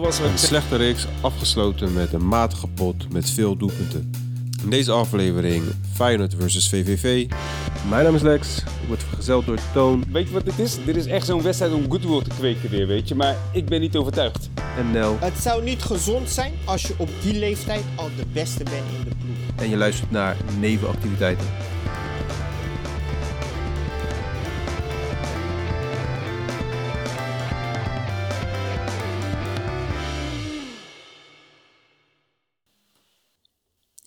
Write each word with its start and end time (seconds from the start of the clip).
was 0.00 0.18
een 0.18 0.38
slechte 0.38 0.76
reeks 0.76 1.06
afgesloten 1.20 1.92
met 1.92 2.12
een 2.12 2.28
matige 2.28 2.66
pot 2.66 3.12
met 3.12 3.30
veel 3.30 3.56
doelpunten. 3.56 4.10
In 4.62 4.70
deze 4.70 4.92
aflevering 4.92 5.64
Feyenoord 5.92 6.34
versus 6.38 6.68
VVV. 6.68 7.30
Mijn 7.88 8.04
naam 8.04 8.14
is 8.14 8.22
Lex, 8.22 8.58
ik 8.58 8.86
word 8.86 9.02
vergezeld 9.02 9.46
door 9.46 9.58
Toon 9.72 10.04
Weet 10.12 10.26
je 10.26 10.32
wat 10.32 10.44
dit 10.44 10.58
is? 10.58 10.84
Dit 10.84 10.96
is 10.96 11.06
echt 11.06 11.26
zo'n 11.26 11.42
wedstrijd 11.42 11.72
om 11.72 11.90
goodwill 11.90 12.22
te 12.22 12.30
kweken 12.38 12.70
weer, 12.70 12.86
weet 12.86 13.08
je. 13.08 13.14
Maar 13.14 13.36
ik 13.52 13.66
ben 13.66 13.80
niet 13.80 13.96
overtuigd. 13.96 14.50
en 14.76 14.90
Nel. 14.90 15.16
Het 15.20 15.38
zou 15.38 15.62
niet 15.62 15.82
gezond 15.82 16.30
zijn 16.30 16.52
als 16.64 16.82
je 16.82 16.94
op 16.96 17.08
die 17.22 17.38
leeftijd 17.38 17.82
al 17.94 18.10
de 18.16 18.26
beste 18.32 18.64
bent 18.64 18.84
in 18.98 19.08
de 19.08 19.14
ploeg. 19.16 19.64
En 19.64 19.68
je 19.68 19.76
luistert 19.76 20.10
naar 20.10 20.36
nevenactiviteiten. 20.58 21.46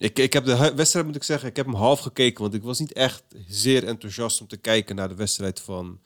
Ik, 0.02 0.20
ik 0.20 0.34
heb 0.34 0.46
de 0.46 0.73
wedstrijd, 0.76 1.05
moet 1.05 1.16
ik 1.16 1.23
zeggen, 1.23 1.50
ik 1.50 1.55
heb 1.55 1.66
hem 1.66 1.76
half 1.76 2.00
gekeken. 2.00 2.42
Want 2.42 2.54
ik 2.54 2.64
was 2.64 2.80
niet 2.80 2.94
echt 2.94 3.23
zeer 3.48 3.88
enthousiast 3.88 4.42
om 4.42 4.48
te 4.48 4.58
kijken 4.58 4.96
naar 4.96 5.08
de 5.09 5.16
wedstrijd 5.16 5.59
van 5.59 6.00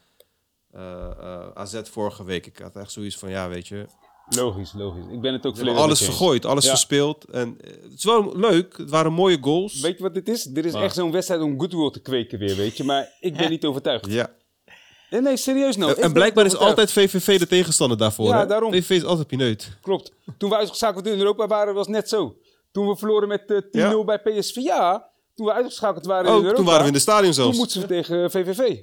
eh, 0.72 0.82
eh, 1.20 1.48
AZ 1.54 1.82
vorige 1.84 2.24
week. 2.24 2.46
Ik 2.46 2.58
had 2.58 2.76
echt 2.76 2.92
zoiets 2.92 3.18
van, 3.18 3.30
ja, 3.30 3.50
weet 3.50 3.68
je, 3.68 3.86
Logisch, 4.30 4.74
logisch. 4.74 5.04
Ik 5.12 5.22
ben 5.22 5.34
het 5.34 5.46
ook 5.46 5.58
volledig 5.58 5.82
alles 5.82 6.02
vergooid, 6.02 6.46
alles 6.46 6.64
Ja. 6.64 6.70
verspeeld. 6.70 7.24
En 7.26 7.58
eh, 7.62 7.72
het 7.84 7.94
is 7.98 8.04
wel 8.04 8.38
leuk, 8.38 8.78
het 8.78 8.90
waren 8.90 9.14
mooie 9.14 9.38
goals. 9.42 9.80
Weet 9.80 9.98
je 9.98 10.04
wat 10.04 10.14
dit 10.14 10.30
is? 10.30 10.44
Dit 10.44 10.66
is 10.66 10.74
Maar- 10.74 10.84
echt 10.84 10.96
zo'n 10.96 11.12
wedstrijd 11.12 11.42
om 11.42 11.60
goodwill 11.60 11.90
te 11.92 12.02
kweken 12.02 12.40
weer, 12.40 12.56
weet 12.56 12.78
je. 12.78 12.84
Maar 12.84 13.10
ik 13.20 13.38
ben 13.38 13.50
niet 13.56 13.66
overtuigd. 13.66 14.06
Ja. 14.06 14.30
Nee, 15.10 15.22
nee, 15.22 15.38
serieus 15.38 15.76
nou. 15.78 16.02
en 16.02 16.14
blijkbaar 16.14 16.46
is 16.46 16.56
altijd 16.56 16.92
VVV 16.92 17.40
de 17.40 17.48
tegenstander 17.48 17.98
daarvoor. 17.98 18.28
Ja, 18.28 18.40
hè? 18.40 18.46
daarom. 18.46 18.72
VVV 18.72 18.90
is 18.90 19.04
altijd 19.04 19.28
pineut. 19.28 19.78
Klopt. 19.82 20.12
Toen 20.38 20.50
we 20.50 20.56
uitgeschakeld 20.56 21.08
in 21.08 21.18
Europa 21.20 21.48
waren, 21.48 21.74
was 21.74 21.86
het 21.88 21.96
net 21.96 22.10
zo. 22.10 22.36
Toen 22.76 22.88
we 22.88 22.96
verloren 22.96 23.28
met 23.28 23.52
eh, 23.52 23.58
10-0 23.58 23.62
Ja. 23.72 24.04
bij 24.04 24.20
PSV, 24.22 24.56
ja. 24.56 25.12
Toen 25.36 25.46
we 25.46 25.54
uitgeschakeld 25.54 26.06
waren 26.06 26.26
in 26.26 26.32
Oh, 26.32 26.38
Europa. 26.38 26.56
toen 26.56 26.66
waren 26.66 26.82
we 26.82 26.88
in 26.88 26.94
de 26.94 27.00
stadion 27.00 27.24
Toen 27.34 27.44
zelfs. 27.44 27.58
moesten 27.58 27.82
we 27.82 27.88
tegen 27.88 28.24
eh, 28.24 28.30
VVV. 28.30 28.82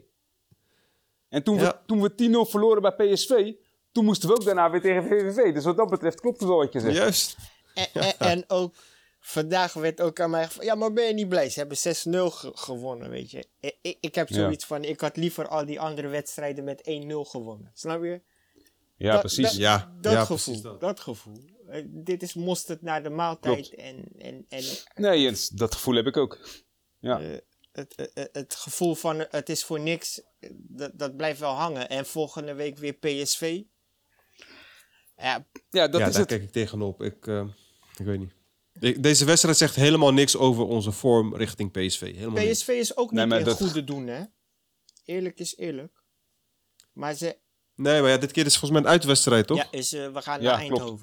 En 1.29 1.43
toen, 1.43 1.57
Ja. 1.57 1.63
we, 1.63 1.77
toen 1.87 2.03
we 2.03 2.15
10-0 2.47 2.51
verloren 2.51 2.83
bij 2.83 2.93
PSV, 3.13 3.53
toen 3.93 4.05
moesten 4.05 4.29
we 4.29 4.35
ook 4.35 4.45
daarna 4.45 4.71
weer 4.71 4.81
tegen 4.81 5.03
VVV. 5.03 5.55
Dus 5.55 5.65
wat 5.65 5.77
dat 5.77 5.91
betreft 5.91 6.21
klopt 6.21 6.39
het 6.41 6.49
wel 6.49 6.59
wat 6.59 6.73
je 6.73 6.81
zegt. 6.81 6.97
Juist. 6.97 7.37
En, 7.75 7.87
en, 7.93 8.19
en 8.19 8.45
ook 8.47 8.75
vandaag 9.21 9.73
werd 9.73 10.01
ook 10.01 10.21
aan 10.21 10.31
mij 10.31 10.45
gevraagd, 10.45 10.67
ja, 10.69 10.75
maar 10.75 10.93
ben 10.93 11.07
je 11.07 11.15
niet 11.15 11.29
blij? 11.29 11.51
Ze 11.51 11.59
hebben 11.59 11.77
6-0 11.77 12.31
ge- 12.31 12.51
gewonnen, 12.55 13.11
weet 13.11 13.31
je. 13.31 13.45
Ik, 13.61 13.97
ik, 14.01 14.15
heb 14.15 14.29
Ja. 14.29 14.35
zoiets 14.35 14.65
van, 14.65 14.85
ik 14.85 15.01
had 15.01 15.17
liever 15.17 15.49
al 15.49 15.67
die 15.67 15.81
andere 15.81 16.09
wedstrijden 16.09 16.65
met 16.65 16.83
1-0 16.85 17.25
gewonnen. 17.25 17.71
Snap 17.75 18.03
je? 18.03 18.21
Ja, 18.97 19.19
precies. 19.19 19.45
dat- 19.47 19.57
Ja, 19.57 19.93
Dat 20.01 20.13
ja, 20.13 20.21
gevoel, 20.21 20.37
precies 20.37 20.63
dat. 20.63 20.81
dat. 20.81 21.01
gevoel. 21.01 21.37
Eh, 21.73 21.83
dit 21.89 22.23
is 22.23 22.35
mosterd 22.35 22.83
naar 22.83 23.03
de 23.03 23.11
maaltijd 23.11 23.69
Klopt. 23.69 23.75
en, 23.83 24.05
en, 24.19 24.45
en 24.49 24.63
Nee, 24.95 25.21
Jens, 25.21 25.49
dat 25.49 25.75
gevoel 25.75 25.95
heb 25.95 26.07
ik 26.07 26.17
ook. 26.17 26.49
Ja. 26.99 27.21
eh, 27.21 27.39
het, 27.73 27.93
het, 27.97 28.11
het- 28.15 28.29
het 28.33 28.55
gevoel 28.55 28.95
van 28.95 29.21
eh, 29.21 29.27
het 29.31 29.49
is 29.49 29.65
voor 29.65 29.81
niks, 29.81 30.23
eh, 30.41 30.51
dat, 30.55 30.91
dat 30.99 31.17
blijft 31.17 31.41
wel 31.41 31.53
hangen. 31.53 31.89
En 31.89 32.07
volgende 32.07 32.55
week 32.55 32.79
weer 32.79 32.93
PSV. 32.93 33.61
Ja, 35.17 35.47
ja, 35.71 35.89
dat 35.89 36.01
ja, 36.01 36.07
is 36.07 36.13
daar 36.13 36.21
het. 36.21 36.29
kijk 36.31 36.43
ik 36.43 36.51
tegenop. 36.53 37.03
Ik, 37.03 37.27
eh, 37.27 37.45
ik 37.99 38.05
weet 38.07 38.19
niet. 38.19 38.33
De- 38.73 39.01
deze 39.01 39.25
wedstrijd 39.25 39.57
zegt 39.57 39.75
helemaal 39.75 40.13
niks 40.13 40.37
over 40.37 40.65
onze 40.65 40.93
vorm 40.93 41.37
richting 41.37 41.71
PSV. 41.71 42.01
Helemaal. 42.15 42.45
PSV 42.45 42.69
is 42.69 42.97
ook 42.97 43.11
niet 43.11 43.27
Nee, 43.27 43.45
dat- 43.45 43.57
goede 43.57 43.85
doen, 43.85 44.07
hè? 44.07 44.23
Eerlijk 45.05 45.39
is 45.39 45.57
eerlijk. 45.57 46.03
Maar 46.93 47.15
ze, 47.15 47.39
Nee, 47.75 48.01
maar 48.01 48.11
ja, 48.11 48.17
dit 48.17 48.33
keer 48.33 48.47
is 48.47 48.57
volgens 48.59 48.71
mij 48.71 48.81
een 48.81 48.97
uitwedstrijd, 48.97 49.47
toch? 49.47 49.57
ja, 49.57 49.67
is, 49.71 49.93
eh, 49.93 50.13
we 50.13 50.23
gaan 50.23 50.43
Ja, 50.43 50.57
naar 50.57 50.67
klopt. 50.67 51.03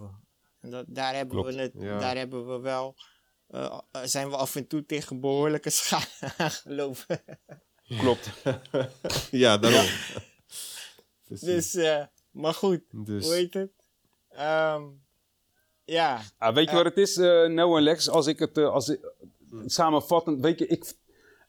En 0.61 0.69
dat, 0.69 0.85
daar 0.87 1.15
hebben 1.15 1.35
Klopt, 1.41 1.55
we 1.55 1.61
het, 1.61 1.73
ja. 1.77 1.99
daar 1.99 2.15
hebben 2.17 2.47
we 2.47 2.59
wel, 2.59 2.95
eh, 3.47 3.79
eh, 3.91 4.01
zijn 4.03 4.29
we 4.29 4.35
af 4.35 4.55
en 4.55 4.67
toe 4.67 4.85
tegen 4.85 5.19
behoorlijke 5.19 5.69
schade 5.69 6.05
aangelopen. 6.37 7.21
Klopt. 7.99 8.29
Ja, 9.31 9.57
daarom. 9.57 9.85
Precies. 11.27 11.45
dus, 11.45 11.75
eh, 11.75 12.03
maar 12.31 12.53
goed, 12.53 12.81
Dus- 12.91 13.25
hoe 13.25 13.33
heet 13.33 13.53
het? 13.53 13.71
Ehm, 14.29 14.83
ja, 15.85 16.21
Ah, 16.37 16.55
weet 16.55 16.69
je 16.69 16.75
wat 16.75 16.85
het 16.85 16.97
is, 16.97 17.17
eh 17.17 17.45
nou 17.47 17.77
en 17.77 17.83
Lex? 17.83 18.09
Als 18.09 18.27
ik 18.27 18.39
het 18.39 18.57
als 18.57 18.89
ik, 18.89 19.11
samenvattend, 19.65 20.41
weet 20.41 20.59
je, 20.59 20.67
ik, 20.67 20.93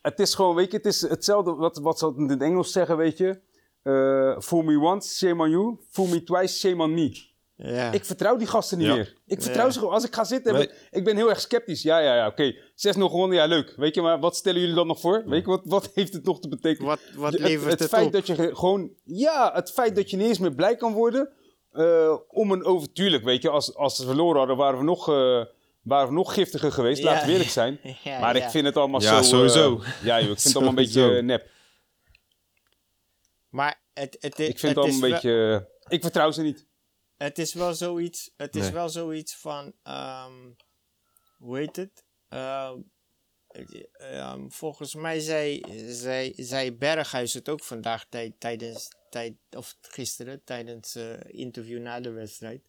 het 0.03 0.19
is 0.20 0.34
gewoon, 0.34 0.54
weet 0.54 0.70
je, 0.70 0.76
het 0.76 0.87
is 0.87 1.00
hetzelfde 1.00 1.54
wat, 1.54 1.78
wat 1.78 1.99
ze 1.99 2.12
in 2.16 2.28
het 2.28 2.43
Engels 2.43 2.72
zeggen, 2.72 2.97
weet 2.97 3.19
je. 3.19 3.41
Eh 3.82 4.41
fool 4.41 4.62
me 4.62 4.78
once, 4.78 5.16
shame 5.16 5.43
on 5.43 5.50
you. 5.50 5.76
Fool 5.91 6.06
me 6.06 6.22
twice, 6.22 6.59
shame 6.59 6.82
on 6.82 6.94
me. 6.94 7.28
Ja. 7.62 7.93
Ik 7.93 8.04
vertrouw 8.04 8.37
die 8.37 8.47
gasten 8.47 8.78
niet 8.78 8.87
Ja. 8.87 8.94
meer. 8.94 9.15
Ik 9.26 9.43
vertrouw 9.43 9.65
Ja. 9.66 9.71
ze 9.72 9.78
gewoon. 9.78 9.94
Als 9.94 10.04
ik 10.04 10.15
ga 10.15 10.25
zitten, 10.25 10.53
Nee. 10.53 10.71
ik 10.91 11.04
ben 11.04 11.16
heel 11.16 11.28
erg 11.28 11.41
sceptisch. 11.41 11.82
Ja, 11.82 11.98
ja, 11.98 12.15
ja, 12.16 12.26
oké. 12.26 12.54
6-0 12.75 13.09
gewonnen, 13.09 13.37
ja, 13.37 13.44
leuk. 13.47 13.75
Weet 13.76 13.94
je, 13.94 14.00
maar 14.03 14.21
wat 14.21 14.37
stellen 14.37 14.60
jullie 14.60 14.75
dan 14.75 14.87
nog 14.87 15.00
voor? 15.00 15.22
Weet 15.26 15.41
je, 15.44 15.47
wat, 15.50 15.60
wat 15.65 15.91
heeft 15.94 16.12
het 16.12 16.25
nog 16.25 16.41
te 16.41 16.49
betekenen? 16.49 16.88
wat, 16.88 17.00
wat 17.16 17.32
het, 17.32 17.41
levert 17.41 17.70
het 17.70 17.78
het, 17.81 17.88
feit 17.88 18.06
op? 18.06 18.12
dat 18.12 18.26
je 18.26 18.34
ge- 18.34 18.56
gewoon, 18.56 18.91
ja, 19.04 19.50
het 19.54 19.70
feit 19.72 19.97
dat 19.97 20.10
je 20.10 20.16
niet 20.16 20.26
eens 20.28 20.38
meer 20.38 20.54
blij 20.54 20.76
kan 20.76 20.93
worden 20.93 21.31
eh, 21.72 22.16
om 22.28 22.50
een 22.53 22.65
over. 22.65 22.93
Tuurlijk, 22.93 23.25
weet 23.25 23.43
je, 23.43 23.49
als, 23.50 23.75
als 23.75 23.97
ze 23.97 24.04
verloren 24.06 24.38
hadden, 24.38 24.56
waren 24.56 24.78
we 24.78 24.84
nog, 24.84 25.09
eh, 25.09 25.44
waren 25.82 26.09
we 26.09 26.15
nog 26.15 26.34
giftiger 26.34 26.72
geweest. 26.72 27.03
Ja. 27.03 27.04
Laten 27.10 27.26
we 27.26 27.32
eerlijk 27.32 27.50
zijn. 27.50 27.81
Ja, 28.04 28.20
maar 28.20 28.37
ja. 28.37 28.44
ik 28.44 28.50
vind 28.50 28.66
het 28.66 28.76
allemaal 28.76 29.00
Ja, 29.03 29.09
zo. 29.09 29.16
eh, 29.16 29.22
sowieso. 29.22 29.82
ja, 30.03 30.20
joh, 30.20 30.31
ik 30.31 30.41
vind 30.41 30.43
het 30.44 30.54
allemaal 30.54 30.69
een 30.78 30.84
beetje 30.84 31.22
nep. 31.22 31.49
Maar 33.49 33.81
het, 33.94 34.16
het, 34.20 34.38
Ik 34.38 34.59
vind 34.59 34.60
het 34.60 34.62
het 34.62 34.76
allemaal 34.76 34.94
is 34.97 35.03
een 35.03 35.10
beetje. 35.10 35.69
ik 35.88 36.03
vertrouw 36.03 36.31
ze 36.31 36.43
niet. 36.43 36.66
Het 37.22 37.38
is 37.38 37.53
wel 37.54 37.75
zoiets, 37.75 38.31
het 38.36 38.56
is 38.56 38.62
Nee. 38.62 38.72
wel 38.72 38.88
zoiets 38.88 39.36
van, 39.36 39.72
ehm, 39.82 40.50
hoe 41.38 41.58
heet 41.58 41.76
het? 41.76 42.04
Ehm, 42.28 42.78
ehm, 43.92 44.48
volgens 44.48 44.94
mij 44.94 45.19
zei, 45.20 45.62
zei, 45.92 46.32
zei 46.36 46.72
Berghuis 46.72 47.34
het 47.34 47.48
ook 47.48 47.64
vandaag 47.64 48.06
tij- 48.08 48.34
tijdens, 48.38 48.88
tijd, 49.10 49.34
of 49.50 49.76
gisteren, 49.81 50.44
tijdens 50.44 50.94
eh 50.94 51.14
interview 51.26 51.81
na 51.81 52.00
de 52.00 52.10
wedstrijd. 52.10 52.62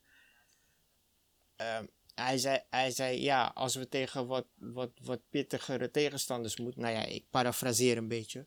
Hij, 2.16 2.38
zei, 2.38 2.59
hij 2.69 2.91
zei, 2.91 3.22
ja, 3.22 3.51
als 3.56 3.75
we 3.75 3.88
tegen 3.89 4.28
wat, 4.28 4.45
wat, 4.56 4.91
wat 5.03 5.22
pittigere 5.29 5.91
tegenstanders 5.91 6.57
moeten, 6.57 6.81
nou 6.81 6.94
ja, 6.94 7.06
ik 7.06 7.25
parafraseer 7.29 7.97
een 7.97 8.07
beetje, 8.07 8.45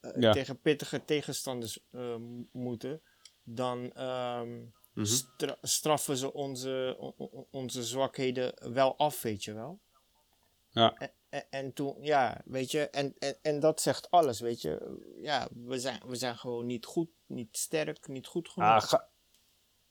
eh, 0.00 0.20
Ja. 0.20 0.32
tegen 0.32 0.60
pittige 0.60 1.04
tegenstanders 1.04 1.78
eh, 1.90 2.16
moeten, 2.52 3.02
dan 3.42 3.92
Mhm. 4.94 5.06
stra- 5.06 5.56
straffen 5.62 6.16
ze 6.16 6.32
onze, 6.32 6.96
onze 7.50 7.82
zwakheden 7.84 8.72
wel 8.72 8.96
af, 8.96 9.22
weet 9.22 9.44
je 9.44 9.52
wel. 9.54 9.78
Ja. 10.70 10.94
En, 10.94 11.10
en, 11.28 11.44
en 11.50 11.72
toen, 11.72 11.96
ja, 12.00 12.40
weet 12.44 12.70
je, 12.70 12.88
en, 12.90 13.14
en, 13.18 13.36
en 13.42 13.60
dat 13.60 13.80
zegt 13.80 14.10
alles, 14.10 14.40
weet 14.40 14.62
je. 14.62 15.00
Ja, 15.22 15.48
we 15.66 15.78
zijn, 15.78 16.00
we 16.06 16.16
zijn 16.16 16.36
gewoon 16.36 16.66
niet 16.66 16.84
goed, 16.86 17.08
niet 17.26 17.56
sterk, 17.56 18.08
niet 18.08 18.26
goed 18.26 18.48
genoeg. 18.48 18.68
Ah, 18.68 18.82
ga, 18.82 19.08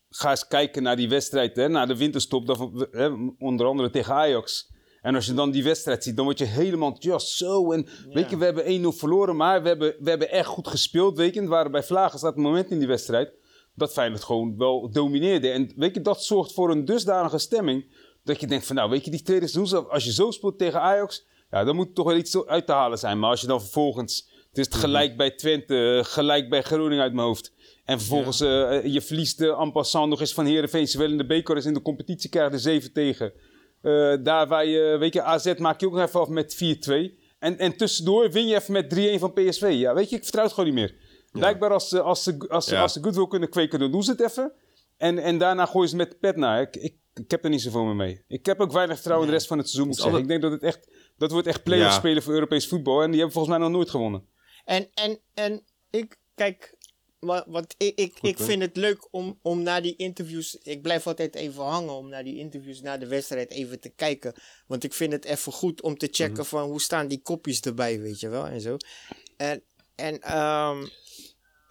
ga 0.10 0.30
eens 0.30 0.48
kijken 0.48 0.84
naar 0.84 0.96
die 0.96 1.10
wedstrijd, 1.10 1.56
hè, 1.56 1.68
naar 1.68 1.88
de 1.88 1.98
winterstop, 1.98 2.46
dat 2.48 2.58
we- 2.58 2.88
hè, 2.92 3.08
onder 3.46 3.66
andere 3.66 3.90
tegen 3.90 4.14
Ajax. 4.14 4.70
En 5.02 5.16
als 5.16 5.26
je 5.26 5.34
dan 5.34 5.52
die 5.52 5.64
wedstrijd 5.64 6.04
ziet, 6.04 6.16
dan 6.16 6.26
word 6.26 6.38
je 6.38 6.46
helemaal 6.46 6.88
enthousiast. 6.94 7.38
Zo, 7.38 7.72
en 7.72 7.88
weet 8.10 8.30
je, 8.30 8.38
we 8.38 8.46
hebben 8.46 8.66
1-0 8.66 8.92
verloren, 8.92 9.36
maar 9.36 9.62
we 9.62 9.68
hebben, 9.68 9.96
we 10.00 10.10
hebben 10.10 10.30
echt 10.30 10.48
goed 10.48 10.68
gespeeld. 10.68 11.18
Weet 11.18 11.34
je, 11.34 11.40
het 11.40 11.50
waren 11.50 11.72
bij 11.72 11.84
Vlagen 11.84 12.20
staat 12.20 12.34
het 12.34 12.44
moment 12.44 12.70
in 12.72 12.80
die 12.80 12.88
wedstrijd 12.88 13.34
dat 13.76 13.92
Feyenoord 13.92 14.24
gewoon 14.24 14.58
wel 14.58 14.92
domineerde. 14.92 15.50
En 15.50 15.72
weet 15.76 15.96
je, 15.96 16.02
dat 16.02 16.24
zorgt 16.24 16.54
voor 16.54 16.72
een 16.72 16.86
dusdanige 16.86 17.38
stemming 17.38 17.86
dat 18.24 18.40
je 18.40 18.48
denkt 18.48 18.66
van, 18.66 18.76
nou, 18.76 18.90
weet 18.90 19.06
je, 19.06 19.12
die 19.12 19.22
tweede 19.22 19.48
seizoen, 19.48 19.90
als 19.90 20.04
je 20.04 20.12
zo 20.12 20.32
speelt 20.32 20.58
tegen 20.58 20.82
Ajax, 20.82 21.26
ja, 21.50 21.64
dan 21.64 21.76
moet 21.76 21.88
er 21.88 21.94
toch 21.94 22.06
wel 22.06 22.18
iets 22.18 22.46
uit 22.46 22.66
te 22.66 22.72
halen 22.72 22.98
zijn. 22.98 23.20
Maar 23.20 23.30
als 23.30 23.42
je 23.42 23.48
dan 23.48 23.62
vervolgens, 23.62 24.30
het 24.50 24.58
is 24.58 24.66
het 24.66 24.76
gelijk 24.76 25.18
bij 25.18 25.32
Twente, 25.32 25.98
eh, 25.98 26.04
gelijk 26.04 26.50
bij 26.50 26.62
Groningen 26.62 27.04
uit 27.04 27.14
mijn 27.14 27.28
hoofd. 27.28 27.54
En 27.86 27.98
vervolgens 27.98 28.42
eh, 28.42 28.86
je 28.86 29.02
verliest 29.02 29.42
uh, 29.42 29.60
en 29.60 29.72
passant 29.72 30.10
nog 30.10 30.20
eens 30.20 30.34
van 30.34 30.46
Heerenveen. 30.46 30.88
Zowel 30.88 31.10
in 31.10 31.18
de 31.18 31.26
beker 31.26 31.56
als 31.56 31.66
in 31.66 31.74
de 31.74 31.82
competitie 31.82 32.30
krijg 32.30 32.48
je 32.48 32.54
er 32.54 32.60
7 32.60 32.94
tegen. 32.94 33.34
Eh, 33.82 34.14
daar 34.24 34.48
waar 34.48 34.66
je, 34.66 34.98
weet 35.00 35.14
je, 35.14 35.22
AZ 35.22 35.54
maak 35.58 35.80
je 35.80 35.86
ook 35.86 35.94
nog 35.94 36.08
even 36.08 36.20
af 36.20 36.28
met 36.28 36.56
4-2. 36.56 37.20
En, 37.40 37.58
en 37.58 37.78
tussendoor 37.78 38.32
win 38.32 38.48
je 38.48 38.56
even 38.56 38.74
met 38.74 39.18
3-1 39.18 39.20
van 39.20 39.34
PSV. 39.34 39.74
Ja, 39.74 39.94
weet 39.94 40.10
je, 40.10 40.16
ik 40.16 40.24
vertrouw 40.24 40.44
het 40.44 40.54
gewoon 40.54 40.70
niet 40.74 40.80
meer. 40.80 40.96
Blijkbaar 41.32 41.72
als, 41.72 41.90
ze- 41.90 42.02
als, 42.02 42.24
ze, 42.24 42.38
als, 42.50 42.66
ze- 42.66 42.74
Ja. 42.74 42.82
als 42.82 42.94
ze 42.94 43.04
goodwill 43.04 43.28
kunnen 43.28 43.50
kweken, 43.50 43.80
dan 43.80 43.92
doen 43.92 44.04
ze 44.04 44.12
het 44.12 44.20
even. 44.22 44.54
En, 44.98 45.18
en 45.18 45.38
daarna 45.38 45.66
gooien 45.66 45.90
ze 45.90 45.96
met 45.96 46.12
de 46.12 46.18
pet 46.18 46.36
naar. 46.36 46.62
Ik, 46.62 46.76
ik, 46.76 46.96
ik 47.14 47.32
heb 47.32 47.44
er 47.44 47.50
niet 47.50 47.62
zoveel 47.62 47.84
meer 47.84 47.96
mee. 47.96 48.24
Ik 48.28 48.46
heb 48.46 48.60
ook 48.60 48.72
weinig 48.72 48.96
vertrouwen 48.96 49.28
in 49.28 49.32
de 49.34 49.38
rest 49.38 49.50
van 49.50 49.58
het 49.58 49.70
seizoen, 49.70 49.88
moet 49.88 50.06
ik 50.14 50.20
Het 50.20 50.28
denk 50.28 50.42
dat 50.42 50.52
het 50.52 50.64
echt, 50.64 50.88
dat 51.18 51.32
wordt 51.32 51.48
echt 51.48 51.64
play-off 51.64 51.90
Ja. 51.92 51.98
spelen 51.98 52.24
voor 52.24 52.34
Europees 52.34 52.68
voetbal. 52.68 53.02
En 53.02 53.08
die 53.10 53.16
hebben 53.20 53.32
volgens 53.34 53.58
mij 53.58 53.64
nog 53.68 53.76
nooit 53.76 53.90
gewonnen. 53.90 54.26
En, 54.66 54.90
en, 54.94 55.20
en 55.34 55.64
ik, 55.90 56.18
kijk, 56.36 56.76
wat, 57.20 57.44
wat 57.48 57.76
ik, 57.78 58.00
ik, 58.00 58.18
ik 58.22 58.38
vind 58.38 58.62
het 58.62 58.76
leuk 58.78 59.08
om, 59.12 59.40
om 59.42 59.62
naar 59.64 59.82
die 59.82 59.96
interviews, 59.96 60.56
ik 60.64 60.82
blijf 60.82 61.08
altijd 61.08 61.36
even 61.36 61.64
hangen 61.64 61.94
om 61.94 62.10
naar 62.10 62.24
die 62.24 62.38
interviews 62.38 62.82
na 62.82 62.98
de 62.98 63.08
wedstrijd 63.08 63.52
even 63.52 63.80
te 63.80 63.90
kijken. 63.90 64.34
Want 64.68 64.84
ik 64.84 64.94
vind 64.94 65.12
het 65.12 65.26
even 65.26 65.52
goed 65.52 65.82
om 65.82 65.98
te 65.98 66.08
checken 66.12 66.34
Mhm. 66.34 66.44
van 66.44 66.70
hoe 66.70 66.82
staan 66.82 67.08
die 67.08 67.22
kopjes 67.22 67.60
erbij, 67.62 68.00
weet 68.00 68.20
je 68.20 68.30
wel, 68.30 68.48
en 68.48 68.62
zo. 68.62 68.78
En, 69.38 69.64
en 69.96 70.22
ehm, 70.22 70.86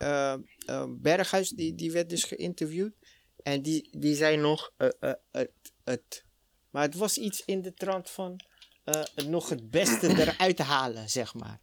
eh, 0.01 0.33
eh, 0.67 0.85
Berghuis, 0.89 1.49
die, 1.51 1.75
die 1.75 1.93
werd 1.93 2.09
dus 2.11 2.25
geïnterviewd. 2.25 2.93
En 3.43 3.63
die, 3.63 3.89
die 3.99 4.15
zei 4.15 4.37
nog, 4.37 4.73
eh, 4.77 5.13
het, 5.31 5.51
het, 5.85 6.25
maar 6.71 6.83
het 6.83 6.95
was 6.95 7.19
iets 7.19 7.45
in 7.45 7.63
de 7.63 7.75
trant 7.75 8.11
van 8.11 8.41
nog 9.27 9.49
het 9.49 9.71
beste 9.71 10.09
eruit 10.21 10.57
te 10.57 10.63
halen, 10.63 11.09
zeg 11.09 11.35
maar. 11.35 11.61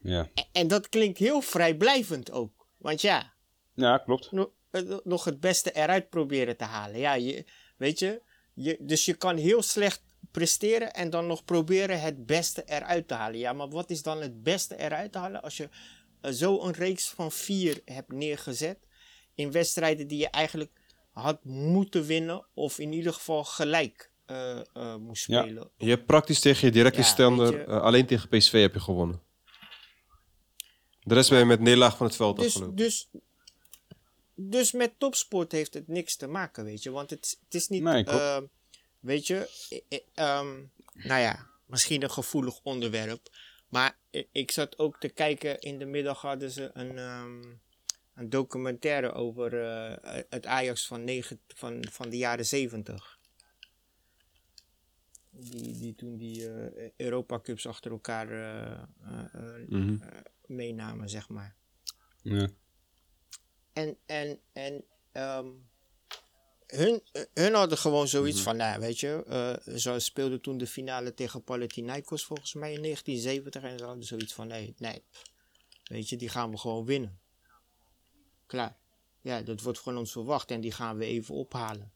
Ja, 0.00 0.28
En, 0.34 0.46
en 0.52 0.68
dat 0.68 0.88
klinkt 0.88 1.18
heel 1.18 1.40
vrijblijvend 1.40 2.30
ook. 2.30 2.66
Want 2.76 3.00
ja, 3.00 3.32
ja 3.74 3.98
klopt. 3.98 4.32
no- 4.32 4.52
nog 5.04 5.24
het 5.24 5.40
beste 5.40 5.72
eruit 5.72 6.10
proberen 6.10 6.56
te 6.56 6.64
halen. 6.64 6.98
Ja, 6.98 7.14
je, 7.14 7.44
weet 7.76 7.98
je, 7.98 8.22
je, 8.54 8.76
dus 8.80 9.04
je 9.04 9.14
kan 9.14 9.36
heel 9.36 9.62
slecht 9.62 10.02
presteren 10.30 10.92
en 10.92 11.10
dan 11.10 11.26
nog 11.26 11.44
proberen 11.44 12.00
het 12.00 12.26
beste 12.26 12.62
eruit 12.64 13.08
te 13.08 13.14
halen. 13.14 13.38
Ja, 13.38 13.52
maar 13.52 13.68
wat 13.68 13.90
is 13.90 14.02
dan 14.02 14.20
het 14.20 14.42
beste 14.42 14.76
eruit 14.76 15.12
te 15.12 15.18
halen 15.18 15.42
als 15.42 15.56
je 15.56 15.68
zo 16.22 16.60
een 16.62 16.72
reeks 16.72 17.08
van 17.08 17.32
vier 17.32 17.80
hebt 17.84 18.12
neergezet 18.12 18.78
in 19.34 19.50
wedstrijden 19.52 20.06
die 20.06 20.18
je 20.18 20.28
eigenlijk 20.30 20.70
had 21.12 21.44
moeten 21.44 22.04
winnen 22.06 22.46
of 22.54 22.78
in 22.78 22.92
ieder 22.92 23.12
geval 23.12 23.44
gelijk 23.44 24.10
eh, 24.26 24.58
eh, 24.72 24.96
moest 24.96 25.26
Ja. 25.26 25.42
spelen. 25.42 25.70
Je 25.76 25.88
hebt 25.88 26.06
praktisch 26.06 26.40
tegen 26.40 26.66
je 26.66 26.72
directe 26.72 27.00
Ja, 27.00 27.04
stander, 27.06 27.52
je- 27.52 27.64
eh, 27.64 27.80
alleen 27.80 28.06
tegen 28.06 28.28
PSV 28.28 28.60
heb 28.60 28.74
je 28.74 28.80
gewonnen. 28.80 29.22
De 31.02 31.14
rest 31.14 31.30
ben 31.30 31.38
je 31.38 31.44
met 31.44 31.60
nederlaag 31.60 31.96
van 31.96 32.06
het 32.06 32.16
veld 32.16 32.36
Dus, 32.36 32.46
afgelopen. 32.46 32.76
dus, 32.76 33.08
dus 34.34 34.72
met 34.72 34.92
topsport 34.98 35.52
heeft 35.52 35.74
het 35.74 35.88
niks 35.88 36.16
te 36.16 36.26
maken, 36.26 36.64
weet 36.64 36.82
je. 36.82 36.90
Want 36.90 37.10
het, 37.10 37.38
het 37.44 37.54
is 37.54 37.68
niet, 37.68 37.82
Nee, 37.82 38.04
eh, 38.04 38.38
weet 39.00 39.26
je, 39.26 39.50
eh, 39.70 39.78
eh, 39.88 39.98
ehm, 40.38 40.54
nou 40.92 41.20
ja, 41.20 41.46
misschien 41.66 42.02
een 42.02 42.10
gevoelig 42.10 42.60
onderwerp. 42.62 43.28
Maar 43.72 43.98
ik 44.32 44.50
zat 44.50 44.78
ook 44.78 45.00
te 45.00 45.08
kijken, 45.08 45.60
in 45.60 45.78
de 45.78 45.84
middag 45.84 46.20
hadden 46.20 46.50
ze 46.50 46.70
een, 46.72 46.98
ehm, 46.98 47.42
een 48.14 48.30
documentaire 48.30 49.12
over 49.12 49.62
eh, 49.64 50.22
het 50.28 50.46
Ajax 50.46 50.86
van, 50.86 51.04
negen, 51.04 51.40
van, 51.46 51.86
van 51.90 52.10
de 52.10 52.16
jaren 52.16 52.46
zeventig. 52.46 53.18
Die, 55.30 55.78
die 55.78 55.94
toen 55.94 56.16
die 56.16 56.48
eh 56.50 56.90
Europa 56.96 57.40
Cups 57.40 57.66
achter 57.66 57.90
elkaar 57.90 58.30
eh, 58.30 58.82
Mhm. 59.66 59.96
meenamen, 60.46 61.08
zeg 61.08 61.28
maar. 61.28 61.56
Ja. 62.22 62.48
En, 63.72 63.96
en, 64.06 64.40
en 64.52 64.84
ehm, 65.12 65.48
hun, 66.76 67.02
hun 67.34 67.54
hadden 67.54 67.78
gewoon 67.78 68.08
zoiets 68.08 68.36
Mhm. 68.36 68.44
van, 68.44 68.56
nou 68.56 68.80
weet 68.80 69.00
je, 69.00 69.24
eh 69.26 69.74
ze 69.76 69.98
speelden 69.98 70.40
toen 70.40 70.58
de 70.58 70.66
finale 70.66 71.14
tegen 71.14 71.44
Panathinaikos 71.44 72.24
volgens 72.24 72.54
mij 72.54 72.72
in 72.72 72.80
1970 72.82 73.62
en 73.62 73.78
ze 73.78 73.84
hadden 73.84 74.04
zoiets 74.04 74.32
van, 74.32 74.46
nee, 74.46 74.74
nee, 74.78 75.04
weet 75.84 76.08
je, 76.08 76.16
die 76.16 76.28
gaan 76.28 76.50
we 76.50 76.58
gewoon 76.58 76.84
winnen. 76.84 77.20
Klaar. 78.46 78.76
Ja, 79.20 79.42
dat 79.42 79.60
wordt 79.60 79.78
van 79.80 79.96
ons 79.96 80.12
verwacht 80.12 80.50
en 80.50 80.60
die 80.60 80.72
gaan 80.72 80.96
we 80.96 81.04
even 81.04 81.34
ophalen. 81.34 81.92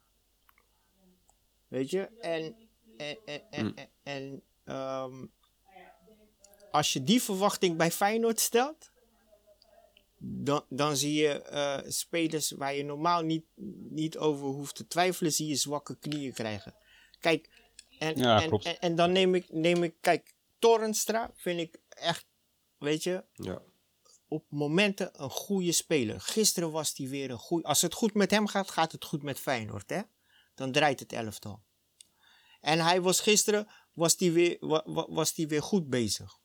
Weet 1.69 1.91
je, 1.91 2.01
en, 2.21 2.57
en, 2.97 3.17
en, 3.25 3.43
en, 3.51 3.75
en, 3.77 3.91
en, 4.03 4.43
ehm, 4.65 5.27
als 6.71 6.93
je 6.93 7.03
die 7.03 7.23
verwachting 7.23 7.77
bij 7.77 7.91
Feyenoord 7.91 8.41
stelt, 8.41 8.91
dan, 10.19 10.65
dan 10.69 10.97
zie 10.97 11.15
je 11.15 11.43
eh, 11.43 11.79
spelers 11.87 12.51
waar 12.51 12.75
je 12.75 12.83
normaal 12.85 13.23
niet, 13.23 13.45
niet 13.91 14.19
over 14.19 14.47
hoeft 14.47 14.75
te 14.75 14.87
twijfelen, 14.87 15.33
zie 15.33 15.47
je 15.49 15.55
zwakke 15.57 15.99
knieën 15.99 16.33
krijgen. 16.33 16.75
Kijk, 17.21 17.51
en, 17.99 18.17
Ja, 18.17 18.43
en, 18.43 18.51
en, 18.51 18.81
en 18.81 18.95
dan 18.95 19.13
neem 19.13 19.35
ik, 19.35 19.53
neem 19.53 19.83
ik, 19.83 19.95
kijk, 20.01 20.35
Torrenstra 20.59 21.31
vind 21.35 21.61
ik 21.61 21.79
echt, 21.89 22.27
weet 22.79 23.03
je, 23.03 23.25
Ja. 23.33 23.63
op 24.29 24.45
momenten 24.49 25.23
een 25.23 25.31
goede 25.31 25.73
speler. 25.73 26.21
Gisteren 26.21 26.71
was 26.71 26.93
hij 26.97 27.09
weer 27.09 27.31
een 27.31 27.39
goede. 27.39 27.67
Als 27.67 27.83
het 27.83 27.95
goed 27.95 28.15
met 28.15 28.31
hem 28.31 28.47
gaat, 28.47 28.71
gaat 28.71 28.93
het 28.93 29.05
goed 29.05 29.23
met 29.23 29.41
Feyenoord, 29.41 29.91
hè? 29.91 30.01
Dan 30.55 30.73
draait 30.73 31.01
het 31.01 31.13
elftal. 31.13 31.63
En 32.61 32.79
hij 32.79 33.01
was 33.01 33.21
gisteren 33.21 33.69
was 33.93 34.17
die 34.17 34.33
weer, 34.33 34.57
wa- 34.61 34.83
wa- 34.85 35.07
was 35.09 35.35
die 35.35 35.49
weer 35.49 35.63
goed 35.63 35.89
bezig. 35.89 36.39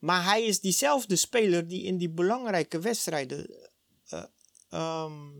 Maar 0.00 0.24
hij 0.24 0.44
is 0.44 0.60
diezelfde 0.60 1.16
speler 1.16 1.68
die 1.68 1.82
in 1.82 1.98
die 1.98 2.10
belangrijke 2.10 2.78
wedstrijden 2.80 3.70
eh, 4.08 4.24
ehm, 4.68 5.30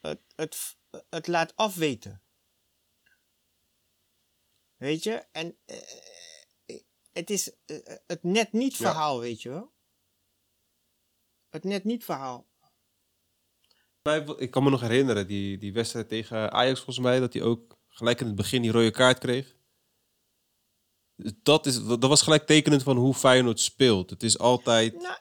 het, 0.00 0.20
het, 0.34 0.76
het 1.10 1.26
laat 1.26 1.56
afweten. 1.56 2.22
Weet 4.76 5.02
je? 5.02 5.26
En 5.32 5.56
eh, 5.64 5.76
het 7.12 7.30
is 7.30 7.52
eh, 7.64 7.76
het 8.06 8.22
net 8.22 8.52
niet 8.52 8.76
Ja. 8.76 8.90
verhaal, 8.90 9.20
weet 9.20 9.42
je 9.42 9.48
wel? 9.48 9.72
Het 11.48 11.64
net 11.64 11.84
niet 11.84 12.04
verhaal. 12.04 12.46
Ik 14.36 14.50
kan 14.50 14.62
me 14.62 14.70
nog 14.70 14.80
herinneren, 14.80 15.26
die, 15.26 15.58
die 15.58 15.72
wedstrijd 15.72 16.08
tegen 16.08 16.52
Ajax 16.52 16.76
volgens 16.80 16.98
mij, 17.06 17.20
dat 17.20 17.32
hij 17.32 17.42
ook 17.42 17.78
gelijk 17.88 18.20
in 18.20 18.26
het 18.26 18.34
begin 18.34 18.62
die 18.62 18.70
rode 18.70 18.90
kaart 18.90 19.18
kreeg. 19.18 19.56
Dat, 21.42 21.66
is, 21.66 21.84
dat 21.84 22.00
was 22.06 22.22
gelijk 22.22 22.46
tekenend 22.46 22.82
van 22.82 22.96
hoe 22.96 23.14
Feyenoord 23.14 23.60
speelt. 23.60 24.10
Het 24.10 24.22
is 24.22 24.38
altijd 24.38 24.92
Nou, 25.02 25.16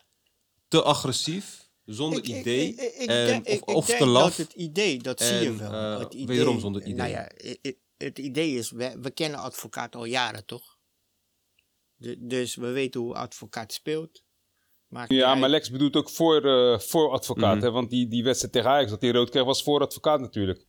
te 0.68 0.84
agressief, 0.84 1.70
zonder 1.86 2.20
ik- 2.20 2.28
idee. 2.28 2.68
ik- 2.74 2.80
ik 2.80 3.08
en, 3.10 3.40
of 3.40 3.48
ik- 3.48 3.54
ik 3.54 3.68
of 3.68 3.86
denk 3.86 4.00
te 4.00 4.06
laf. 4.06 4.24
Dat 4.38 4.48
het 4.48 4.54
idee, 4.56 5.00
dat 5.02 5.22
zie 5.22 5.36
je 5.38 5.56
wel. 5.56 5.72
eh, 5.74 6.00
het 6.00 6.14
idee, 6.14 6.26
wederom 6.28 6.60
zonder 6.60 6.82
idee. 6.82 6.94
Nou 6.94 7.10
ja, 7.10 7.32
het 7.98 8.20
idee 8.20 8.56
is, 8.56 8.72
we, 8.72 8.98
we 9.02 9.12
kennen 9.12 9.40
advocaat 9.40 9.96
al 9.96 10.06
jaren, 10.06 10.46
toch? 10.46 10.78
De- 11.96 12.26
dus 12.28 12.56
we 12.56 12.68
weten 12.72 13.00
hoe 13.02 13.14
advocaat 13.16 13.74
speelt. 13.74 14.24
Maakt 14.88 15.12
Ja, 15.12 15.36
maar 15.36 15.50
Lex 15.50 15.70
bedoelt 15.72 15.96
ook 15.96 16.10
voor, 16.10 16.46
eh, 16.46 16.80
voor 16.80 17.12
advocaat. 17.12 17.56
Mhm. 17.56 17.64
hè? 17.66 17.72
Want 17.72 17.90
die, 17.90 18.08
die 18.08 18.24
wedstrijd 18.24 18.54
tegen 18.54 18.70
Ajax, 18.70 18.90
dat 18.90 19.02
hij 19.02 19.12
rood 19.12 19.30
kreeg, 19.30 19.44
was 19.44 19.64
voor 19.64 19.82
advocaat 19.82 20.20
natuurlijk. 20.20 20.67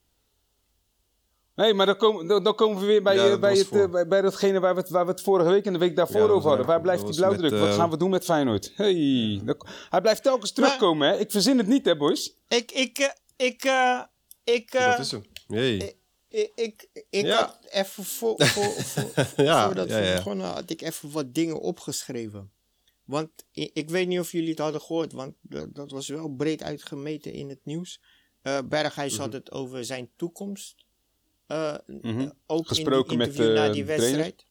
Nee, 1.58 1.75
maar 1.75 1.87
dan 1.87 1.96
komen, 1.96 2.26
dan, 2.26 2.43
dan 2.43 2.55
komen 2.55 2.81
we 2.81 2.87
weer 2.87 3.02
bij, 3.02 3.14
Ja, 3.14 3.25
eh, 3.25 3.31
dat 3.31 3.40
bij, 3.40 3.56
het, 3.56 3.70
eh, 3.70 3.88
bij, 3.90 4.06
bij 4.08 4.20
datgene 4.20 4.60
waar 4.60 4.75
we, 4.75 4.81
het, 4.81 4.90
waar 4.90 5.05
we 5.05 5.10
het 5.10 5.20
vorige 5.20 5.50
week 5.50 5.64
en 5.66 5.72
de 5.72 5.78
week 5.78 5.96
daarvoor 5.96 6.20
Ja, 6.20 6.26
over 6.28 6.49
hadden. 6.49 6.66
Waar 6.66 6.81
blijft 6.81 7.06
die 7.06 7.14
blauwdruk? 7.16 7.50
met, 7.50 7.60
Wat 7.60 7.69
eh, 7.69 7.75
gaan 7.75 7.90
we 7.90 7.96
doen 7.96 8.10
met 8.10 8.25
Feyenoord? 8.25 8.72
Hey, 8.75 9.40
dat- 9.44 9.69
hij 9.90 10.00
blijft 10.00 10.22
telkens 10.22 10.52
terugkomen, 10.52 11.08
hè? 11.08 11.16
Ik 11.19 11.31
verzin 11.31 11.58
het 11.58 11.66
niet, 11.66 11.84
hè, 11.84 11.96
boys? 11.96 12.34
Ik, 12.49 12.72
ik, 12.72 12.99
eh, 12.99 13.08
ik, 13.46 13.64
eh, 13.64 14.00
ik, 14.44 14.72
eh, 14.75 14.90
dat 14.90 14.99
is 14.99 15.10
hem. 15.10 15.22
Jee. 15.49 15.96
ik, 16.28 16.52
ik, 16.55 16.88
ik 17.10 17.25
Ja. 17.26 17.37
had 17.37 17.58
even 17.70 18.04
voor, 18.04 18.34
voor, 18.44 18.64
voor, 18.82 19.11
Ja, 19.44 19.64
voordat 19.66 19.88
ja, 19.88 20.00
we 20.00 20.06
ja. 20.06 20.14
begonnen, 20.14 20.46
had 20.46 20.70
ik 20.70 20.82
even 20.82 21.11
wat 21.12 21.34
dingen 21.34 21.61
opgeschreven. 21.61 22.50
Want 23.04 23.31
ik 23.52 23.90
weet 23.90 24.08
niet 24.08 24.20
of 24.20 24.32
jullie 24.32 24.50
het 24.50 24.58
hadden 24.58 24.81
gehoord, 24.81 25.12
want 25.12 25.34
dat, 25.40 25.75
dat 25.75 25.90
was 25.90 26.08
wel 26.08 26.28
breed 26.28 26.62
uitgemeten 26.62 27.32
in 27.32 27.49
het 27.49 27.61
nieuws. 27.64 28.00
Eh 28.43 28.58
Berghuis 28.69 29.12
Mhm. 29.12 29.20
had 29.22 29.32
het 29.32 29.52
over 29.52 29.84
zijn 29.84 30.11
toekomst. 30.16 30.75
Eh, 31.49 31.75
Mhm. 31.87 32.21
eh, 32.21 32.31
ook 32.47 32.69
Gesproken 32.69 33.12
in 33.12 33.19
met, 33.19 33.26
die 33.26 33.37
interview 33.37 33.57
na 33.57 33.67
eh, 33.67 33.73
die 33.73 33.85
de 33.85 33.88
wedstrijd. 33.88 34.47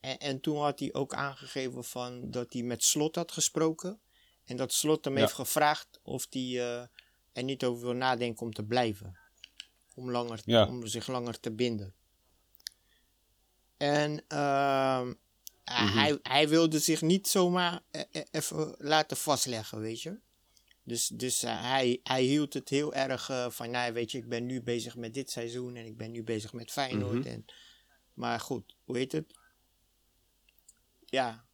En, 0.00 0.18
en 0.18 0.40
toen 0.40 0.56
had 0.58 0.78
hij 0.78 0.92
ook 0.94 1.14
aangegeven 1.14 1.84
van 1.84 2.30
dat 2.30 2.52
hij 2.52 2.62
met 2.62 2.84
Slot 2.84 3.14
had 3.14 3.32
gesproken. 3.32 4.00
En 4.44 4.56
dat 4.56 4.72
Slot 4.72 5.04
hem 5.04 5.14
Ja. 5.14 5.20
heeft 5.20 5.32
gevraagd 5.32 6.00
of 6.02 6.26
hij 6.30 6.42
eh, 6.42 6.82
er 7.32 7.42
niet 7.42 7.64
over 7.64 7.84
wil 7.84 7.94
nadenken 7.94 8.46
om 8.46 8.52
te 8.52 8.64
blijven. 8.64 9.18
Om, 9.94 10.10
langer, 10.10 10.40
Ja. 10.44 10.66
om 10.66 10.86
zich 10.86 11.06
langer 11.06 11.40
te 11.40 11.52
binden. 11.52 11.94
En 13.76 14.24
ehm, 14.28 15.14
hij, 15.64 16.18
hij 16.22 16.48
wilde 16.48 16.78
zich 16.78 17.02
niet 17.02 17.28
zomaar 17.28 17.82
eh, 17.90 18.02
eh, 18.10 18.22
even 18.30 18.74
laten 18.78 19.16
vastleggen, 19.16 19.80
weet 19.80 20.02
je. 20.02 20.18
Dus, 20.86 21.06
dus 21.06 21.42
eh, 21.42 21.62
hij, 21.62 22.00
hij 22.02 22.22
hield 22.22 22.54
het 22.54 22.68
heel 22.68 22.94
erg 22.94 23.30
eh, 23.30 23.50
van, 23.50 23.70
nou 23.70 23.92
weet 23.92 24.10
je, 24.10 24.18
ik 24.18 24.28
ben 24.28 24.46
nu 24.46 24.62
bezig 24.62 24.96
met 24.96 25.14
dit 25.14 25.30
seizoen 25.30 25.76
en 25.76 25.86
ik 25.86 25.96
ben 25.96 26.10
nu 26.10 26.22
bezig 26.24 26.52
met 26.52 26.70
Feyenoord. 26.70 27.18
Mhm. 27.18 27.26
en, 27.28 27.44
maar 28.14 28.40
goed, 28.40 28.76
hoe 28.84 28.96
heet 28.96 29.12
het? 29.12 29.32
Ja. 31.04 31.44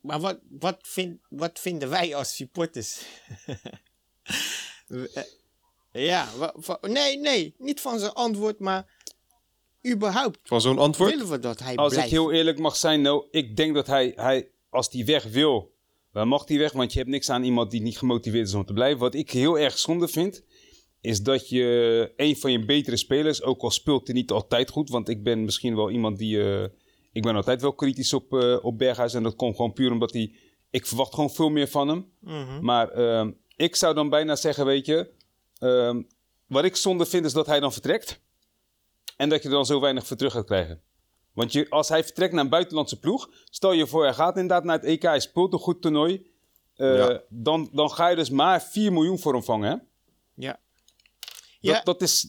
Maar 0.00 0.20
wat, 0.20 0.38
wat, 0.48 0.78
vind, 0.82 1.20
wat 1.28 1.58
vinden 1.58 1.88
wij 1.88 2.14
als 2.14 2.36
supporters? 2.36 3.02
Eh, 5.92 6.06
ja, 6.06 6.28
nee, 6.80 7.18
nee, 7.18 7.54
niet 7.58 7.80
van 7.80 7.98
zijn 7.98 8.12
antwoord, 8.12 8.58
maar 8.58 8.86
überhaupt 9.86 10.38
Van 10.42 10.60
zo'n 10.60 10.78
antwoord? 10.78 11.10
willen 11.10 11.30
we 11.30 11.38
dat 11.38 11.58
hij 11.58 11.76
Als 11.76 11.92
blijft. 11.92 12.10
ik 12.10 12.18
heel 12.18 12.32
eerlijk 12.32 12.58
mag 12.58 12.76
zijn, 12.76 13.00
nou, 13.00 13.26
ik 13.30 13.56
denk 13.56 13.74
dat 13.74 13.86
hij, 13.86 14.12
hij 14.16 14.50
als 14.70 14.88
hij 14.90 15.04
weg 15.04 15.24
wil, 15.24 15.77
dan 16.18 16.28
mag 16.28 16.48
hij 16.48 16.58
weg. 16.58 16.72
Want 16.72 16.92
je 16.92 16.98
hebt 16.98 17.10
niks 17.10 17.30
aan 17.30 17.42
iemand 17.42 17.70
die 17.70 17.80
niet 17.80 17.98
gemotiveerd 17.98 18.46
is 18.46 18.54
om 18.54 18.64
te 18.64 18.72
blijven. 18.72 18.98
Wat 18.98 19.14
ik 19.14 19.30
heel 19.30 19.58
erg 19.58 19.78
zonde 19.78 20.08
vind, 20.08 20.44
is 21.00 21.22
dat 21.22 21.48
je 21.48 22.12
een 22.16 22.36
van 22.36 22.52
je 22.52 22.64
betere 22.64 22.96
spelers, 22.96 23.42
ook 23.42 23.62
al 23.62 23.70
speelt 23.70 24.06
hij 24.06 24.16
niet 24.16 24.30
altijd 24.30 24.70
goed, 24.70 24.88
want 24.88 25.08
ik 25.08 25.22
ben 25.22 25.44
misschien 25.44 25.76
wel 25.76 25.90
iemand 25.90 26.18
die, 26.18 26.42
eh, 26.42 26.68
ik 27.12 27.22
ben 27.22 27.36
altijd 27.36 27.60
wel 27.60 27.72
kritisch 27.72 28.12
op, 28.12 28.32
eh, 28.34 28.58
op 28.62 28.78
Berghuis 28.78 29.14
en 29.14 29.22
dat 29.22 29.36
komt 29.36 29.56
gewoon 29.56 29.72
puur 29.72 29.92
omdat 29.92 30.12
hij, 30.12 30.32
ik 30.70 30.86
verwacht 30.86 31.14
gewoon 31.14 31.30
veel 31.30 31.48
meer 31.48 31.68
van 31.68 31.88
hem. 31.88 32.12
Mhm. 32.20 32.64
Maar 32.64 32.88
ehm, 32.88 33.30
ik 33.56 33.76
zou 33.76 33.94
dan 33.94 34.08
bijna 34.08 34.36
zeggen, 34.36 34.66
weet 34.66 34.86
je, 34.86 35.10
ehm, 35.58 36.02
wat 36.46 36.64
ik 36.64 36.76
zonde 36.76 37.06
vind 37.06 37.24
is 37.24 37.32
dat 37.32 37.46
hij 37.46 37.60
dan 37.60 37.72
vertrekt. 37.72 38.20
En 39.16 39.28
dat 39.28 39.42
je 39.42 39.48
er 39.48 39.54
dan 39.54 39.66
zo 39.66 39.80
weinig 39.80 40.06
voor 40.06 40.16
terug 40.16 40.32
gaat 40.32 40.46
krijgen. 40.46 40.82
Want 41.38 41.52
je, 41.52 41.66
als 41.70 41.88
hij 41.88 42.04
vertrekt 42.04 42.32
naar 42.32 42.44
een 42.44 42.50
buitenlandse 42.50 42.98
ploeg, 42.98 43.30
stel 43.44 43.72
je 43.72 43.86
voor, 43.86 44.04
hij 44.04 44.14
gaat 44.14 44.34
inderdaad 44.36 44.64
naar 44.64 44.76
het 44.76 44.84
EK, 44.84 45.02
hij 45.02 45.20
speelt 45.20 45.52
een 45.52 45.58
goed 45.58 45.82
toernooi. 45.82 46.26
eh, 46.74 46.96
Ja. 46.96 47.22
dan, 47.28 47.68
dan 47.72 47.90
ga 47.90 48.08
je 48.08 48.16
dus 48.16 48.30
maar 48.30 48.62
4 48.62 48.92
miljoen 48.92 49.18
voor 49.18 49.32
hem 49.32 49.42
vangen. 49.44 49.70
Hè? 49.70 49.76
Ja. 50.46 50.50
Dat, 50.52 50.60
Ja. 51.60 51.80
dat 51.82 52.02
is, 52.02 52.26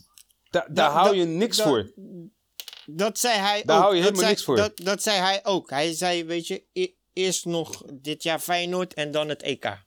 da- 0.50 0.60
daar 0.60 0.74
Dat- 0.74 0.92
hou 0.94 1.06
dat- 1.08 1.16
je 1.16 1.24
niks 1.26 1.62
voor. 1.62 1.92
Dat 2.86 3.20
zei 3.20 3.38
hij 3.38 3.64
Daar 3.64 3.78
ook. 3.78 3.82
hou 3.84 3.96
je 3.96 4.02
dat 4.02 4.10
helemaal 4.10 4.16
zei, 4.20 4.30
niks 4.32 4.44
voor. 4.44 4.56
Dat, 4.56 4.78
dat 4.78 5.02
zei 5.04 5.18
hij 5.20 5.46
ook. 5.46 5.70
Hij 5.70 5.94
zei, 5.94 6.24
weet 6.26 6.48
je, 6.48 6.64
e- 6.74 6.94
eerst 7.14 7.46
nog 7.46 7.84
dit 7.94 8.24
jaar 8.24 8.40
Feyenoord 8.40 8.94
en 8.94 9.12
dan 9.12 9.30
het 9.30 9.42
EK. 9.42 9.78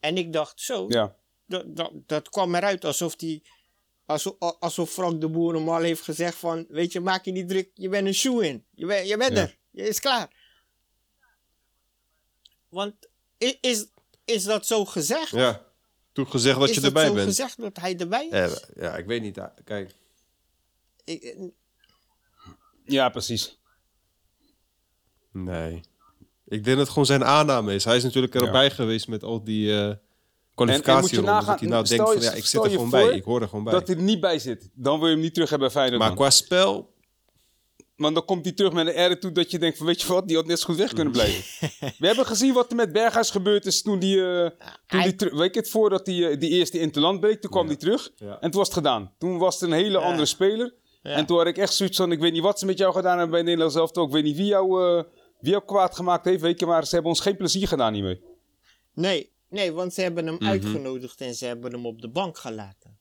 En 0.00 0.16
ik 0.16 0.32
dacht, 0.32 0.60
zo, 0.60 0.84
Ja. 0.88 1.16
dat, 1.46 1.76
dat, 1.76 1.90
dat 2.06 2.28
kwam 2.28 2.54
eruit 2.54 2.84
alsof 2.84 3.16
die... 3.16 3.42
Alsof, 4.10 4.34
alsof 4.38 4.90
Frank 4.90 5.20
de 5.20 5.28
Boer 5.28 5.54
hem 5.54 5.68
al 5.68 5.80
heeft 5.82 6.02
gezegd 6.02 6.36
van... 6.36 6.66
Weet 6.68 6.92
je, 6.92 7.00
maak 7.00 7.24
je 7.24 7.32
niet 7.32 7.48
druk, 7.48 7.70
je 7.74 7.88
bent 7.88 8.06
een 8.06 8.14
shoe 8.14 8.46
in. 8.46 8.64
Je, 8.74 8.86
bent 8.86 9.08
je 9.08 9.16
bent 9.16 9.32
Ja. 9.32 9.38
er. 9.42 9.56
Je 9.70 9.88
is 9.88 10.00
klaar. 10.00 10.30
Want 12.68 12.94
is, 13.60 13.86
is 14.24 14.44
dat 14.44 14.66
zo 14.66 14.84
gezegd? 14.84 15.30
Ja. 15.30 15.66
Toen 16.12 16.26
gezegd 16.30 16.58
dat 16.58 16.68
is 16.68 16.74
je 16.74 16.80
dat 16.80 16.88
erbij 16.90 17.06
zo 17.06 17.14
bent. 17.14 17.26
gezegd 17.26 17.60
dat 17.60 17.76
hij 17.76 17.96
erbij 17.96 18.26
is? 18.26 18.30
Ja, 18.30 18.58
ja, 18.74 18.96
ik 18.96 19.06
weet 19.06 19.22
niet. 19.22 19.38
ah, 19.38 19.56
Kijk, 19.64 19.94
Ik- 21.04 21.36
ja, 22.84 23.08
precies. 23.08 23.58
nee. 25.32 25.74
Ik 26.46 26.64
denk 26.64 26.66
dat 26.66 26.78
het 26.78 26.88
gewoon 26.88 27.06
zijn 27.06 27.24
aanname 27.24 27.74
is. 27.74 27.84
Hij 27.84 27.96
is 27.96 28.02
natuurlijk 28.02 28.34
erbij 28.34 28.70
geweest 28.70 29.08
met 29.08 29.22
al 29.22 29.44
die 29.44 29.76
eh 29.80 29.94
kwalificatie. 30.54 31.16
je 31.16 31.22
nagaan, 31.22 31.46
dat 31.46 31.60
hij 31.60 31.68
nou 31.68 31.84
denkt 31.88 32.06
je- 32.06 32.12
van 32.12 32.22
ja, 32.22 32.32
ik 32.32 32.44
zit 32.46 32.64
er 32.64 32.70
gewoon 32.70 32.90
bij. 32.90 33.08
Ik 33.08 33.24
hoor 33.24 33.42
er 33.42 33.48
gewoon 33.48 33.64
bij. 33.64 33.72
Dat 33.72 33.86
hij 33.88 33.96
er 33.96 34.02
niet 34.02 34.20
bij 34.20 34.38
zit. 34.38 34.70
Dan 34.74 34.98
wil 34.98 35.08
je 35.08 35.14
hem 35.14 35.22
niet 35.22 35.34
terug 35.34 35.50
hebben 35.50 35.68
bij 35.72 35.76
Feyenoord. 35.80 36.02
Maar 36.08 36.14
qua 36.16 36.30
spel, 36.30 36.88
Want 37.96 38.14
dan 38.14 38.24
komt 38.24 38.44
hij 38.44 38.54
terug 38.54 38.72
met 38.72 38.86
een 38.96 39.12
R 39.12 39.18
toe 39.18 39.32
dat 39.32 39.50
je 39.50 39.58
denkt 39.58 39.76
van 39.78 39.86
weet 39.86 40.00
je 40.02 40.08
wat, 40.08 40.28
die 40.28 40.36
had 40.36 40.46
net 40.46 40.58
zo 40.60 40.64
goed 40.66 40.76
weg 40.76 40.92
kunnen 40.92 41.12
blijven. 41.12 41.44
We 41.98 42.06
hebben 42.06 42.26
gezien 42.26 42.52
wat 42.52 42.70
er 42.70 42.76
met 42.76 42.92
Berghuis 42.92 43.30
gebeurd 43.30 43.66
is 43.66 43.82
toen 43.82 43.98
die, 43.98 44.16
eh, 44.26 44.46
toen 44.46 44.52
hij- 44.86 45.02
die 45.02 45.14
terug, 45.14 45.34
weet 45.38 45.54
je 45.54 45.60
het, 45.60 45.70
voordat 45.70 46.04
die, 46.04 46.28
eh, 46.28 46.40
die 46.40 46.50
eerste 46.50 46.78
interland 46.78 47.20
breek, 47.20 47.40
toen 47.40 47.50
kwam 47.50 47.66
hij 47.66 47.76
terug 47.76 48.10
Ja. 48.16 48.38
en 48.40 48.50
toen 48.50 48.58
was 48.60 48.68
het 48.68 48.76
gedaan. 48.76 49.12
Toen 49.18 49.38
was 49.38 49.54
het 49.60 49.70
een 49.70 49.76
hele 49.76 49.98
andere 49.98 50.26
speler 50.26 50.74
Ja. 51.02 51.10
en 51.10 51.26
toen 51.26 51.36
had 51.38 51.46
ik 51.46 51.58
echt 51.58 51.74
zoiets 51.74 51.96
van, 51.96 52.12
ik 52.12 52.20
weet 52.20 52.32
niet 52.32 52.42
wat 52.42 52.58
ze 52.58 52.66
met 52.66 52.78
jou 52.78 52.92
gedaan 52.94 53.12
hebben 53.18 53.30
bij 53.30 53.42
Nederland 53.42 53.72
zelf 53.72 53.94
ook, 53.96 54.06
ik 54.06 54.12
weet 54.14 54.24
niet 54.24 54.36
wie 54.36 54.46
jou, 54.46 54.82
eh, 54.98 55.04
wie 55.40 55.50
jou 55.50 55.64
kwaad 55.64 55.94
gemaakt 55.96 56.24
heeft, 56.24 56.40
weet 56.42 56.60
je, 56.60 56.66
maar 56.66 56.84
ze 56.86 56.90
hebben 56.94 57.10
ons 57.10 57.20
geen 57.20 57.36
plezier 57.36 57.68
gedaan 57.68 57.94
hiermee. 57.94 58.20
Nee, 58.94 59.30
nee, 59.50 59.72
want 59.72 59.94
ze 59.94 60.00
hebben 60.00 60.26
hem 60.26 60.34
Mhm. 60.34 60.44
uitgenodigd 60.46 61.20
en 61.20 61.34
ze 61.34 61.46
hebben 61.46 61.72
hem 61.72 61.86
op 61.86 62.00
de 62.00 62.08
bank 62.08 62.38
gelaten. 62.38 62.98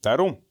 Daarom. 0.00 0.44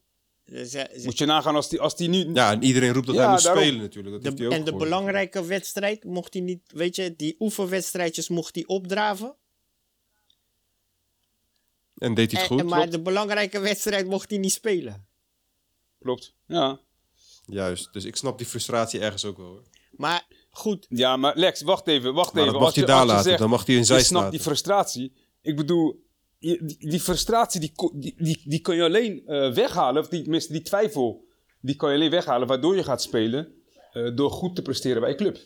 Ze- 0.46 0.64
ze- 0.66 1.00
Moet 1.04 1.18
je 1.18 1.24
nagaan 1.26 1.54
als 1.54 1.68
die, 1.68 1.80
als 1.80 1.96
die 1.96 2.08
nu... 2.08 2.30
ja, 2.34 2.50
en 2.52 2.62
iedereen 2.62 2.92
roept 2.92 3.06
dat 3.06 3.14
Ja, 3.14 3.22
hij 3.22 3.30
moet 3.32 3.42
daarom. 3.42 3.62
spelen 3.62 3.80
natuurlijk. 3.80 4.14
Dat 4.14 4.24
heeft 4.24 4.38
hij 4.38 4.46
ook 4.46 4.52
en 4.52 4.64
de 4.64 4.74
belangrijke 4.74 5.44
wedstrijd 5.44 6.04
mocht 6.04 6.32
hij 6.32 6.42
niet, 6.42 6.60
weet 6.74 6.96
je, 6.96 7.16
die 7.16 7.36
oefenwedstrijdjes 7.38 8.28
mocht 8.28 8.54
hij 8.54 8.66
opdraven. 8.66 9.36
En 11.96 12.14
deed 12.14 12.32
hij 12.32 12.42
het 12.42 12.50
En, 12.50 12.56
goed. 12.58 12.68
maar 12.68 12.78
klopt. 12.78 12.92
de 12.92 13.02
belangrijke 13.02 13.60
wedstrijd 13.60 14.06
mocht 14.06 14.30
hij 14.30 14.38
niet 14.38 14.52
spelen. 14.52 15.06
Klopt. 15.98 16.34
Ja. 16.46 16.80
Juist, 17.46 17.92
dus 17.92 18.04
ik 18.04 18.16
snap 18.16 18.38
die 18.38 18.46
frustratie 18.46 19.00
ergens 19.00 19.24
ook 19.24 19.36
wel. 19.36 19.46
Hoor. 19.46 19.62
Maar 19.90 20.26
goed, 20.50 20.86
Ja, 20.88 21.16
maar 21.16 21.36
Lex, 21.36 21.62
wacht 21.62 21.86
even, 21.88 22.14
wacht 22.14 22.32
Maar 22.32 22.42
even. 22.42 22.52
dat 22.52 22.62
mag 22.62 22.70
Als 22.70 22.74
hij 22.74 22.84
je- 22.86 22.90
daar 22.92 23.06
laten, 23.06 23.24
zegt, 23.24 23.38
dan 23.38 23.50
mag 23.50 23.66
hij 23.66 23.74
in 23.74 23.80
Je 23.80 23.86
zij 23.86 24.02
snapt 24.02 24.10
staan. 24.18 24.30
die 24.30 24.40
frustratie. 24.40 25.12
Ik 25.42 25.56
bedoel, 25.56 26.04
die, 26.38 26.76
die 26.88 27.00
frustratie 27.00 27.60
die, 27.60 27.72
die, 27.94 28.14
die, 28.16 28.42
die 28.44 28.60
kan 28.60 28.76
je 28.76 28.82
alleen 28.82 29.26
eh, 29.26 29.52
weghalen, 29.52 30.02
of 30.02 30.08
die, 30.08 30.22
tenminste 30.22 30.52
die 30.52 30.62
twijfel, 30.62 31.24
die 31.60 31.76
kan 31.76 31.88
je 31.90 31.94
alleen 31.96 32.10
weghalen 32.10 32.48
waardoor 32.48 32.76
je 32.76 32.84
gaat 32.84 33.02
spelen, 33.02 33.54
eh, 33.92 34.14
door 34.16 34.30
goed 34.30 34.54
te 34.56 34.62
presteren 34.62 35.00
bij 35.00 35.10
je 35.10 35.16
club. 35.16 35.38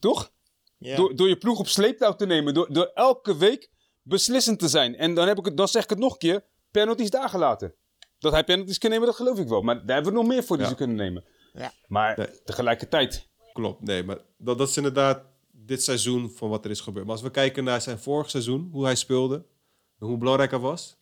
Toch? 0.00 0.32
Door, 0.78 1.16
door 1.16 1.28
je 1.28 1.36
ploeg 1.36 1.58
op 1.58 1.66
sleeptouw 1.68 2.14
te 2.16 2.26
nemen, 2.26 2.54
door, 2.54 2.72
door 2.72 2.90
elke 2.94 3.36
week 3.36 3.70
beslissend 4.02 4.58
te 4.58 4.68
zijn. 4.68 4.96
En 4.96 5.14
dan, 5.14 5.28
heb 5.28 5.38
ik 5.38 5.44
het, 5.44 5.56
dan 5.56 5.68
zeg 5.68 5.82
ik 5.82 5.90
het 5.90 5.98
nog 5.98 6.12
een 6.12 6.18
keer, 6.18 6.44
penalties 6.70 7.10
daar 7.10 7.28
gelaten. 7.28 7.74
Dat 8.18 8.32
hij 8.32 8.44
penalties 8.44 8.78
kan 8.78 8.90
nemen, 8.90 9.06
dat 9.06 9.16
geloof 9.16 9.38
ik 9.38 9.48
wel. 9.48 9.62
Maar 9.62 9.86
daar 9.86 9.94
hebben 9.94 10.12
we 10.12 10.18
nog 10.18 10.28
meer 10.28 10.44
voor 10.44 10.56
die 10.56 10.64
Ja. 10.64 10.70
ze 10.70 10.76
kunnen 10.78 10.96
nemen. 10.96 11.24
ja. 11.52 11.72
Maar 11.86 12.18
Nee. 12.18 12.42
tegelijkertijd, 12.44 13.28
Klopt, 13.52 13.80
nee, 13.82 14.02
maar 14.02 14.18
dat, 14.38 14.58
dat 14.58 14.68
is 14.68 14.76
inderdaad 14.76 15.24
dit 15.66 15.82
seizoen 15.82 16.30
van 16.30 16.48
wat 16.48 16.64
er 16.64 16.70
is 16.70 16.80
gebeurd. 16.80 17.04
Maar 17.06 17.14
als 17.14 17.24
we 17.24 17.30
kijken 17.30 17.64
naar 17.64 17.80
zijn 17.80 17.98
vorig 17.98 18.30
seizoen, 18.30 18.68
hoe 18.72 18.84
hij 18.84 18.94
speelde, 18.94 19.34
en 19.98 20.06
hoe 20.06 20.18
belangrijk 20.18 20.50
hij 20.50 20.60
was, 20.60 20.96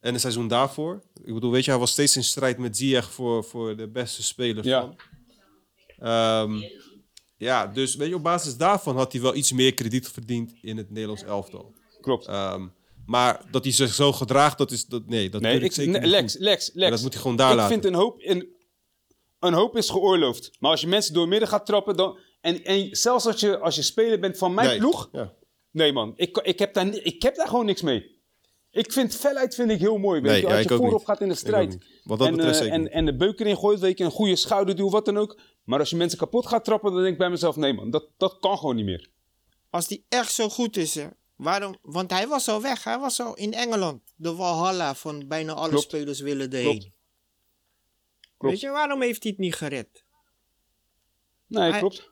en 0.00 0.12
het 0.12 0.20
seizoen 0.20 0.48
daarvoor. 0.48 1.02
Ik 1.24 1.34
bedoel, 1.34 1.50
weet 1.50 1.64
je, 1.64 1.70
hij 1.70 1.80
was 1.80 1.90
steeds 1.90 2.16
in 2.16 2.24
strijd 2.24 2.58
met 2.58 2.76
Ziyech 2.76 3.10
voor, 3.12 3.44
voor 3.44 3.76
de 3.76 3.88
beste 3.88 4.22
speler 4.22 4.64
Ja. 4.64 4.80
van. 4.80 4.96
Ehm, 5.98 6.62
ja, 7.36 7.66
dus 7.66 7.94
weet 7.94 8.08
je, 8.08 8.14
op 8.14 8.22
basis 8.22 8.56
daarvan 8.56 8.96
had 8.96 9.12
hij 9.12 9.20
wel 9.20 9.34
iets 9.34 9.52
meer 9.52 9.74
krediet 9.74 10.08
verdiend 10.08 10.52
in 10.62 10.76
het 10.76 10.90
Nederlands 10.90 11.22
elftal. 11.22 11.72
klopt. 12.00 12.26
Ehm, 12.26 12.66
maar 13.06 13.44
dat 13.50 13.64
hij 13.64 13.72
zich 13.72 13.94
zo 13.94 14.12
gedraagt, 14.12 14.58
dat 14.58 14.70
is, 14.70 14.86
dat, 14.86 15.06
nee, 15.06 15.30
dat 15.30 15.40
Nee, 15.40 15.56
ik 15.56 15.62
ik, 15.62 15.72
zeker 15.72 16.00
nee, 16.00 16.10
Lex, 16.10 16.32
goed. 16.32 16.42
Lex, 16.42 16.70
Lex. 16.74 16.90
Dat 16.90 17.02
moet 17.02 17.12
hij 17.12 17.22
gewoon 17.22 17.36
daar 17.36 17.50
ik 17.50 17.56
laten. 17.56 17.72
vind 17.72 17.84
een 17.84 17.94
hoop, 18.00 18.20
in, 18.20 18.48
een 19.38 19.52
hoop 19.52 19.76
is 19.76 19.90
geoorloofd. 19.90 20.50
Maar 20.58 20.70
als 20.70 20.80
je 20.80 20.86
mensen 20.86 21.14
door 21.14 21.28
midden 21.28 21.48
gaat 21.48 21.66
trappen, 21.66 21.96
dan, 21.96 22.18
en, 22.40 22.64
en 22.64 22.96
zelfs 22.96 23.26
als 23.26 23.40
je, 23.40 23.58
als 23.58 23.74
je 23.76 23.82
speler 23.82 24.20
bent 24.20 24.38
van 24.38 24.54
mijn 24.54 24.68
Nee, 24.68 24.78
ploeg, 24.78 25.08
Ja. 25.12 25.32
nee 25.70 25.92
man, 25.92 26.12
ik, 26.16 26.36
ik, 26.38 26.58
heb 26.58 26.74
daar, 26.74 26.94
ik 26.94 27.22
heb 27.22 27.34
daar 27.36 27.48
gewoon 27.48 27.66
niks 27.66 27.82
mee. 27.82 28.18
Ik 28.70 28.92
vind 28.92 29.14
felheid 29.16 29.54
vind 29.54 29.70
ik 29.70 29.78
heel 29.78 29.98
mooi. 29.98 30.20
Weet 30.20 30.30
Nee, 30.30 30.40
je, 30.40 30.46
ja, 30.46 30.52
als 30.52 30.62
ik 30.62 30.68
je 30.68 30.74
ook 30.74 30.80
voorop 30.80 30.98
niet. 30.98 31.08
gaat 31.08 31.20
in 31.20 31.28
de 31.28 31.34
strijd. 31.34 31.78
Wat 32.04 32.18
dat 32.18 32.28
en, 32.28 32.36
betreft 32.36 32.60
eh, 32.60 32.72
en, 32.72 32.90
en 32.90 33.04
de 33.04 33.16
beuker 33.16 33.46
in 33.46 33.56
gooit, 33.56 33.80
weet 33.80 33.98
je, 33.98 34.04
een 34.04 34.10
goede 34.10 34.36
schouderduw, 34.36 34.90
wat 34.90 35.04
dan 35.04 35.16
ook. 35.18 35.40
Maar 35.64 35.78
als 35.78 35.90
je 35.90 35.96
mensen 35.96 36.18
kapot 36.18 36.46
gaat 36.46 36.64
trappen, 36.64 36.90
dan 36.92 37.00
denk 37.00 37.12
ik 37.12 37.18
bij 37.18 37.30
mezelf, 37.30 37.56
nee 37.56 37.72
man, 37.72 37.90
dat, 37.90 38.08
dat 38.16 38.38
kan 38.38 38.58
gewoon 38.58 38.76
niet 38.76 38.84
meer. 38.84 39.08
Als 39.70 39.88
die 39.88 40.04
echt 40.08 40.32
zo 40.32 40.48
goed 40.48 40.76
is, 40.76 40.94
hè, 40.94 41.06
waarom? 41.36 41.76
Want 41.82 42.10
hij 42.10 42.26
was 42.28 42.48
al 42.48 42.62
weg, 42.62 42.84
hij 42.84 42.98
was 42.98 43.20
al 43.20 43.36
in 43.36 43.52
Engeland. 43.52 44.02
De 44.16 44.34
Walhalla 44.34 44.94
van 44.94 45.28
bijna 45.28 45.52
alle 45.52 45.68
Klopt. 45.68 45.84
spelers 45.84 46.20
willen 46.20 46.50
erheen. 46.50 46.64
Klopt. 46.64 46.90
Klopt. 48.36 48.54
Weet 48.54 48.60
je, 48.60 48.70
waarom 48.70 49.02
heeft 49.02 49.22
hij 49.22 49.32
het 49.32 49.40
niet 49.40 49.54
gered? 49.54 50.04
Nee, 51.46 51.70
Hij- 51.70 51.78
klopt. 51.80 52.10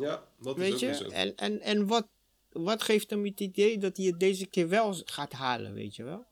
Ja, 0.00 0.24
dat 0.40 0.56
is 0.58 0.62
Weet 0.62 0.72
ook 0.72 0.78
je? 0.78 0.94
zo. 0.94 1.08
En, 1.08 1.36
en, 1.36 1.60
en 1.60 1.86
wat, 1.86 2.08
wat 2.50 2.82
geeft 2.82 3.10
hem 3.10 3.24
het 3.24 3.40
idee 3.40 3.78
dat 3.78 3.96
hij 3.96 4.06
het 4.06 4.20
deze 4.20 4.46
keer 4.46 4.68
wel 4.68 4.94
gaat 5.04 5.32
halen, 5.32 5.72
weet 5.74 5.96
je 5.96 6.04
wel? 6.04 6.26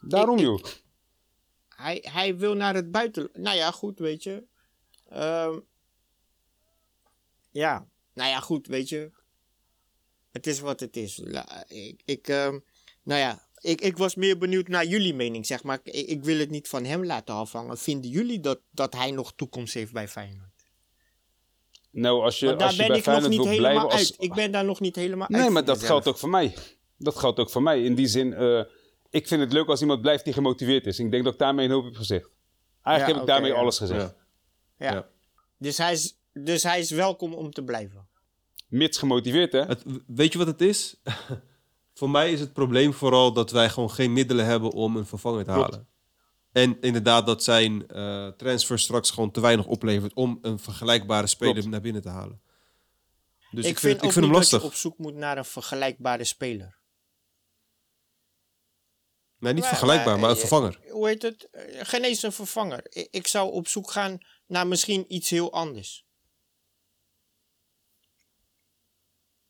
Daarom 0.00 0.36
ik- 0.36 0.42
joh. 0.42 0.64
Hij, 1.68 2.04
hij 2.12 2.36
wil 2.36 2.54
naar 2.54 2.74
het 2.74 2.90
buitenland. 2.90 3.36
Nou 3.36 3.56
ja, 3.56 3.70
goed, 3.70 3.98
weet 3.98 4.22
je. 4.22 4.44
Ehm, 5.08 5.58
ja, 7.50 7.88
nou 8.14 8.28
ja, 8.30 8.40
goed, 8.40 8.66
weet 8.66 8.88
je. 8.88 9.10
Het 10.30 10.46
is 10.46 10.60
wat 10.60 10.80
het 10.80 10.96
is. 10.96 11.20
La- 11.24 11.64
ik, 11.68 12.02
ik, 12.04 12.28
ehm, 12.28 12.58
nou 13.02 13.20
ja, 13.20 13.48
ik, 13.60 13.80
ik 13.80 13.96
was 13.96 14.14
meer 14.14 14.38
benieuwd 14.38 14.68
naar 14.68 14.86
jullie 14.86 15.14
mening, 15.14 15.46
zeg 15.46 15.62
maar. 15.62 15.80
Ik, 15.82 16.06
ik 16.06 16.24
wil 16.24 16.38
het 16.38 16.50
niet 16.50 16.68
van 16.68 16.84
hem 16.84 17.04
laten 17.04 17.34
afhangen. 17.34 17.78
Vinden 17.78 18.10
jullie 18.10 18.40
dat, 18.40 18.60
dat 18.70 18.94
hij 18.94 19.10
nog 19.10 19.32
toekomst 19.34 19.74
heeft 19.74 19.92
bij 19.92 20.08
Feyenoord? 20.08 20.49
Nou, 21.90 22.22
als 22.22 22.38
je, 22.38 22.48
als 22.48 22.58
daar 22.58 22.70
je 22.70 22.76
ben 22.76 22.86
bij 22.86 22.98
ik 22.98 23.04
nog 23.04 23.14
Feyenoord 23.14 23.30
niet 23.30 23.48
helemaal 23.48 23.58
blijven 23.70 23.90
als... 23.90 24.10
uit. 24.10 24.14
Ik 24.18 24.34
ben 24.34 24.50
daar 24.52 24.64
nog 24.64 24.80
niet 24.80 24.96
helemaal 24.96 25.28
uit. 25.28 25.42
Nee, 25.42 25.50
maar 25.50 25.64
dat 25.64 25.74
mezelf. 25.74 25.90
geldt 25.90 26.08
ook 26.08 26.18
voor 26.18 26.28
mij. 26.28 26.54
Dat 26.96 27.16
geldt 27.16 27.38
ook 27.38 27.50
voor 27.50 27.62
mij. 27.62 27.82
In 27.82 27.94
die 27.94 28.06
zin, 28.06 28.34
eh, 28.34 28.62
ik 29.10 29.28
vind 29.28 29.40
het 29.40 29.52
leuk 29.52 29.66
als 29.66 29.80
iemand 29.80 30.00
blijft 30.00 30.24
die 30.24 30.32
gemotiveerd 30.32 30.86
is. 30.86 30.98
Ik 30.98 31.10
denk 31.10 31.24
dat 31.24 31.32
ik 31.32 31.38
daarmee 31.38 31.66
een 31.66 31.72
hoop 31.72 31.84
heb 31.84 31.96
gezegd. 31.96 32.30
Eigenlijk 32.82 33.06
Ja, 33.06 33.12
heb 33.12 33.22
ik 33.22 33.26
daarmee 33.26 33.52
ja. 33.52 33.58
alles 33.58 33.78
gezegd. 33.78 34.00
Ja. 34.00 34.86
Ja. 34.86 34.92
Ja. 34.92 35.08
Dus, 35.58 35.78
hij 35.78 35.92
is, 35.92 36.16
dus 36.32 36.62
hij 36.62 36.78
is 36.78 36.90
welkom 36.90 37.34
om 37.34 37.50
te 37.50 37.64
blijven. 37.64 38.08
Mits 38.68 38.98
gemotiveerd, 38.98 39.52
hè? 39.52 39.62
Het, 39.62 39.82
weet 40.06 40.32
je 40.32 40.38
wat 40.38 40.46
het 40.46 40.60
is? 40.60 41.00
Voor 41.94 42.10
mij 42.10 42.32
is 42.32 42.40
het 42.40 42.52
probleem 42.52 42.92
vooral 42.92 43.32
dat 43.32 43.50
wij 43.50 43.68
gewoon 43.68 43.90
geen 43.90 44.12
middelen 44.12 44.44
hebben 44.44 44.70
om 44.70 44.96
een 44.96 45.06
vervanger 45.06 45.44
te 45.44 45.52
Klopt. 45.52 45.70
halen. 45.72 45.88
En 46.52 46.80
inderdaad 46.80 47.26
dat 47.26 47.44
zijn 47.44 47.86
eh, 47.88 48.28
transfer 48.28 48.78
straks 48.78 49.10
gewoon 49.10 49.30
te 49.30 49.40
weinig 49.40 49.66
oplevert 49.66 50.14
om 50.14 50.38
een 50.42 50.58
vergelijkbare 50.58 51.26
speler 51.26 51.52
Klopt. 51.54 51.68
naar 51.68 51.80
binnen 51.80 52.02
te 52.02 52.08
halen. 52.08 52.42
Dus 53.50 53.64
ik, 53.64 53.70
ik, 53.70 53.78
vind, 53.78 53.92
vind, 53.92 54.04
ik 54.04 54.12
vind 54.12 54.24
hem 54.24 54.34
lastig. 54.34 54.50
dat 54.52 54.60
je 54.60 54.66
op 54.66 54.74
zoek 54.74 54.98
moet 54.98 55.14
naar 55.14 55.38
een 55.38 55.44
vergelijkbare 55.44 56.24
speler. 56.24 56.78
Nee, 59.38 59.52
niet 59.52 59.60
Maar- 59.62 59.68
vergelijkbaar, 59.70 60.18
maar 60.18 60.28
een 60.30 60.34
eh, 60.34 60.40
vervanger. 60.40 60.80
Hoe 60.90 61.08
heet 61.08 61.22
het? 61.22 61.50
Eh, 61.50 61.78
Geen 61.84 62.04
eens 62.04 62.22
een 62.22 62.32
vervanger. 62.32 62.80
Ik, 62.88 63.08
ik 63.10 63.26
zou 63.26 63.52
op 63.52 63.68
zoek 63.68 63.90
gaan 63.90 64.18
naar 64.46 64.66
misschien 64.66 65.04
iets 65.14 65.30
heel 65.30 65.52
anders. 65.52 66.06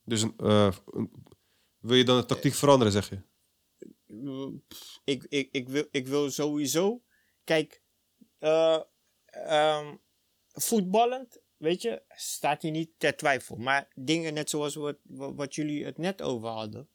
Dus 0.04 0.22
een, 0.22 0.34
eh, 0.36 0.72
een- 0.86 1.24
wil 1.78 1.96
je 1.96 2.04
dan 2.04 2.16
de 2.18 2.26
tactiek 2.26 2.54
veranderen, 2.54 2.92
zeg 2.92 3.08
je? 3.10 3.22
Ik, 5.04 5.24
ik, 5.28 5.48
ik, 5.52 5.68
wil, 5.68 5.86
ik 5.90 6.06
wil 6.06 6.30
sowieso. 6.30 7.02
Kijk, 7.44 7.82
eh, 8.38 8.80
ehm, 9.24 9.96
voetballend, 10.52 11.40
weet 11.56 11.82
je, 11.82 12.02
staat 12.08 12.62
hier 12.62 12.70
niet 12.70 12.90
ter 12.98 13.16
twijfel. 13.16 13.56
Maar 13.56 13.88
dingen 13.94 14.34
net 14.34 14.50
zoals 14.50 14.74
wat, 14.74 14.96
wat, 15.04 15.54
jullie 15.54 15.84
het 15.84 15.98
net 15.98 16.22
over 16.22 16.48
hadden. 16.48 16.88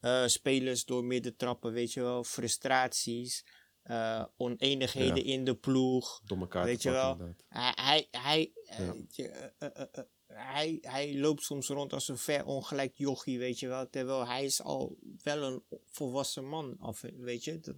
Eh, 0.00 0.26
spelers 0.26 0.84
door 0.84 1.04
midden 1.04 1.36
trappen, 1.36 1.72
weet 1.72 1.92
je 1.92 2.00
wel, 2.00 2.24
frustraties, 2.24 3.46
eh, 3.82 4.24
oneenigheden 4.36 5.26
Ja. 5.26 5.32
in 5.32 5.44
de 5.44 5.56
ploeg. 5.56 6.20
Domme 6.24 6.48
kaart. 6.48 6.66
Weet 6.66 6.82
je 6.82 6.90
wel? 6.90 7.34
Hij, 7.48 7.72
hij, 7.76 8.08
hij, 8.10 8.52
Ja. 9.10 10.08
Hij, 10.36 10.78
hij 10.80 11.18
loopt 11.18 11.42
soms 11.42 11.68
rond 11.68 11.92
als 11.92 12.08
een 12.08 12.18
ver 12.18 12.44
ongelijk 12.44 12.92
jochie, 12.94 13.38
weet 13.38 13.58
je 13.58 13.68
wel. 13.68 13.90
Terwijl 13.90 14.26
hij 14.26 14.44
is 14.44 14.62
al 14.62 14.96
wel 15.22 15.42
een 15.42 15.62
volwassen 15.86 16.48
man, 16.48 16.76
of, 16.80 17.00
weet 17.00 17.44
je. 17.44 17.60
Dat, 17.60 17.76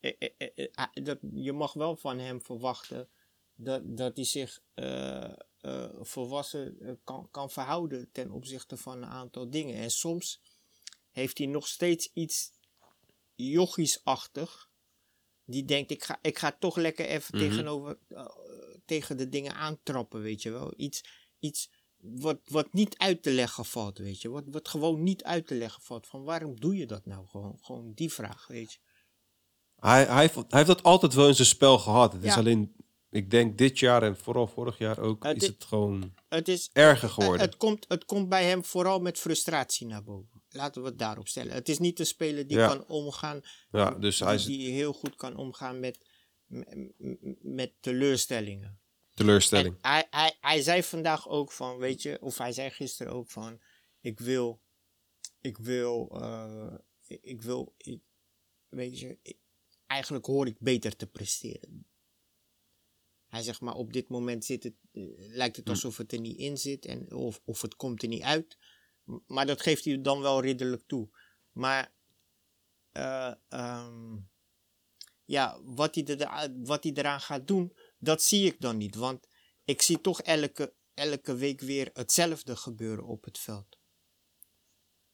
eh, 0.00 0.12
eh, 0.18 0.48
eh, 0.54 0.68
ah, 0.72 0.92
dat, 0.92 1.18
je 1.32 1.52
mag 1.52 1.72
wel 1.72 1.96
van 1.96 2.18
hem 2.18 2.42
verwachten 2.42 3.08
dat, 3.54 3.82
dat 3.84 4.16
hij 4.16 4.24
zich 4.24 4.62
volwassen 6.00 6.98
kan, 7.04 7.28
kan 7.30 7.50
verhouden 7.50 8.08
ten 8.12 8.30
opzichte 8.30 8.76
van 8.76 8.96
een 8.96 9.08
aantal 9.08 9.50
dingen. 9.50 9.74
En 9.74 9.90
soms 9.90 10.40
heeft 11.10 11.38
hij 11.38 11.46
nog 11.46 11.68
steeds 11.68 12.10
iets 12.12 12.52
jochiesachtig. 13.34 14.68
Die 15.44 15.64
denkt, 15.64 15.90
ik 15.90 16.04
ga, 16.04 16.18
ik 16.22 16.38
ga 16.38 16.56
toch 16.58 16.76
lekker 16.76 17.06
even 17.06 17.36
Mhm. 17.38 17.48
tegenover, 17.48 17.98
tegen 18.84 19.16
de 19.16 19.28
dingen 19.28 19.54
aantrappen, 19.54 20.22
weet 20.22 20.42
je 20.42 20.50
wel. 20.50 20.72
Iets, 20.76 21.04
iets 21.40 21.70
wat, 21.96 22.40
wat 22.44 22.72
niet 22.72 22.98
uit 22.98 23.22
te 23.22 23.30
leggen 23.30 23.64
valt, 23.64 23.98
weet 23.98 24.20
je. 24.22 24.28
Wat, 24.28 24.44
wat 24.46 24.68
gewoon 24.68 25.02
niet 25.02 25.24
uit 25.24 25.46
te 25.46 25.54
leggen 25.54 25.82
valt. 25.82 26.06
Van 26.06 26.24
waarom 26.24 26.60
doe 26.60 26.76
je 26.76 26.86
dat 26.86 27.06
nou? 27.06 27.26
Gewoon, 27.26 27.58
gewoon 27.60 27.92
die 27.94 28.12
vraag, 28.12 28.46
weet 28.46 28.72
je. 28.72 28.78
Hij, 29.76 30.04
hij, 30.04 30.20
heeft- 30.20 30.34
hij 30.34 30.44
heeft 30.48 30.66
dat 30.66 30.82
altijd 30.82 31.14
wel 31.14 31.28
in 31.28 31.34
zijn 31.34 31.48
spel 31.48 31.78
gehad. 31.78 32.12
Het 32.12 32.24
is 32.24 32.34
alleen, 32.36 32.74
ik 33.10 33.30
denk 33.30 33.58
dit 33.58 33.78
jaar 33.78 34.02
en 34.02 34.16
vooral 34.16 34.46
vorig 34.46 34.78
jaar 34.78 34.98
ook, 34.98 35.22
Het 35.24 35.42
is 35.42 35.48
het 35.48 35.64
gewoon 35.64 36.14
Het 36.28 36.48
is, 36.48 36.70
erger 36.72 37.08
geworden. 37.08 37.40
Het 37.40 37.56
komt, 37.56 37.84
het 37.88 38.04
komt 38.04 38.28
bij 38.28 38.44
hem 38.44 38.64
vooral 38.64 39.00
met 39.00 39.18
frustratie 39.18 39.86
naar 39.86 40.02
boven. 40.04 40.42
Laten 40.48 40.82
we 40.82 40.88
het 40.88 40.98
daarop 40.98 41.28
stellen. 41.28 41.52
Het 41.52 41.68
is 41.68 41.78
niet 41.78 41.98
een 41.98 42.06
speler 42.06 42.46
die 42.46 42.56
Ja. 42.56 42.66
kan 42.68 42.86
omgaan, 42.86 43.40
ja, 43.70 43.90
dus 43.90 44.18
hij 44.18 44.34
is 44.34 44.44
die, 44.44 44.70
heel 44.70 44.92
goed 44.92 45.16
kan 45.16 45.36
omgaan 45.36 45.80
met, 45.80 45.98
met 47.40 47.72
teleurstellingen. 47.80 48.79
Teleurstelling. 49.24 49.74
En 49.74 49.90
hij, 49.90 50.06
hij, 50.10 50.36
hij 50.40 50.62
zei 50.62 50.82
vandaag 50.82 51.28
ook 51.28 51.52
van, 51.52 51.78
weet 51.78 52.02
je, 52.02 52.20
of 52.20 52.38
hij 52.38 52.52
zei 52.52 52.70
gisteren 52.70 53.12
ook 53.12 53.30
van, 53.30 53.60
ik 54.00 54.20
wil, 54.20 54.62
ik 55.40 55.58
wil, 55.58 56.10
eh, 56.20 56.74
ik, 57.06 57.42
wil, 57.42 57.74
ik- 57.76 58.02
weet 58.68 58.98
je, 58.98 59.18
ik- 59.22 59.38
eigenlijk 59.86 60.26
hoor 60.26 60.46
ik 60.46 60.58
beter 60.58 60.96
te 60.96 61.06
presteren. 61.06 61.84
Hij 63.26 63.42
zegt 63.42 63.60
maar, 63.60 63.74
op 63.74 63.92
dit 63.92 64.08
moment 64.08 64.44
zit 64.44 64.62
het, 64.62 64.74
eh, 64.92 65.02
lijkt 65.16 65.56
het 65.56 65.68
alsof 65.68 65.96
het 65.96 66.12
er 66.12 66.20
niet 66.20 66.38
in 66.38 66.56
zit 66.58 66.84
en, 66.86 67.12
of, 67.12 67.40
of 67.44 67.62
het 67.62 67.76
komt 67.76 68.02
er 68.02 68.08
niet 68.08 68.22
uit. 68.22 68.58
Maar 69.26 69.46
dat 69.46 69.60
geeft 69.62 69.84
hij 69.84 70.00
dan 70.00 70.20
wel 70.20 70.40
ridderlijk 70.42 70.82
toe. 70.86 71.08
Maar 71.52 71.92
eh, 72.92 73.34
ehm, 73.48 74.16
ja, 75.24 75.60
wat 75.62 75.94
hij, 75.94 76.06
er, 76.06 76.54
wat 76.64 76.82
hij 76.84 76.92
eraan 76.92 77.20
gaat 77.20 77.46
doen, 77.46 77.76
dat 78.00 78.22
zie 78.22 78.46
ik 78.46 78.60
dan 78.60 78.76
niet. 78.76 78.94
Want 78.94 79.26
ik 79.64 79.82
zie 79.82 80.00
toch 80.00 80.22
elke, 80.22 80.72
elke 80.94 81.34
week 81.34 81.60
weer 81.60 81.90
hetzelfde 81.92 82.56
gebeuren 82.56 83.04
op 83.04 83.24
het 83.24 83.38
veld. 83.38 83.78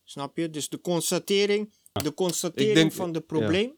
Snap 0.05 0.37
je? 0.37 0.51
Dus 0.51 0.69
de 0.69 0.81
constatering, 0.81 1.75
de 1.93 2.15
constatering 2.15 2.75
denk- 2.75 2.93
van 2.93 3.13
de 3.13 3.19
ja. 3.19 3.25
probleem 3.25 3.77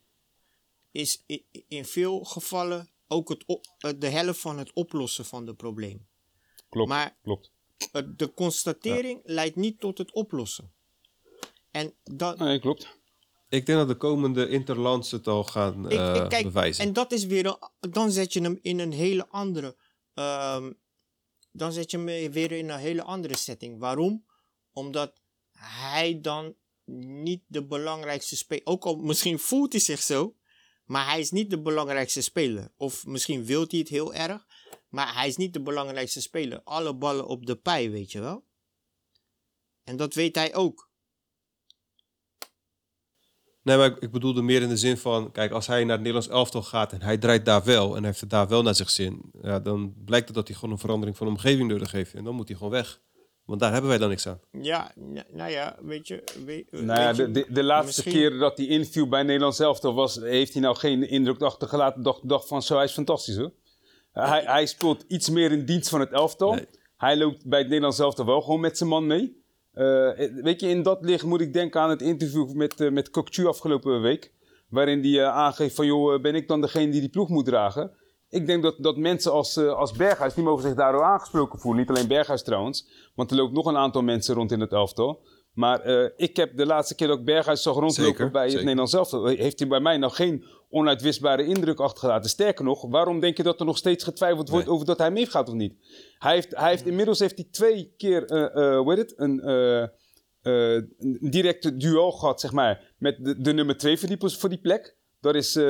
is 0.91 1.25
in 1.69 1.85
veel 1.85 2.25
gevallen 2.25 2.91
ook 3.09 3.29
het 3.29 3.45
op, 3.47 3.67
eh, 3.79 3.91
de 3.99 4.09
helft 4.09 4.41
van 4.41 4.59
het 4.59 4.73
oplossen 4.73 5.25
van 5.25 5.47
het 5.47 5.57
probleem. 5.57 6.07
Klopt, 6.69 6.89
Maar 6.89 7.17
klopt. 7.23 7.53
de 8.17 8.33
constatering 8.35 9.21
leidt 9.25 9.57
niet 9.57 9.81
tot 9.81 9.99
het 9.99 10.13
oplossen. 10.13 10.73
En 11.71 11.95
dat, 12.05 12.39
Nee, 12.39 12.59
klopt. 12.61 12.98
Ik 13.49 13.67
denk 13.67 13.79
dat 13.79 13.89
de 13.89 13.97
komende 13.97 14.49
interlands 14.49 15.11
het 15.11 15.27
al 15.27 15.45
gaan 15.45 15.85
Ik- 15.91 15.99
eh, 15.99 16.15
ik 16.23 16.29
kijk, 16.29 16.43
bewijzen. 16.45 16.85
En 16.85 16.93
dat 16.93 17.13
is 17.13 17.27
weer, 17.27 17.47
een- 17.47 17.91
dan 17.91 18.11
zet 18.11 18.33
je 18.33 18.41
hem 18.41 18.59
in 18.63 18.79
een 18.79 18.93
hele 18.93 19.29
andere, 19.29 19.77
ehm, 20.15 20.73
dan 21.53 21.73
zet 21.73 21.91
je 21.91 21.97
hem 21.97 22.31
weer 22.33 22.53
in 22.53 22.69
een 22.69 22.79
hele 22.79 23.03
andere 23.03 23.37
setting. 23.37 23.79
Waarom? 23.79 24.25
Omdat 24.73 25.21
hij 25.59 26.19
dan 26.21 26.55
niet 27.25 27.43
de 27.47 27.67
belangrijkste 27.67 28.37
speler, 28.37 28.67
ook 28.67 28.85
al 28.85 28.97
misschien 28.97 29.39
voelt 29.39 29.73
hij 29.73 29.81
zich 29.81 30.03
zo, 30.03 30.37
maar 30.85 31.07
hij 31.07 31.21
is 31.21 31.31
niet 31.31 31.51
de 31.51 31.61
belangrijkste 31.63 32.21
speler. 32.23 32.73
Of 32.77 33.07
misschien 33.07 33.45
wil 33.45 33.65
hij 33.69 33.79
het 33.79 33.89
heel 33.89 34.15
erg, 34.15 34.47
maar 34.89 35.15
hij 35.15 35.29
is 35.29 35.37
niet 35.37 35.53
de 35.53 35.63
belangrijkste 35.63 36.21
speler. 36.21 36.61
Alle 36.65 36.95
ballen 36.95 37.27
op 37.27 37.47
de 37.47 37.57
pij, 37.57 37.91
weet 37.91 38.13
je 38.13 38.21
wel. 38.21 38.45
En 39.85 39.97
dat 39.97 40.15
weet 40.15 40.35
hij 40.35 40.55
ook. 40.55 40.88
Nee, 43.63 43.77
maar 43.77 43.87
ik, 43.87 43.97
ik 43.99 44.11
bedoelde 44.11 44.43
meer 44.43 44.63
in 44.63 44.69
de 44.69 44.77
zin 44.77 44.97
van... 44.97 45.33
Kijk, 45.33 45.53
als 45.53 45.67
hij 45.67 45.81
naar 45.81 45.91
het 45.91 45.99
Nederlands 45.99 46.29
elftal 46.29 46.63
gaat 46.63 46.93
en 46.93 47.03
hij 47.03 47.19
draait 47.19 47.45
daar 47.45 47.65
wel... 47.65 47.89
en 47.91 47.97
hij 47.97 48.07
heeft 48.07 48.21
het 48.21 48.31
daar 48.31 48.49
wel 48.49 48.63
naar 48.63 48.75
zich 48.75 48.91
zin... 48.91 49.21
Ja, 49.43 49.61
dan 49.61 49.95
blijkt 50.05 50.27
het 50.27 50.37
dat 50.37 50.49
hij 50.49 50.57
gewoon 50.57 50.75
een 50.75 50.81
verandering 50.81 51.17
van 51.17 51.27
omgeving 51.27 51.69
nodig 51.71 51.93
heeft. 51.93 52.15
En 52.15 52.25
dan 52.25 52.35
moet 52.35 52.49
hij 52.49 52.57
gewoon 52.57 52.73
weg. 52.73 53.01
Want 53.45 53.61
daar 53.61 53.73
hebben 53.73 53.91
wij 53.91 53.99
dan 53.99 54.09
niks 54.09 54.27
aan. 54.27 54.41
Ja, 54.53 54.93
nou 55.33 55.51
ja, 55.51 55.77
weet 55.83 56.09
je. 56.09 56.25
Weet, 56.45 56.71
Nou 56.73 57.01
ja, 57.01 57.07
weet 57.07 57.17
je, 57.17 57.31
de, 57.31 57.45
de, 57.47 57.53
de 57.53 57.63
laatste 57.63 58.03
misschien- 58.05 58.13
keer 58.31 58.39
dat 58.39 58.57
hij 58.57 58.67
inviel 58.67 59.09
bij 59.09 59.23
Nederland 59.23 59.55
zelf, 59.55 59.81
was, 59.81 60.15
heeft 60.17 60.53
hij 60.53 60.63
nou 60.63 60.77
geen 60.77 61.09
indruk 61.09 61.41
achtergelaten. 61.41 62.03
Dacht, 62.03 62.29
dacht 62.29 62.49
van 62.49 62.63
zo, 62.63 62.75
hij 62.75 62.85
is 62.85 62.93
fantastisch 62.93 63.37
hoor. 63.37 63.53
Hij, 64.13 64.43
hij 64.45 64.67
speelt 64.67 65.05
iets 65.09 65.31
meer 65.31 65.53
in 65.53 65.65
dienst 65.65 65.89
van 65.89 66.01
het 66.01 66.11
elftal. 66.13 66.55
Nee. 66.55 66.67
Hij 66.97 67.17
loopt 67.17 67.47
bij 67.47 67.59
het 67.59 67.69
Nederlands 67.69 67.99
elftal 67.99 68.27
wel 68.27 68.41
gewoon 68.41 68.61
met 68.61 68.79
zijn 68.79 68.89
man 68.89 69.07
mee. 69.07 69.38
Eh, 69.79 70.43
weet 70.43 70.61
je, 70.61 70.69
in 70.69 70.83
dat 70.83 70.99
licht 71.05 71.25
moet 71.25 71.41
ik 71.41 71.53
denken 71.53 71.81
aan 71.81 71.91
het 71.91 72.03
interview 72.03 72.53
met, 72.53 72.81
uh, 72.81 72.91
met 72.91 73.11
Kokchu 73.11 73.47
afgelopen 73.47 74.01
week. 74.01 74.33
Waarin 74.69 75.01
hij 75.01 75.21
eh, 75.21 75.37
aangeeft 75.37 75.75
van, 75.75 75.87
joh, 75.87 76.15
eh, 76.15 76.21
ben 76.21 76.35
ik 76.35 76.49
dan 76.49 76.61
degene 76.61 76.91
die 76.91 77.01
die 77.01 77.11
ploeg 77.11 77.29
moet 77.29 77.45
dragen? 77.45 77.93
Ik 78.31 78.47
denk 78.47 78.63
dat, 78.63 78.75
dat 78.79 78.97
mensen 78.97 79.33
als, 79.33 79.57
eh, 79.57 79.73
als 79.73 79.93
Berghuis, 79.93 80.35
die 80.35 80.45
mogen 80.45 80.63
zich 80.63 80.75
daardoor 80.75 81.03
aangesproken 81.03 81.59
voelen. 81.59 81.81
Niet 81.81 81.91
alleen 81.91 82.09
Berghuis 82.09 82.43
trouwens, 82.43 82.89
want 83.15 83.31
er 83.31 83.37
loopt 83.37 83.53
nog 83.53 83.67
een 83.67 83.77
aantal 83.77 84.03
mensen 84.03 84.35
rond 84.35 84.53
in 84.53 84.61
het 84.61 84.73
elftal. 84.73 85.21
Maar 85.53 85.81
eh, 85.81 86.11
ik 86.17 86.37
heb 86.37 86.57
de 86.57 86.67
laatste 86.67 86.95
keer 86.95 87.07
dat 87.07 87.19
ik 87.19 87.25
Berghuis 87.25 87.63
zag 87.63 87.75
rondlopen 87.75 88.05
Zeker, 88.05 88.31
bij 88.31 88.43
het 88.43 88.51
zeker. 88.51 88.65
Nederlands 88.65 88.95
elftal... 88.95 89.27
heeft 89.27 89.59
hij 89.59 89.69
bij 89.69 89.81
mij 89.81 89.97
nog 89.97 90.17
geen 90.17 90.45
onuitwisbare 90.71 91.45
indruk 91.45 91.81
achtergelaten. 91.81 92.31
Sterker 92.31 92.65
nog, 92.65 92.83
waarom 92.89 93.21
denk 93.21 93.37
je 93.37 93.43
dat 93.43 93.61
er 93.61 93.67
nog 93.67 93.77
steeds 93.77 94.05
getwijfeld 94.05 94.49
wordt 94.49 94.65
Nee. 94.67 94.75
over 94.75 94.87
dat 94.87 94.99
hij 94.99 95.11
meegaat 95.11 95.49
of 95.49 95.55
niet? 95.55 95.75
Hij 96.19 96.35
heeft, 96.35 96.57
hij 96.57 96.71
heeft, 96.71 96.87
inmiddels 96.87 97.19
heeft 97.19 97.37
hij 97.37 97.49
twee 97.51 97.95
keer, 97.97 98.25
eh 98.25 98.45
eh, 98.73 98.79
hoe 98.79 98.91
heet 98.95 98.99
het, 98.99 99.15
een... 99.17 99.41
eh, 99.41 99.83
eh, 99.83 100.83
een 100.99 101.19
directe 101.21 101.77
duel 101.77 102.13
gehad, 102.13 102.41
zeg 102.41 102.53
maar, 102.53 102.95
met 102.99 103.25
de, 103.25 103.41
de 103.41 103.53
nummer 103.53 103.77
twee 103.77 103.99
voor 103.99 104.09
die, 104.09 104.17
voor 104.31 104.49
die 104.49 104.61
plek. 104.61 104.97
Dat 105.21 105.35
is, 105.35 105.57
eh, 105.57 105.65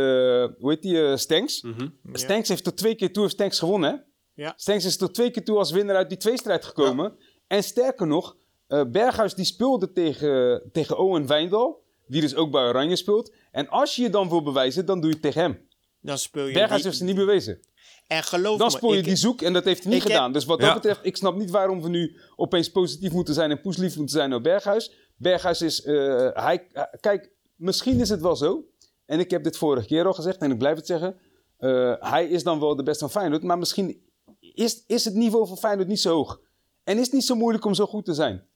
hoe 0.58 0.70
heet 0.70 0.82
die, 0.82 1.16
Stenks. 1.16 1.60
Ja. 1.60 1.72
Stenks 2.12 2.48
heeft 2.48 2.64
tot 2.64 2.76
twee 2.76 2.94
keer 2.94 3.12
toe 3.12 3.22
heeft 3.22 3.34
Stenks 3.34 3.58
gewonnen, 3.58 3.90
hè? 3.90 3.96
Ja. 4.42 4.52
Stenks 4.56 4.84
is 4.84 4.96
tot 4.96 5.14
twee 5.14 5.30
keer 5.30 5.44
toe 5.44 5.58
als 5.58 5.70
winnaar 5.70 5.96
uit 5.96 6.08
die 6.08 6.18
tweestrijd 6.18 6.64
gekomen. 6.64 7.16
En 7.46 7.62
sterker 7.62 8.06
nog, 8.06 8.36
eh, 8.66 8.84
Berghuis 8.84 9.34
die 9.34 9.44
speelde 9.44 9.92
tegen, 9.92 10.62
tegen 10.72 10.98
Owen 10.98 11.26
Wijndal, 11.26 11.82
die 12.08 12.20
dus 12.20 12.34
ook 12.34 12.50
bij 12.50 12.62
Oranje 12.62 12.96
speelt. 12.96 13.32
En 13.50 13.68
als 13.68 13.96
je 13.96 14.02
je 14.02 14.10
dan 14.10 14.28
wil 14.28 14.42
bewijzen, 14.42 14.86
dan 14.86 15.00
doe 15.00 15.08
je 15.08 15.14
het 15.14 15.22
tegen 15.22 15.40
hem. 15.42 15.66
Dan 16.00 16.18
speel 16.18 16.46
je. 16.46 16.52
Berghuis 16.52 16.74
die- 16.76 16.84
heeft 16.90 16.96
ze 17.02 17.04
niet 17.04 17.16
bewezen. 17.16 17.60
En 18.06 18.22
geloof 18.22 18.58
Dan 18.58 18.66
me, 18.66 18.72
speel 18.72 18.92
je 18.92 18.98
ik- 18.98 19.04
die 19.04 19.16
zoek 19.16 19.42
en 19.42 19.52
dat 19.52 19.64
heeft 19.64 19.82
hij 19.82 19.92
niet 19.92 20.02
ik 20.02 20.06
heb- 20.08 20.16
gedaan. 20.16 20.32
Dus 20.32 20.44
wat 20.44 20.58
dat 20.58 20.68
Ja. 20.68 20.74
betreft, 20.74 21.00
ik 21.02 21.16
snap 21.16 21.36
niet 21.36 21.50
waarom 21.50 21.82
we 21.82 21.88
nu 21.88 22.16
opeens 22.36 22.70
positief 22.70 23.12
moeten 23.12 23.34
zijn 23.34 23.50
en 23.50 23.60
poeslief 23.60 23.96
moeten 23.96 24.16
zijn 24.16 24.30
naar 24.30 24.40
Berghuis. 24.40 24.92
Berghuis 25.16 25.62
is, 25.62 25.82
eh, 25.82 25.94
hij, 26.32 26.66
eh, 26.72 26.82
kijk, 27.00 27.32
misschien 27.56 28.00
is 28.00 28.08
het 28.08 28.20
wel 28.20 28.36
zo. 28.36 28.64
En 29.06 29.18
ik 29.20 29.30
heb 29.30 29.44
dit 29.44 29.56
vorige 29.56 29.86
keer 29.86 30.06
al 30.06 30.12
gezegd 30.12 30.38
en 30.40 30.50
ik 30.50 30.58
blijf 30.58 30.76
het 30.76 30.86
zeggen. 30.86 31.16
eh, 31.58 31.94
hij 31.98 32.26
is 32.28 32.42
dan 32.42 32.60
wel 32.60 32.76
de 32.76 32.82
beste 32.82 33.08
van 33.08 33.20
Feyenoord, 33.20 33.42
maar 33.42 33.58
misschien 33.58 34.02
is, 34.40 34.84
is 34.86 35.04
het 35.04 35.14
niveau 35.14 35.46
van 35.46 35.58
Feyenoord 35.58 35.88
niet 35.88 36.00
zo 36.00 36.14
hoog. 36.14 36.40
En 36.84 36.96
is 36.98 37.04
het 37.04 37.12
niet 37.12 37.24
zo 37.24 37.34
moeilijk 37.34 37.64
om 37.64 37.74
zo 37.74 37.86
goed 37.86 38.04
te 38.04 38.14
zijn. 38.14 38.46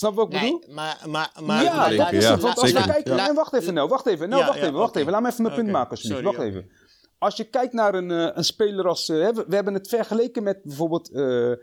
Snap 0.00 0.12
je 0.12 0.16
wat 0.18 0.32
ik 0.34 0.40
bedoel? 0.40 0.62
Nee, 0.66 0.74
maar, 0.74 1.02
maar, 1.08 1.32
maar, 1.42 1.62
ja, 1.64 1.76
maar- 1.76 1.96
dat 1.96 2.12
is 2.12 2.28
het. 2.28 2.40
Want 2.40 2.58
als 2.58 2.72
kijken... 2.72 3.16
Ja. 3.16 3.28
En 3.28 3.34
wacht 3.34 3.52
even, 3.52 3.74
nou, 3.74 3.88
wacht 3.88 4.06
even. 4.06 4.28
Nou, 4.28 4.40
Ja, 4.40 4.46
wacht 4.46 4.58
ja, 4.58 4.64
even, 4.66 4.78
wacht 4.78 4.96
even. 4.96 5.12
Laat 5.12 5.22
me 5.22 5.28
even 5.28 5.42
mijn 5.42 5.54
punt 5.54 5.70
maken, 5.70 5.90
alsjeblieft. 5.90 6.22
sorry, 6.24 6.36
wacht 6.36 6.48
ja. 6.52 6.58
even. 6.58 6.70
Als 7.18 7.36
je 7.36 7.44
kijkt 7.44 7.72
naar 7.72 7.94
een, 7.94 8.10
eh, 8.10 8.28
een 8.36 8.44
speler 8.44 8.86
als... 8.88 9.08
eh, 9.08 9.16
hè, 9.20 9.32
we, 9.32 9.44
we 9.48 9.54
hebben 9.54 9.74
het 9.74 9.88
vergeleken 9.88 10.42
met 10.42 10.62
bijvoorbeeld... 10.62 11.10
eh, 11.12 11.50
eh, 11.52 11.58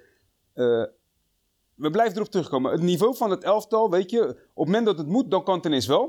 we 1.75 1.89
blijven 1.91 2.15
erop 2.15 2.29
terugkomen. 2.31 2.71
Het 2.71 2.81
niveau 2.81 3.15
van 3.15 3.29
het 3.31 3.43
elftal, 3.43 3.89
weet 3.89 4.09
je... 4.11 4.21
Op 4.29 4.35
het 4.65 4.65
moment 4.65 4.85
dat 4.85 4.97
het 4.97 5.07
moet, 5.07 5.31
dan 5.31 5.43
kan 5.43 5.55
het 5.55 5.65
ineens 5.65 5.87
wel. 5.87 6.03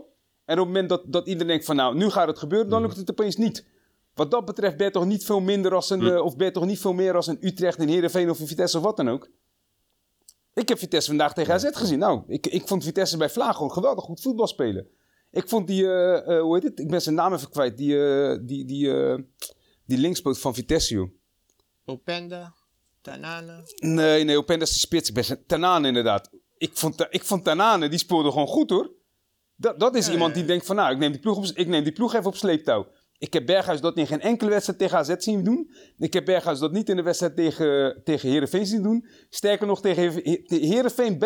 En 0.44 0.58
op 0.58 0.64
het 0.66 0.66
moment 0.66 0.88
dat, 0.88 1.02
dat 1.06 1.26
iedereen 1.26 1.48
denkt 1.48 1.64
van... 1.64 1.76
Nou, 1.76 1.94
nu 1.96 2.10
gaat 2.10 2.26
het 2.28 2.38
gebeuren, 2.38 2.68
dan 2.68 2.82
lukt 2.82 2.96
het 2.96 3.10
opeens 3.10 3.36
niet. 3.36 3.66
Wat 4.14 4.30
dat 4.30 4.44
betreft 4.44 4.76
ben 4.76 4.86
je 4.86 4.92
toch 4.92 5.04
niet 5.06 5.24
veel 5.24 5.40
minder 5.40 5.74
als 5.74 5.90
een... 5.90 6.02
eh, 6.12 6.24
of 6.24 6.36
ben 6.36 6.46
je 6.46 6.52
toch 6.52 6.66
niet 6.66 6.80
veel 6.80 6.92
meer 6.92 7.14
als 7.14 7.26
een 7.26 7.38
Utrecht, 7.40 7.78
een 7.80 7.88
Heerenveen 7.88 8.30
of 8.30 8.40
een 8.40 8.46
Vitesse 8.46 8.76
of 8.78 8.82
wat 8.84 8.96
dan 8.96 9.08
ook. 9.10 9.28
Ik 10.58 10.68
heb 10.68 10.78
Vitesse 10.78 11.08
vandaag 11.08 11.34
tegen 11.34 11.54
AZ 11.54 11.68
gezien. 11.72 11.98
Nou, 11.98 12.22
ik, 12.26 12.46
ik 12.46 12.68
vond 12.68 12.84
Vitesse 12.84 13.16
bij 13.16 13.30
Vlaag 13.30 13.54
gewoon 13.56 13.72
geweldig 13.72 14.04
goed 14.04 14.20
voetbal 14.20 14.46
spelen. 14.46 14.88
Ik 15.30 15.48
vond 15.48 15.66
die, 15.66 15.84
eh, 15.86 16.36
eh, 16.36 16.42
hoe 16.42 16.54
heet 16.54 16.62
het? 16.62 16.78
Ik 16.78 16.88
ben 16.88 17.02
zijn 17.02 17.14
naam 17.14 17.32
even 17.32 17.50
kwijt. 17.50 17.76
Die, 17.76 18.06
eh, 18.06 18.38
die, 18.42 18.64
die, 18.64 18.94
eh, 18.94 19.18
die 19.86 19.98
linkspoot 19.98 20.38
van 20.38 20.54
Vitesse, 20.54 20.94
joh. 20.94 21.10
Openda, 21.84 22.54
Tanane. 23.00 23.62
Nee, 23.76 24.24
nee, 24.24 24.38
Openda 24.38 24.64
is 24.64 24.70
die 24.70 24.78
spits. 24.78 25.08
Ik 25.08 25.14
ben 25.14 25.24
zijn 25.24 25.46
Tanane 25.46 25.86
inderdaad. 25.86 26.30
Ik 26.58 26.70
vond, 26.76 27.06
ik 27.10 27.24
vond 27.24 27.44
Tanane, 27.44 27.88
die 27.88 27.98
speelde 27.98 28.30
gewoon 28.30 28.46
goed 28.46 28.70
hoor. 28.70 28.90
Dat, 29.56 29.80
dat 29.80 29.94
is 29.94 30.06
Ja, 30.06 30.12
iemand 30.12 30.34
die 30.34 30.42
ja. 30.42 30.48
denkt 30.48 30.66
van, 30.66 30.76
nou, 30.76 30.92
ik 30.92 30.98
neem 30.98 31.12
die 31.12 31.20
ploeg, 31.20 31.36
op, 31.36 31.44
ik 31.44 31.66
neem 31.66 31.84
die 31.84 31.92
ploeg 31.92 32.14
even 32.14 32.26
op 32.26 32.36
sleeptouw. 32.36 32.86
Ik 33.18 33.32
heb 33.32 33.46
Berghuis 33.46 33.80
dat 33.80 33.96
in 33.96 34.06
geen 34.06 34.20
enkele 34.20 34.50
wedstrijd 34.50 34.78
tegen 34.78 34.98
AZ 34.98 35.14
zien 35.18 35.44
doen. 35.44 35.70
Ik 35.98 36.12
heb 36.12 36.24
Berghuis 36.24 36.58
dat 36.58 36.72
niet 36.72 36.88
in 36.88 36.96
de 36.96 37.02
wedstrijd 37.02 37.36
tegen, 37.36 38.00
tegen 38.04 38.28
Heerenveen 38.28 38.66
zien 38.66 38.82
doen. 38.82 39.06
Sterker 39.30 39.66
nog, 39.66 39.80
tegen 39.80 40.02
He- 40.02 40.42
Heerenveen, 40.46 41.18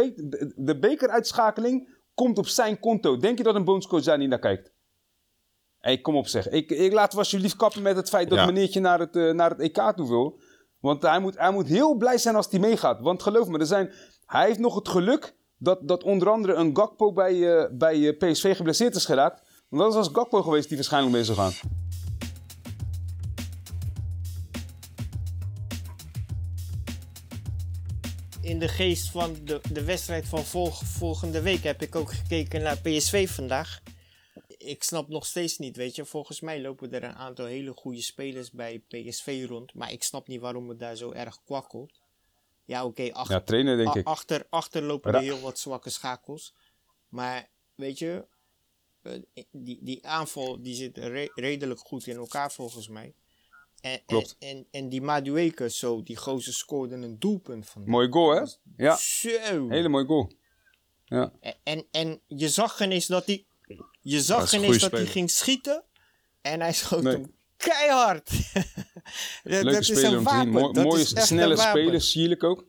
de 0.57 0.79
bekeruitschakeling 0.81 2.01
komt 2.15 2.39
op 2.39 2.47
zijn 2.47 2.79
konto. 2.81 3.17
Denk 3.17 3.39
je 3.39 3.45
dat 3.45 3.55
een 3.55 3.65
bondscoach 3.65 4.03
daar 4.03 4.19
niet 4.19 4.29
naar 4.29 4.39
kijkt? 4.39 4.73
Hé, 5.79 5.97
kom 5.97 6.17
op 6.17 6.27
zeg. 6.27 6.49
Ik, 6.49 6.71
ik 6.71 6.93
laat 6.93 7.17
alsjeblieft 7.17 7.57
kappen 7.57 7.83
met 7.83 7.97
het 7.97 8.09
feit 8.09 8.29
dat 8.29 8.39
Ja. 8.39 8.47
meneertje 8.47 8.81
naar 8.81 8.99
het, 8.99 9.17
eh, 9.17 9.31
naar 9.33 9.51
het 9.51 9.61
EK 9.61 9.93
toe 9.97 10.09
wil. 10.09 10.41
Want 10.81 11.03
hij 11.03 11.19
moet, 11.19 11.39
hij 11.39 11.51
moet 11.53 11.67
heel 11.67 11.95
blij 11.97 12.19
zijn 12.19 12.35
als 12.37 12.47
hij 12.51 12.61
meegaat. 12.61 13.01
Want 13.01 13.23
geloof 13.23 13.49
me, 13.49 13.59
er 13.59 13.67
zijn, 13.67 13.93
hij 14.27 14.47
heeft 14.47 14.59
nog 14.59 14.75
het 14.75 14.89
geluk 14.89 15.37
dat, 15.59 15.89
dat 15.89 16.03
onder 16.03 16.31
andere 16.31 16.55
een 16.55 16.77
Gakpo 16.77 17.13
bij, 17.13 17.57
eh, 17.59 17.71
bij 17.73 18.09
eh, 18.09 18.17
PSV 18.19 18.57
geblesseerd 18.57 18.95
is 18.95 19.05
geraakt. 19.05 19.43
Want 19.69 19.83
dat 19.83 19.95
was 19.95 20.09
Gakpo 20.13 20.43
geweest 20.43 20.69
die 20.69 20.77
waarschijnlijk 20.77 21.15
mee 21.15 21.25
zou 21.25 21.39
gaan. 21.39 21.53
In 28.43 28.59
de 28.59 28.69
geest 28.69 29.11
van 29.11 29.37
de, 29.45 29.61
de 29.73 29.85
wedstrijd 29.85 30.27
van 30.29 30.45
volg- 30.45 30.83
volgende 30.85 31.43
week 31.43 31.63
heb 31.63 31.83
ik 31.83 31.95
ook 31.95 32.13
gekeken 32.13 32.63
naar 32.63 32.79
PSV 32.81 33.31
vandaag. 33.31 33.83
Ik 34.57 34.83
snap 34.83 35.09
nog 35.09 35.27
steeds 35.27 35.59
niet, 35.59 35.77
weet 35.77 35.97
je. 35.97 36.05
Volgens 36.05 36.41
mij 36.41 36.61
lopen 36.61 36.93
er 36.93 37.05
een 37.05 37.15
aantal 37.15 37.47
hele 37.47 37.73
goede 37.73 38.03
spelers 38.03 38.51
bij 38.51 38.79
PSV 38.89 39.45
rond. 39.49 39.75
Maar 39.75 39.93
ik 39.93 40.03
snap 40.03 40.27
niet 40.29 40.41
waarom 40.41 40.69
het 40.69 40.79
daar 40.79 40.97
zo 40.97 41.13
erg 41.13 41.43
kwakkelt. 41.45 42.01
Ja, 42.65 42.85
oké, 42.85 43.13
achter, 43.13 43.35
Ja, 43.59 43.77
denk 43.77 43.95
ik. 43.95 44.07
achter, 44.07 44.47
achter 44.51 44.83
lopen 44.83 45.15
er 45.15 45.21
heel 45.21 45.41
wat 45.41 45.59
zwakke 45.59 45.91
schakels. 45.91 46.55
Maar 47.09 47.49
weet 47.75 47.99
je, 47.99 48.27
eh, 49.03 49.13
die, 49.51 49.79
die 49.83 50.07
aanval 50.07 50.63
die 50.63 50.75
zit 50.75 50.99
re- 50.99 51.31
redelijk 51.35 51.81
goed 51.81 52.07
in 52.07 52.17
elkaar 52.17 52.53
volgens 52.53 52.89
mij. 52.89 53.15
En, 53.83 54.01
Klopt. 54.07 54.37
En, 54.39 54.49
en, 54.49 54.67
en 54.71 54.89
die 54.89 55.03
Madueke 55.03 55.71
zo, 55.71 56.03
die 56.03 56.17
gozer 56.17 56.53
scoorde 56.53 56.95
een 56.95 57.19
doelpunt 57.19 57.67
van. 57.69 57.83
Mooi 57.87 58.09
goal 58.11 58.31
hè? 58.35 58.43
Ja, 58.77 58.97
Zo. 58.97 59.69
hele 59.69 59.89
mooie 59.89 60.05
goal. 60.07 60.33
Ja. 61.05 61.33
En, 61.41 61.55
en, 61.65 61.87
en 61.91 62.21
je 62.27 62.49
zag 62.49 62.77
geen 62.77 62.91
eens 62.93 63.07
dat 63.07 63.27
hij. 63.27 63.45
Je 64.01 64.21
zag 64.21 64.37
dat 64.39 64.47
is 64.47 64.53
een 64.53 64.59
geen 64.59 64.69
goede 64.69 64.83
eens 64.83 64.91
dat 64.91 65.01
hij 65.01 65.09
ging 65.09 65.31
schieten. 65.31 65.85
En 66.43 66.61
hij 66.61 66.73
schoot 66.73 67.03
Nee. 67.03 67.13
hem 67.13 67.33
keihard. 67.57 68.31
dat, 69.45 69.63
dat 69.63 69.81
is 69.81 70.03
een 70.03 70.23
wapen. 70.23 70.49
Mooi- 70.49 70.73
Dat 70.73 70.85
mooie, 70.85 71.01
is 71.01 71.09
snelle 71.27 71.51
een 71.51 71.57
wapen. 71.57 71.83
speler, 71.83 72.01
sierlijk 72.01 72.45
ook. 72.45 72.65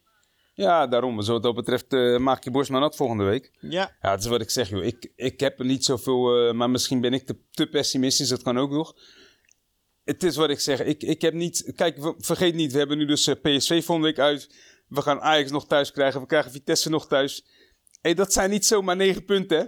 Ja, 0.54 0.88
daarom. 0.88 1.22
Zo 1.22 1.32
wat 1.34 1.44
dat 1.44 1.56
betreft 1.56 1.94
eh, 1.94 2.18
maak 2.18 2.44
je 2.44 2.52
borst 2.52 2.70
maar 2.70 2.80
nat 2.82 2.96
volgende 2.96 3.24
week. 3.24 3.52
Ja, 3.60 3.96
Ja, 4.02 4.12
het 4.12 4.20
is 4.20 4.26
wat 4.26 4.42
ik 4.42 4.50
zeg, 4.50 4.70
joh. 4.70 4.84
Ik, 4.86 5.12
ik 5.16 5.40
heb 5.40 5.60
er 5.60 5.66
niet 5.66 5.86
zoveel... 5.86 6.48
eh, 6.48 6.54
maar 6.54 6.70
misschien 6.70 7.02
ben 7.02 7.14
ik 7.14 7.26
te, 7.26 7.38
te 7.52 7.68
pessimistisch. 7.68 8.30
Dat 8.30 8.42
kan 8.42 8.58
ook 8.58 8.72
nog. 8.72 8.96
Het 10.04 10.24
is 10.24 10.36
wat 10.36 10.50
ik 10.50 10.60
zeg. 10.60 10.84
Ik, 10.84 11.04
ik 11.04 11.22
heb 11.22 11.34
niet... 11.34 11.72
Kijk, 11.76 12.14
vergeet 12.18 12.54
niet. 12.54 12.72
We 12.72 12.78
hebben 12.78 12.98
nu 12.98 13.06
dus 13.06 13.28
eh, 13.28 13.36
PSV 13.42 13.86
volgende 13.86 14.10
week 14.10 14.20
uit. 14.20 14.56
We 14.88 15.02
gaan 15.02 15.22
Ajax 15.22 15.52
nog 15.52 15.68
thuis 15.68 15.92
krijgen. 15.92 16.22
We 16.22 16.28
krijgen 16.28 16.52
Vitesse 16.52 16.90
nog 16.90 17.08
thuis. 17.08 17.46
Hey, 18.02 18.14
dat 18.14 18.34
zijn 18.34 18.50
niet 18.50 18.66
zomaar 18.66 18.96
negen 18.96 19.26
punten, 19.26 19.58
hè? 19.58 19.66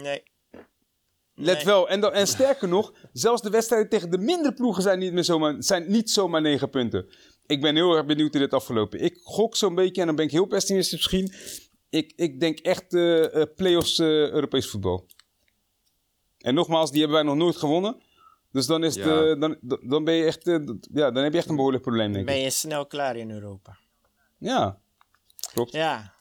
nee. 0.00 0.22
Let 1.34 1.56
Nee. 1.56 1.64
wel. 1.64 1.88
En, 1.88 2.00
dan, 2.00 2.12
en 2.12 2.26
sterker 2.26 2.68
nog, 2.68 2.92
zelfs 3.12 3.42
de 3.42 3.50
wedstrijden 3.50 3.88
tegen 3.88 4.10
de 4.10 4.18
mindere 4.18 4.54
ploegen 4.54 4.82
zijn 4.82 4.98
niet, 4.98 5.12
meer 5.12 5.24
zomaar, 5.24 5.56
zijn 5.58 5.90
niet 5.90 6.10
zomaar 6.10 6.40
negen 6.40 6.70
punten. 6.70 7.08
Ik 7.46 7.60
ben 7.60 7.74
heel 7.74 7.96
erg 7.96 8.06
benieuwd 8.06 8.32
hoe 8.32 8.40
dit 8.40 8.52
afgelopen. 8.52 9.00
Ik 9.00 9.18
gok 9.22 9.56
zo'n 9.56 9.74
beetje, 9.74 10.00
en 10.00 10.06
dan 10.06 10.16
ben 10.16 10.24
ik 10.24 10.30
heel 10.30 10.46
pessimistisch 10.46 10.96
misschien. 10.96 11.32
Ik, 11.90 12.12
ik 12.16 12.40
denk 12.40 12.58
echt 12.58 12.94
eh 12.94 13.34
eh, 13.34 13.48
play-offs 13.56 13.98
eh, 13.98 14.06
Europees 14.06 14.70
voetbal. 14.70 15.06
En 16.38 16.54
nogmaals, 16.54 16.90
die 16.90 17.00
hebben 17.00 17.18
wij 17.18 17.26
nog 17.26 17.36
nooit 17.36 17.56
gewonnen. 17.56 17.96
Dus 18.52 18.66
dan, 18.66 18.84
is 18.84 18.94
Ja. 18.94 19.22
eh, 19.30 19.40
dan, 19.40 19.58
dan 19.82 20.04
ben 20.04 20.14
je 20.14 20.24
echt, 20.24 20.46
eh, 20.46 20.54
ja, 20.92 21.10
dan 21.10 21.22
heb 21.22 21.32
je 21.32 21.38
echt 21.38 21.48
een 21.48 21.56
behoorlijk 21.56 21.82
probleem, 21.82 22.12
denk 22.12 22.28
ik. 22.28 22.34
Ben 22.34 22.42
je 22.42 22.50
snel 22.50 22.86
klaar 22.86 23.16
in 23.16 23.30
Europa? 23.30 23.78
Ja, 24.38 24.80
klopt. 25.52 25.72
Ja. 25.72 26.14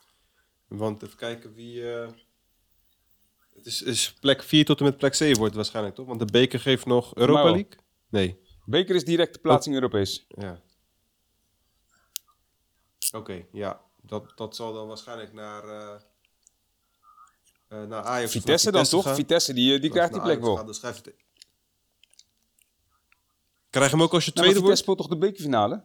Want 0.68 1.04
even 1.04 1.18
kijken 1.18 1.54
wie... 1.54 1.92
eh, 1.94 2.10
het 3.56 3.66
is, 3.66 3.82
is 3.82 4.14
plek 4.14 4.44
4 4.44 4.66
tot 4.66 4.80
en 4.80 4.86
met 4.86 4.98
plek 4.98 5.14
7 5.16 5.34
wordt 5.38 5.46
het 5.54 5.56
waarschijnlijk, 5.62 5.96
toch? 5.96 6.08
Want 6.08 6.20
de 6.20 6.26
beker 6.26 6.60
geeft 6.60 6.86
nog 6.86 7.16
Europa. 7.16 7.44
League? 7.44 7.70
Nee. 8.10 8.40
Beker 8.66 8.96
is 8.96 9.04
directe 9.06 9.40
plaatsing 9.40 9.76
Europees. 9.76 10.26
Ja. 10.28 10.62
Oké, 13.16 13.46
ja. 13.52 13.82
Dat, 14.02 14.32
dat 14.36 14.56
zal 14.56 14.74
dan 14.74 14.88
waarschijnlijk 14.88 15.34
naar, 15.34 15.64
eh 15.64 15.96
eh, 17.68 17.84
naar 17.88 18.04
Ajax 18.04 18.32
Vitesse 18.32 18.72
dan 18.72 18.84
toch? 18.84 19.04
gaan. 19.04 19.16
Vitesse, 19.16 19.54
die, 19.54 19.80
die 19.80 19.90
krijgt 19.90 20.12
die 20.14 20.22
plek 20.22 20.32
Ajax 20.34 20.48
wel. 20.48 20.56
gaat, 20.56 20.66
dan 20.66 20.76
schrijf 20.76 20.96
je 20.96 21.02
het- 21.04 21.26
Krijg 23.70 23.90
je 23.90 23.96
hem 23.96 24.06
ook 24.06 24.14
als 24.14 24.26
je 24.26 24.32
Nou, 24.34 24.46
maar 24.46 24.54
tweede 24.56 24.66
Vitesse 24.66 24.66
wordt? 24.66 24.80
speelt 24.80 24.98
toch 24.98 25.08
de 25.08 25.18
bekerfinale? 25.18 25.84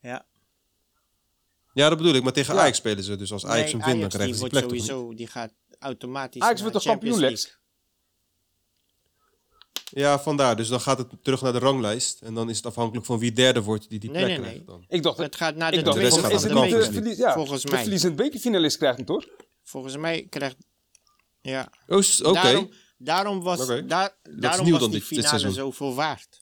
Ja. 0.00 0.26
Ja, 1.74 1.88
dat 1.88 1.98
bedoel 1.98 2.14
ik. 2.14 2.22
Maar 2.22 2.32
tegen 2.32 2.54
Ja. 2.54 2.60
Ajax 2.60 2.76
spelen 2.76 3.04
ze. 3.04 3.16
Dus 3.16 3.32
als 3.32 3.46
Ajax 3.46 3.72
Nee, 3.72 3.82
hem 3.82 3.90
wint, 3.90 4.00
dan 4.00 4.08
krijgen 4.08 4.26
die 4.30 4.34
ze 4.36 4.48
die 4.48 4.50
plek 4.60 4.70
niet? 4.70 4.84
sowieso, 4.84 5.14
die 5.14 5.26
gaat 5.26 5.52
automatisch 5.78 6.42
Ajax 6.42 6.60
wordt 6.60 6.74
toch 6.74 6.84
kampioen, 6.84 7.18
Lex? 7.18 7.60
Ja, 9.90 10.18
vandaar. 10.20 10.56
Dus 10.56 10.68
dan 10.68 10.80
gaat 10.80 10.98
het 10.98 11.08
terug 11.22 11.42
naar 11.42 11.52
de 11.52 11.58
ranglijst. 11.58 12.20
En 12.22 12.34
dan 12.34 12.50
is 12.50 12.56
het 12.56 12.66
afhankelijk 12.66 13.06
van 13.06 13.18
wie 13.18 13.32
derde 13.32 13.62
wordt 13.62 13.88
die 13.88 13.98
die 13.98 14.10
Nee, 14.10 14.24
plek 14.24 14.30
nee, 14.30 14.40
krijgt 14.40 14.56
nee. 14.56 14.66
dan. 14.66 14.84
Ik 14.88 15.02
dacht, 15.02 15.18
Het 15.18 15.36
gaat 15.36 15.56
naar 15.56 15.70
de 15.70 15.76
ik 15.76 15.84
dacht 15.84 15.96
de 15.96 16.02
rest 16.02 16.18
gaat 16.18 16.40
de 16.42 16.48
de, 16.48 16.54
Conference 16.54 16.92
verlies, 16.92 17.16
ja, 17.16 17.32
Volgens 17.32 17.62
de 17.62 17.70
mij. 17.70 17.80
verliezend 17.80 18.16
bekerfinalist 18.16 18.76
krijgt 18.76 18.96
hem 18.96 19.06
toch? 19.06 19.26
Volgens 19.62 19.96
mij 19.96 20.26
krijgt... 20.30 20.56
Ja. 21.40 21.68
Oh, 21.86 21.98
Oké. 22.22 22.32
Daarom, 22.32 22.70
daarom 22.98 23.42
was, 23.42 23.66
daar, 23.66 24.16
daarom 24.30 24.70
was 24.70 24.90
die 24.90 25.02
finale 25.02 25.28
seizoen. 25.28 25.52
zoveel 25.52 25.94
waard. 25.94 26.41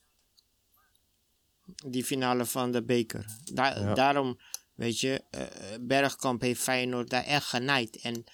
Die 1.87 2.05
finale 2.05 2.47
van 2.47 2.73
de 2.73 2.83
beker. 2.85 3.25
Ja. 3.55 3.95
Daarom, 3.95 4.41
weet 4.75 5.01
je, 5.01 5.25
eh, 5.31 5.47
Bergkamp 5.81 6.41
heeft 6.41 6.61
Feyenoord 6.63 7.11
daar 7.11 7.25
echt 7.25 7.47
genaaid. 7.47 7.97
En 7.97 8.25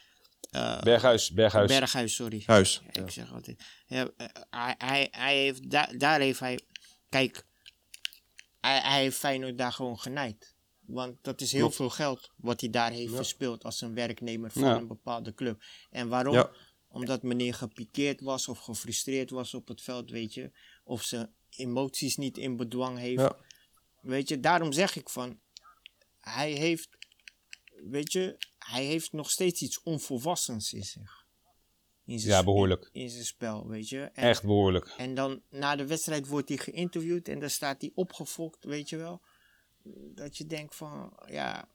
eh, 0.51 0.81
Berghuis, 0.81 1.33
Berghuis. 1.33 1.69
Berghuis, 1.69 2.15
sorry. 2.15 2.43
Huis. 2.47 2.83
Ja, 2.93 3.03
Ik 3.03 3.11
zeg 3.11 3.33
altijd. 3.33 3.65
Ja, 3.87 4.11
eh, 4.17 4.27
hij, 4.51 4.75
hij, 4.79 5.09
hij 5.11 5.37
heeft, 5.37 5.71
daar, 5.71 5.99
daar 5.99 6.21
heeft 6.21 6.41
hij. 6.41 6.61
Kijk, 7.09 7.47
hij, 8.61 8.81
hij 8.81 9.01
heeft 9.01 9.19
Feyenoord 9.19 9.59
daar 9.59 9.73
gewoon 9.73 9.99
genaaid. 9.99 10.55
Want 10.81 11.19
dat 11.23 11.41
is 11.41 11.53
heel 11.53 11.61
Klopt. 11.61 11.77
veel 11.77 11.91
geld 11.91 12.31
wat 12.37 12.61
hij 12.61 12.71
daar 12.71 12.91
heeft 12.91 13.15
verspeeld 13.15 13.65
als 13.65 13.81
een 13.81 13.95
werknemer 13.95 14.51
van 14.51 14.63
een 14.65 14.87
bepaalde 14.87 15.35
club. 15.35 15.63
En 15.91 16.09
waarom? 16.09 16.49
Omdat 16.89 17.23
meneer 17.23 17.55
gepikeerd 17.55 18.21
was 18.21 18.49
of 18.49 18.59
gefrustreerd 18.59 19.31
was 19.31 19.55
op 19.55 19.69
het 19.69 19.83
veld, 19.83 20.11
weet 20.11 20.35
je. 20.35 20.51
Of 20.85 21.03
zijn 21.03 21.35
emoties 21.57 22.17
niet 22.17 22.39
in 22.39 22.57
bedwang 22.57 22.99
heeft. 22.99 23.21
Ja. 23.21 23.37
Weet 24.01 24.29
je, 24.29 24.41
daarom 24.41 24.73
zeg 24.73 24.97
ik 24.97 25.09
van. 25.09 25.41
Hij 26.21 26.51
heeft, 26.53 26.89
weet 27.91 28.13
je, 28.13 28.37
hij 28.59 28.85
heeft 28.85 29.13
nog 29.13 29.31
steeds 29.31 29.63
iets 29.63 29.83
onvolwassens 29.83 30.73
in 30.73 30.83
zich. 30.85 31.25
In 32.05 32.19
zijn 32.21 32.33
Ja, 32.33 32.45
behoorlijk. 32.45 32.89
In 32.93 33.11
zijn 33.11 33.25
spel, 33.25 33.67
weet 33.69 33.89
je. 33.89 34.01
En, 34.01 34.25
Echt 34.29 34.43
behoorlijk. 34.43 34.95
en 34.97 35.15
dan 35.15 35.43
na 35.51 35.77
de 35.77 35.87
wedstrijd 35.87 36.27
wordt 36.27 36.49
hij 36.49 36.59
geïnterviewd 36.59 37.29
en 37.29 37.39
dan 37.41 37.51
staat 37.51 37.81
hij 37.81 37.91
opgefokt, 37.95 38.65
weet 38.65 38.89
je 38.89 38.97
wel. 38.97 39.21
Dat 40.15 40.37
je 40.37 40.47
denkt 40.47 40.75
van, 40.75 41.13
ja. 41.27 41.69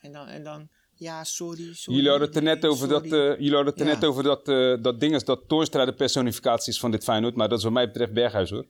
En 0.00 0.12
dan, 0.12 0.26
en 0.26 0.42
dan 0.44 0.68
ja, 0.94 1.24
sorry, 1.24 1.74
sorry. 1.74 1.96
Jullie 1.98 2.10
hadden 2.10 2.28
het 2.28 2.36
er 2.36 2.42
net 2.42 2.64
over 2.64 2.88
dat, 2.88 3.04
eh 3.04 3.10
jullie 3.10 3.54
hadden 3.54 3.72
het 3.72 3.80
er 3.80 3.86
Ja. 3.86 3.92
net 3.94 4.04
over 4.04 4.22
dat, 4.22 4.48
eh 4.48 4.82
dat 4.82 5.00
ding 5.00 5.14
is 5.14 5.24
dat 5.24 5.48
Toornstra 5.48 5.84
de 5.84 5.94
personificatie 5.94 6.72
is 6.72 6.80
van 6.80 6.90
dit 6.90 7.04
Feyenoord. 7.04 7.34
Maar 7.36 7.48
dat 7.48 7.58
is 7.58 7.64
wat 7.64 7.72
mij 7.72 7.86
betreft 7.86 8.12
Berghuis 8.12 8.50
hoor. 8.50 8.66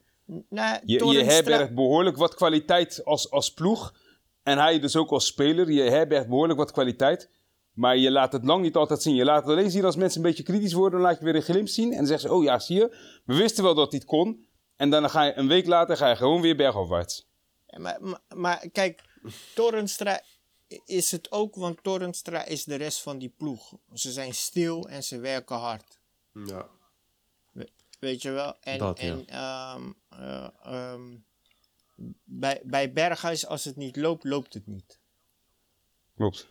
Nou, 0.49 0.81
Je, 0.85 1.07
je 1.07 1.25
herbergt 1.25 1.75
behoorlijk 1.75 2.17
wat 2.17 2.35
kwaliteit 2.35 3.05
als, 3.05 3.31
als 3.31 3.53
ploeg. 3.53 3.95
En 4.43 4.59
hij 4.59 4.81
dus 4.81 4.97
ook 4.97 5.11
als 5.11 5.27
speler. 5.27 5.71
Je 5.71 5.83
herbergt 5.83 6.29
behoorlijk 6.29 6.59
wat 6.59 6.71
kwaliteit. 6.71 7.31
Maar 7.73 7.97
je 7.97 8.11
laat 8.11 8.33
het 8.33 8.45
lang 8.45 8.63
niet 8.63 8.77
altijd 8.77 9.03
zien. 9.03 9.15
Je 9.15 9.25
laat 9.25 9.43
het 9.43 9.51
alleen 9.51 9.71
zien 9.71 9.85
als 9.85 9.97
mensen 9.97 10.21
een 10.21 10.27
beetje 10.27 10.43
kritisch 10.43 10.73
worden. 10.73 11.01
Dan 11.01 11.09
laat 11.09 11.19
je 11.19 11.25
weer 11.25 11.35
een 11.35 11.43
glimp 11.43 11.69
zien. 11.69 11.91
En 11.91 11.97
dan 11.97 12.07
zeggen 12.07 12.29
ze, 12.29 12.35
oh 12.35 12.43
ja, 12.43 12.59
zie 12.59 12.77
je. 12.77 12.97
We 13.25 13.35
wisten 13.35 13.65
wel 13.65 13.75
dat 13.75 13.93
het 13.93 14.05
kon. 14.05 14.47
En 14.77 14.91
dan 14.91 15.11
ga 15.11 15.23
je 15.23 15.37
een 15.37 15.49
week 15.49 15.67
later 15.67 15.97
ga 15.97 16.09
je 16.09 16.17
gewoon 16.17 16.41
weer 16.41 16.57
bergafwaarts. 16.57 17.27
Maar, 17.77 17.99
maar, 18.01 18.21
maar 18.35 18.69
kijk, 18.73 19.03
Torrenstra 19.55 20.21
is 20.85 21.11
het 21.11 21.33
ook, 21.33 21.55
want 21.55 21.83
Torrenstra 21.83 22.45
is 22.45 22.65
de 22.65 22.75
rest 22.75 23.03
van 23.03 23.19
die 23.19 23.35
ploeg. 23.37 23.73
Ze 23.93 24.13
zijn 24.13 24.35
stil 24.35 24.89
en 24.89 25.03
ze 25.03 25.19
werken 25.19 25.57
hard. 25.57 25.99
Ja. 26.33 26.69
Weet 27.99 28.23
je 28.23 28.31
wel? 28.31 28.57
En, 28.61 28.79
Dat, 28.79 29.01
ja. 29.01 29.07
en 29.07 29.27
ehm, 29.27 29.93
eh, 30.09 30.49
ehm, 30.63 31.17
bij, 32.25 32.63
bij 32.65 32.93
Berghuis, 32.93 33.47
als 33.47 33.65
het 33.65 33.77
niet 33.77 33.97
loopt, 33.97 34.25
loopt 34.25 34.55
het 34.55 34.67
niet. 34.67 34.99
Klopt. 36.15 36.49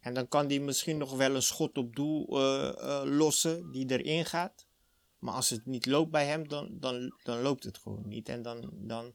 En 0.00 0.14
dan 0.14 0.28
kan 0.28 0.46
hij 0.46 0.58
misschien 0.58 0.98
nog 0.98 1.16
wel 1.16 1.34
een 1.34 1.42
schot 1.42 1.78
op 1.78 1.96
doel 1.96 2.26
eh, 2.28 2.68
eh, 2.68 3.02
lossen 3.04 3.72
die 3.72 3.90
erin 3.90 4.24
gaat. 4.24 4.66
Maar 5.18 5.34
als 5.34 5.50
het 5.50 5.66
niet 5.66 5.86
loopt 5.86 6.10
bij 6.10 6.26
hem, 6.26 6.48
dan, 6.48 6.68
dan, 6.78 7.14
dan 7.22 7.40
loopt 7.40 7.64
het 7.64 7.78
gewoon 7.78 8.08
niet. 8.08 8.28
En 8.28 8.42
dan, 8.42 8.70
dan, 8.72 9.14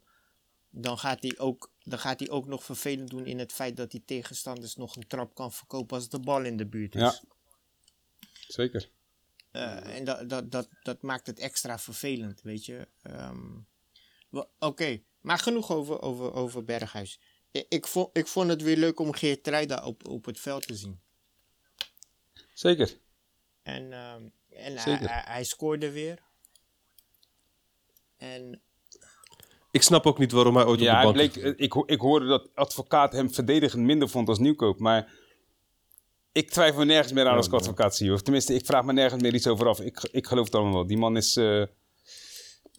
dan, 0.70 0.98
gaat 0.98 1.22
hij 1.22 1.38
ook, 1.38 1.72
dan 1.84 2.00
gaat 2.00 2.20
hij 2.20 2.30
ook 2.30 2.48
nog 2.48 2.64
vervelend 2.64 3.10
doen 3.10 3.26
in 3.26 3.40
het 3.40 3.52
feit 3.52 3.78
dat 3.78 3.92
hij 3.92 4.02
tegenstanders 4.06 4.76
nog 4.76 4.96
een 4.96 5.08
trap 5.08 5.36
kan 5.36 5.52
verkopen 5.52 5.96
als 5.98 6.10
de 6.10 6.20
bal 6.20 6.44
in 6.44 6.58
de 6.58 6.68
buurt 6.68 6.96
is. 6.96 7.02
Ja. 7.02 7.22
Zeker. 8.48 8.90
Eh, 9.54 9.96
en 9.96 10.04
dat, 10.04 10.30
dat, 10.30 10.52
dat, 10.52 10.68
dat 10.84 11.02
maakt 11.02 11.28
het 11.28 11.40
extra 11.40 11.80
vervelend, 11.80 12.42
weet 12.42 12.66
je. 12.66 12.88
Ehm, 13.02 13.60
Oké, 14.60 15.02
maar 15.22 15.38
genoeg 15.38 15.72
over, 15.72 16.02
over, 16.02 16.34
over 16.34 16.64
Berghuis. 16.64 17.20
Ik, 17.52 17.66
ik, 17.70 17.88
vond, 17.88 18.18
ik 18.18 18.28
vond 18.28 18.50
het 18.50 18.62
weer 18.62 18.78
leuk 18.78 19.00
om 19.00 19.14
Geert 19.14 19.48
Ruida 19.48 19.86
op, 19.86 20.08
op 20.08 20.26
het 20.26 20.40
veld 20.40 20.68
te 20.68 20.76
zien. 20.76 21.00
Zeker. 22.54 22.98
En, 23.64 23.94
ehm, 23.94 24.24
en 24.50 24.74
hij, 24.74 24.78
Zeker. 24.78 25.10
hij, 25.10 25.24
hij 25.26 25.44
scoorde 25.44 25.92
weer. 25.92 26.20
En 28.18 28.62
Ik 29.72 29.82
snap 29.82 30.06
ook 30.06 30.18
niet 30.18 30.32
waarom 30.32 30.56
hij 30.56 30.66
ooit 30.66 30.80
Ja, 30.80 31.08
op 31.08 31.14
de 31.14 31.20
hij 31.20 31.30
bank 31.30 31.46
eh, 31.46 31.66
ik, 31.66 31.74
ik 31.86 32.00
hoorde 32.00 32.26
dat 32.26 32.50
advocaat 32.56 33.14
hem 33.14 33.34
verdedigend 33.34 33.84
minder 33.84 34.10
vond 34.10 34.28
als 34.30 34.40
Nieuwkoop. 34.40 34.80
Maar 34.80 35.12
ik 36.34 36.50
twijfel 36.50 36.84
nergens 36.84 37.14
meer 37.14 37.28
aan 37.28 37.36
als 37.38 37.98
zie. 37.98 38.14
Of 38.14 38.22
tenminste, 38.22 38.54
ik 38.54 38.66
vraag 38.66 38.84
me 38.84 38.94
nergens 38.94 39.22
meer 39.22 39.34
iets 39.34 39.48
over 39.48 39.68
af. 39.68 39.80
Ik, 39.80 40.08
ik 40.12 40.28
geloof 40.28 40.46
het 40.46 40.56
allemaal 40.56 40.74
wel. 40.74 40.88
Die 40.88 40.98
man 40.98 41.18
is... 41.18 41.36
eh, 41.36 41.62
Ik, 41.62 41.68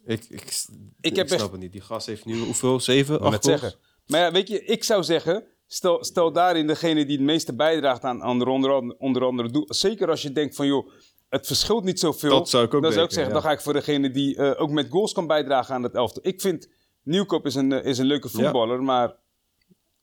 ik, 0.05 0.29
ik, 0.29 0.67
Ik 1.01 1.15
heb 1.15 1.27
snap 1.27 1.39
echt- 1.39 1.51
het 1.51 1.59
niet. 1.59 1.71
Die 1.71 1.81
gast 1.81 2.07
heeft 2.07 2.25
nu 2.25 2.39
hoeveel? 2.39 2.79
Zeven? 2.79 3.19
Acht 3.19 3.43
zeggen. 3.43 3.73
Maar 4.07 4.19
ja, 4.19 4.31
weet 4.31 4.47
je, 4.47 4.65
ik 4.65 4.83
zou 4.83 5.03
zeggen, 5.03 5.43
stel, 5.67 6.03
stel 6.03 6.31
daarin 6.31 6.67
degene 6.67 7.05
die 7.05 7.17
het 7.17 7.25
meeste 7.25 7.55
bijdraagt 7.55 8.03
aan, 8.03 8.23
aan 8.23 8.39
de 8.39 8.49
onder, 8.49 8.71
andere- 8.71 8.97
onder 8.99 9.23
andere 9.23 9.51
doel. 9.51 9.65
Zeker 9.67 10.09
als 10.09 10.21
je 10.21 10.31
denkt 10.31 10.55
van, 10.55 10.67
joh, 10.67 10.89
het 11.29 11.47
verschilt 11.47 11.83
niet 11.83 11.99
zoveel. 11.99 12.29
Dat 12.29 12.49
zou 12.49 12.65
ik 12.65 12.73
ook 12.73 12.81
Dan 12.81 12.91
zou 12.91 13.03
ik 13.05 13.09
denken, 13.11 13.15
zeggen, 13.15 13.33
ja. 13.33 13.39
dan 13.39 13.49
ga 13.49 13.55
ik 13.57 13.61
voor 13.63 13.73
degene 13.73 14.11
die 14.11 14.35
eh, 14.37 14.61
ook 14.61 14.69
met 14.69 14.87
goals 14.89 15.13
kan 15.13 15.27
bijdragen 15.27 15.75
aan 15.75 15.83
het 15.83 15.93
elftal. 15.95 16.21
Ik 16.25 16.41
vind, 16.41 16.69
Nieuwkoop 17.03 17.45
is 17.45 17.55
een, 17.55 17.71
eh, 17.71 17.85
is 17.85 17.97
een 17.97 18.05
leuke 18.05 18.29
voetballer, 18.29 18.83
maar 18.83 19.15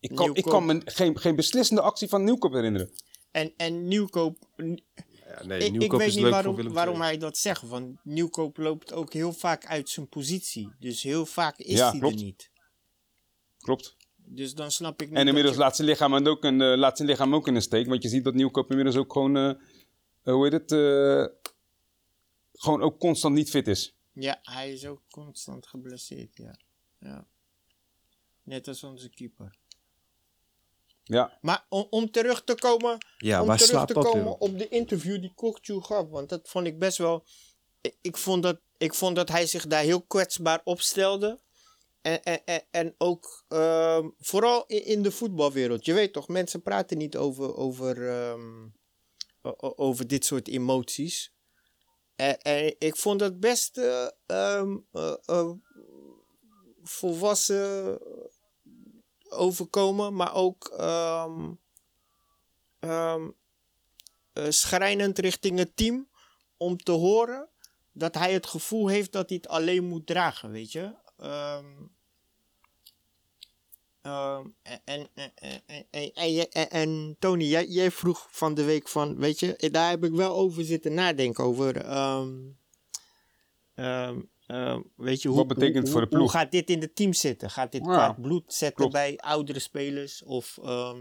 ik 0.01 0.15
kan, 0.15 0.35
ik 0.35 0.45
kan 0.45 0.67
me 0.67 0.81
geen, 0.85 1.19
geen 1.19 1.37
beslissende 1.37 1.83
actie 1.83 2.09
van 2.09 2.25
Nieuwkoop 2.25 2.53
herinneren. 2.53 2.91
En, 3.33 3.53
en 3.57 3.89
Nieuwkoop, 3.89 4.39
Ja, 4.57 5.45
nee, 5.45 5.59
ik, 5.59 5.65
ik 5.67 5.71
Nieuwkoop 5.73 5.99
weet 5.99 6.09
is 6.09 6.15
niet 6.15 6.73
waarom, 6.73 7.01
hij 7.01 7.19
dat 7.19 7.37
zegt. 7.39 7.63
Want 7.63 7.99
Nieuwkoop 8.05 8.57
loopt 8.57 8.93
ook 8.93 9.13
heel 9.13 9.33
vaak 9.33 9.67
uit 9.67 9.89
zijn 9.89 10.09
positie. 10.09 10.69
Dus 10.79 11.03
heel 11.03 11.27
vaak 11.27 11.59
is 11.59 11.79
Ja, 11.79 11.91
hij 11.91 11.99
klopt. 12.01 12.15
er 12.19 12.25
niet. 12.25 12.51
Klopt. 13.59 13.97
Dus 14.17 14.55
dan 14.55 14.71
snap 14.71 15.03
ik 15.03 15.09
niet 15.09 15.19
En 15.19 15.27
inmiddels 15.27 15.55
je- 15.55 15.61
laat 15.61 15.77
zijn 15.77 15.89
lichaam 15.89 16.15
ook 16.27 16.45
een, 16.45 16.61
eh, 16.61 16.77
laat 16.77 16.97
zijn 16.97 17.09
lichaam 17.09 17.35
ook 17.35 17.49
in 17.49 17.55
een 17.55 17.63
steek. 17.63 17.87
Want 17.87 18.03
je 18.03 18.09
ziet 18.09 18.25
dat 18.25 18.35
Nieuwkoop 18.35 18.69
inmiddels 18.71 18.97
ook 18.97 19.13
gewoon, 19.13 19.37
eh, 19.37 19.49
eh, 19.51 19.57
hoe 20.35 20.45
heet 20.45 20.53
het, 20.53 20.73
eh, 20.73 21.27
gewoon 22.53 22.83
ook 22.83 22.99
constant 22.99 23.35
niet 23.35 23.51
fit 23.51 23.69
is. 23.69 23.97
Ja, 24.13 24.39
hij 24.43 24.73
is 24.73 24.87
ook 24.87 25.03
constant 25.11 25.67
geblesseerd, 25.67 26.37
ja. 26.37 26.59
ja. 27.01 27.27
Net 28.43 28.69
als 28.69 28.83
onze 28.85 29.09
keeper. 29.11 29.57
Ja, 31.05 31.39
Maar 31.41 31.67
om, 31.69 31.87
om 31.91 32.11
terug 32.11 32.45
te 32.45 32.55
komen, 32.55 32.99
Ja, 33.17 33.41
om 33.41 33.47
waar 33.47 33.57
terug 33.57 33.73
slaat 33.73 33.89
te 33.89 33.95
dat, 33.95 34.05
komen 34.05 34.41
op 34.41 34.59
de 34.59 34.69
interview 34.69 35.21
die 35.21 35.33
Kokju 35.35 35.81
gaf, 35.81 36.09
want 36.09 36.29
dat 36.29 36.49
vond 36.49 36.67
ik 36.67 36.79
best 36.79 36.99
wel. 36.99 37.25
Ik, 37.81 37.97
ik, 38.01 38.17
vond 38.17 38.43
dat, 38.43 38.61
ik 38.79 38.95
vond 38.95 39.17
dat 39.17 39.29
hij 39.29 39.47
zich 39.47 39.67
daar 39.67 39.83
heel 39.83 40.03
kwetsbaar 40.03 40.61
opstelde. 40.65 41.41
En, 42.03 42.23
en, 42.23 42.45
en, 42.45 42.63
en 42.71 42.95
ook 42.99 43.45
ehm, 43.49 44.09
vooral 44.19 44.65
in, 44.67 44.85
in 44.85 45.03
de 45.03 45.11
voetbalwereld. 45.11 45.85
Je 45.85 45.93
weet 45.93 46.13
toch, 46.13 46.29
mensen 46.29 46.63
praten 46.63 46.99
niet 46.99 47.17
over, 47.17 47.57
over, 47.57 48.09
ehm, 48.09 48.69
over 49.59 50.07
dit 50.07 50.25
soort 50.25 50.49
emoties. 50.49 51.33
En, 52.17 52.41
en 52.41 52.75
ik 52.79 52.97
vond 52.97 53.19
dat 53.19 53.41
best 53.41 53.79
eh, 53.79 54.09
ehm, 54.27 54.77
eh, 54.93 55.15
eh, 55.25 55.51
volwassen 56.83 57.99
overkomen, 59.33 60.15
maar 60.15 60.35
ook 60.35 60.69
ehm, 60.69 61.51
ehm, 62.79 63.31
eh, 64.33 64.47
schrijnend 64.49 65.19
richting 65.19 65.59
het 65.59 65.77
team 65.77 66.09
om 66.57 66.77
te 66.77 66.93
horen 66.93 67.49
dat 67.93 68.15
hij 68.15 68.33
het 68.33 68.47
gevoel 68.47 68.89
heeft 68.89 69.13
dat 69.13 69.29
hij 69.29 69.39
het 69.43 69.49
alleen 69.49 69.85
moet 69.85 70.07
dragen, 70.07 70.51
weet 70.51 70.73
je. 70.73 70.95
Ehm, 71.19 71.67
ehm, 74.03 74.47
en, 74.85 75.09
en, 75.15 75.33
en, 75.91 76.71
en, 76.71 77.17
Tony, 77.19 77.45
jij, 77.45 77.91
vroeg 77.91 78.29
van 78.31 78.55
de 78.55 78.65
week 78.65 78.89
van, 78.89 79.17
weet 79.17 79.41
je, 79.41 79.69
daar 79.71 79.91
heb 79.91 80.05
ik 80.05 80.13
wel 80.13 80.35
over 80.35 80.65
zitten 80.65 80.95
nadenken 80.95 81.45
over. 81.45 81.77
ehm, 83.75 84.21
ehm, 84.47 84.81
weet 84.97 85.23
je, 85.23 85.29
hoe, 85.29 85.37
Wat 85.37 85.47
betekent 85.47 85.75
het 85.75 85.83
hoe- 85.85 85.93
voor 85.93 86.01
de 86.01 86.09
ploeg? 86.09 86.21
Hoe 86.21 86.31
gaat 86.31 86.51
dit 86.53 86.71
in 86.71 86.81
het 86.81 86.97
team 86.97 87.13
zitten? 87.13 87.51
Gaat 87.51 87.73
dit 87.73 87.85
Ja, 87.85 87.93
kwaad 87.93 88.21
bloed 88.21 88.45
zetten 88.47 88.77
klopt. 88.77 88.93
bij 88.93 89.17
oudere 89.19 89.59
spelers? 89.59 90.23
Of, 90.23 90.59
ehm, 90.63 90.99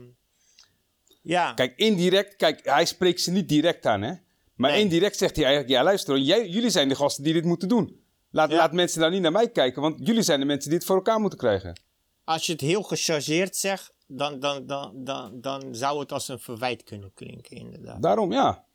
ja. 1.21 1.53
Kijk, 1.53 1.73
indirect, 1.77 2.35
kijk, 2.35 2.59
hij 2.65 2.85
spreekt 2.85 3.21
ze 3.21 3.31
niet 3.31 3.49
direct 3.49 3.85
aan, 3.85 4.01
hè. 4.01 4.13
Maar 4.55 4.71
Nee. 4.71 4.81
indirect 4.81 5.17
zegt 5.17 5.35
hij 5.35 5.45
eigenlijk, 5.45 5.73
ja 5.73 5.83
luister, 5.83 6.17
jij, 6.17 6.47
jullie 6.47 6.69
zijn 6.69 6.87
de 6.89 6.95
gasten 6.95 7.23
die 7.23 7.33
dit 7.33 7.45
moeten 7.45 7.67
doen. 7.67 7.99
Laat, 8.31 8.49
Ja. 8.49 8.57
laat 8.57 8.73
mensen 8.73 8.99
daar 9.01 9.11
niet 9.11 9.21
naar 9.21 9.31
mij 9.31 9.49
kijken, 9.51 9.81
want 9.81 10.07
jullie 10.07 10.21
zijn 10.21 10.39
de 10.39 10.45
mensen 10.45 10.69
die 10.69 10.77
het 10.77 10.87
voor 10.87 10.95
elkaar 10.95 11.19
moeten 11.19 11.39
krijgen. 11.39 11.79
als 12.23 12.45
je 12.45 12.51
het 12.51 12.61
heel 12.61 12.81
gechargeerd 12.83 13.55
zegt, 13.55 13.93
dan, 14.07 14.39
dan, 14.39 14.65
dan, 14.65 15.03
dan, 15.03 15.41
dan 15.41 15.75
zou 15.75 15.99
het 15.99 16.11
als 16.11 16.27
een 16.27 16.39
verwijt 16.39 16.83
kunnen 16.83 17.13
klinken, 17.13 17.57
inderdaad. 17.57 18.01
Daarom, 18.01 18.31
ja. 18.31 18.65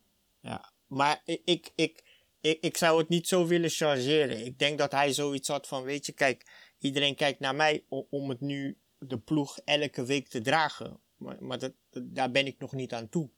Ja. 0.41 0.71
Maar 0.87 1.21
ik, 1.25 1.71
ik, 1.75 2.03
ik, 2.49 2.63
ik, 2.63 2.77
zou 2.77 2.99
het 2.99 3.09
niet 3.09 3.27
zo 3.27 3.47
willen 3.47 3.69
chargeren. 3.69 4.45
Ik 4.45 4.59
denk 4.59 4.77
dat 4.77 4.91
hij 4.91 5.13
zoiets 5.13 5.47
had 5.47 5.67
van, 5.67 5.83
weet 5.83 6.05
je, 6.05 6.11
kijk, 6.11 6.45
iedereen 6.79 7.15
kijkt 7.15 7.39
naar 7.39 7.55
mij 7.55 7.85
om, 7.89 8.07
om 8.09 8.29
het 8.29 8.41
nu 8.41 8.77
de 8.97 9.19
ploeg 9.19 9.59
elke 9.59 10.05
week 10.05 10.27
te 10.27 10.41
dragen. 10.41 10.99
Maar, 11.15 11.43
maar 11.43 11.59
dat, 11.59 11.73
daar 11.91 12.31
ben 12.31 12.45
ik 12.45 12.59
nog 12.59 12.71
niet 12.73 12.93
aan 12.93 13.09
toe. 13.09 13.29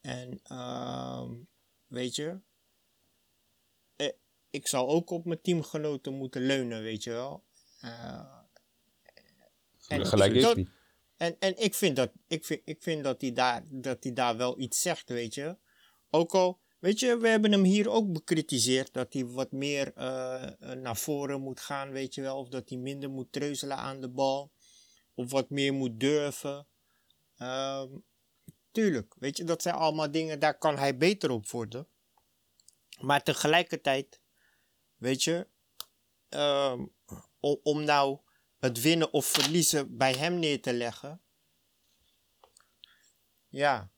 En, 0.00 0.40
ehm, 0.42 1.32
weet 1.86 2.14
je, 2.14 2.38
eh, 3.96 4.08
ik 4.50 4.66
zou 4.66 4.88
ook 4.88 5.10
op 5.10 5.24
mijn 5.24 5.40
teamgenoten 5.40 6.14
moeten 6.14 6.42
leunen, 6.42 6.82
weet 6.82 7.04
je 7.04 7.10
wel. 7.10 7.44
Eh, 7.80 8.42
en 9.88 10.06
Gelijk 10.06 10.40
dat- 10.40 10.56
en, 11.16 11.36
en 11.38 11.56
ik 11.62 11.74
vind 11.74 11.96
dat, 11.96 12.12
ik 12.26 12.44
vind, 12.44 12.60
ik 12.64 12.82
vind 12.82 13.04
dat 13.04 13.20
hij 13.20 13.32
daar, 13.32 13.62
dat 13.66 14.04
hij 14.04 14.12
daar 14.12 14.36
wel 14.36 14.58
iets 14.60 14.80
zegt, 14.80 15.08
weet 15.08 15.34
je. 15.34 15.56
Ook 16.10 16.34
al, 16.34 16.60
weet 16.84 17.00
je, 17.00 17.16
we 17.16 17.28
hebben 17.28 17.52
hem 17.52 17.62
hier 17.62 17.90
ook 17.90 18.12
bekritiseerd 18.12 18.92
dat 18.92 19.12
hij 19.12 19.26
wat 19.26 19.52
meer 19.52 19.92
eh, 19.94 20.42
eh, 20.44 20.78
naar 20.78 20.96
voren 20.96 21.40
moet 21.40 21.60
gaan, 21.60 21.90
weet 21.90 22.14
je 22.14 22.22
wel. 22.22 22.38
Of 22.38 22.48
dat 22.48 22.68
hij 22.68 22.78
minder 22.78 23.10
moet 23.10 23.32
treuzelen 23.32 23.76
aan 23.76 24.00
de 24.00 24.08
bal. 24.08 24.52
Of 25.14 25.30
wat 25.30 25.50
meer 25.50 25.72
moet 25.74 26.00
durven. 26.00 26.66
Ehm, 27.36 27.88
tuurlijk, 28.70 29.14
weet 29.18 29.36
je, 29.36 29.44
dat 29.44 29.62
zijn 29.62 29.74
allemaal 29.74 30.10
dingen, 30.10 30.38
daar 30.38 30.58
kan 30.58 30.78
hij 30.78 30.96
beter 30.96 31.30
op 31.30 31.50
worden. 31.50 31.88
Maar 33.00 33.22
tegelijkertijd, 33.22 34.20
weet 34.96 35.22
je, 35.22 35.48
ehm, 36.28 36.86
om, 37.40 37.60
om 37.62 37.84
nou 37.84 38.18
het 38.58 38.80
winnen 38.80 39.12
of 39.12 39.26
verliezen 39.26 39.96
bij 39.96 40.12
hem 40.12 40.38
neer 40.38 40.62
te 40.62 40.72
leggen. 40.72 41.22
Ja. 43.48 43.90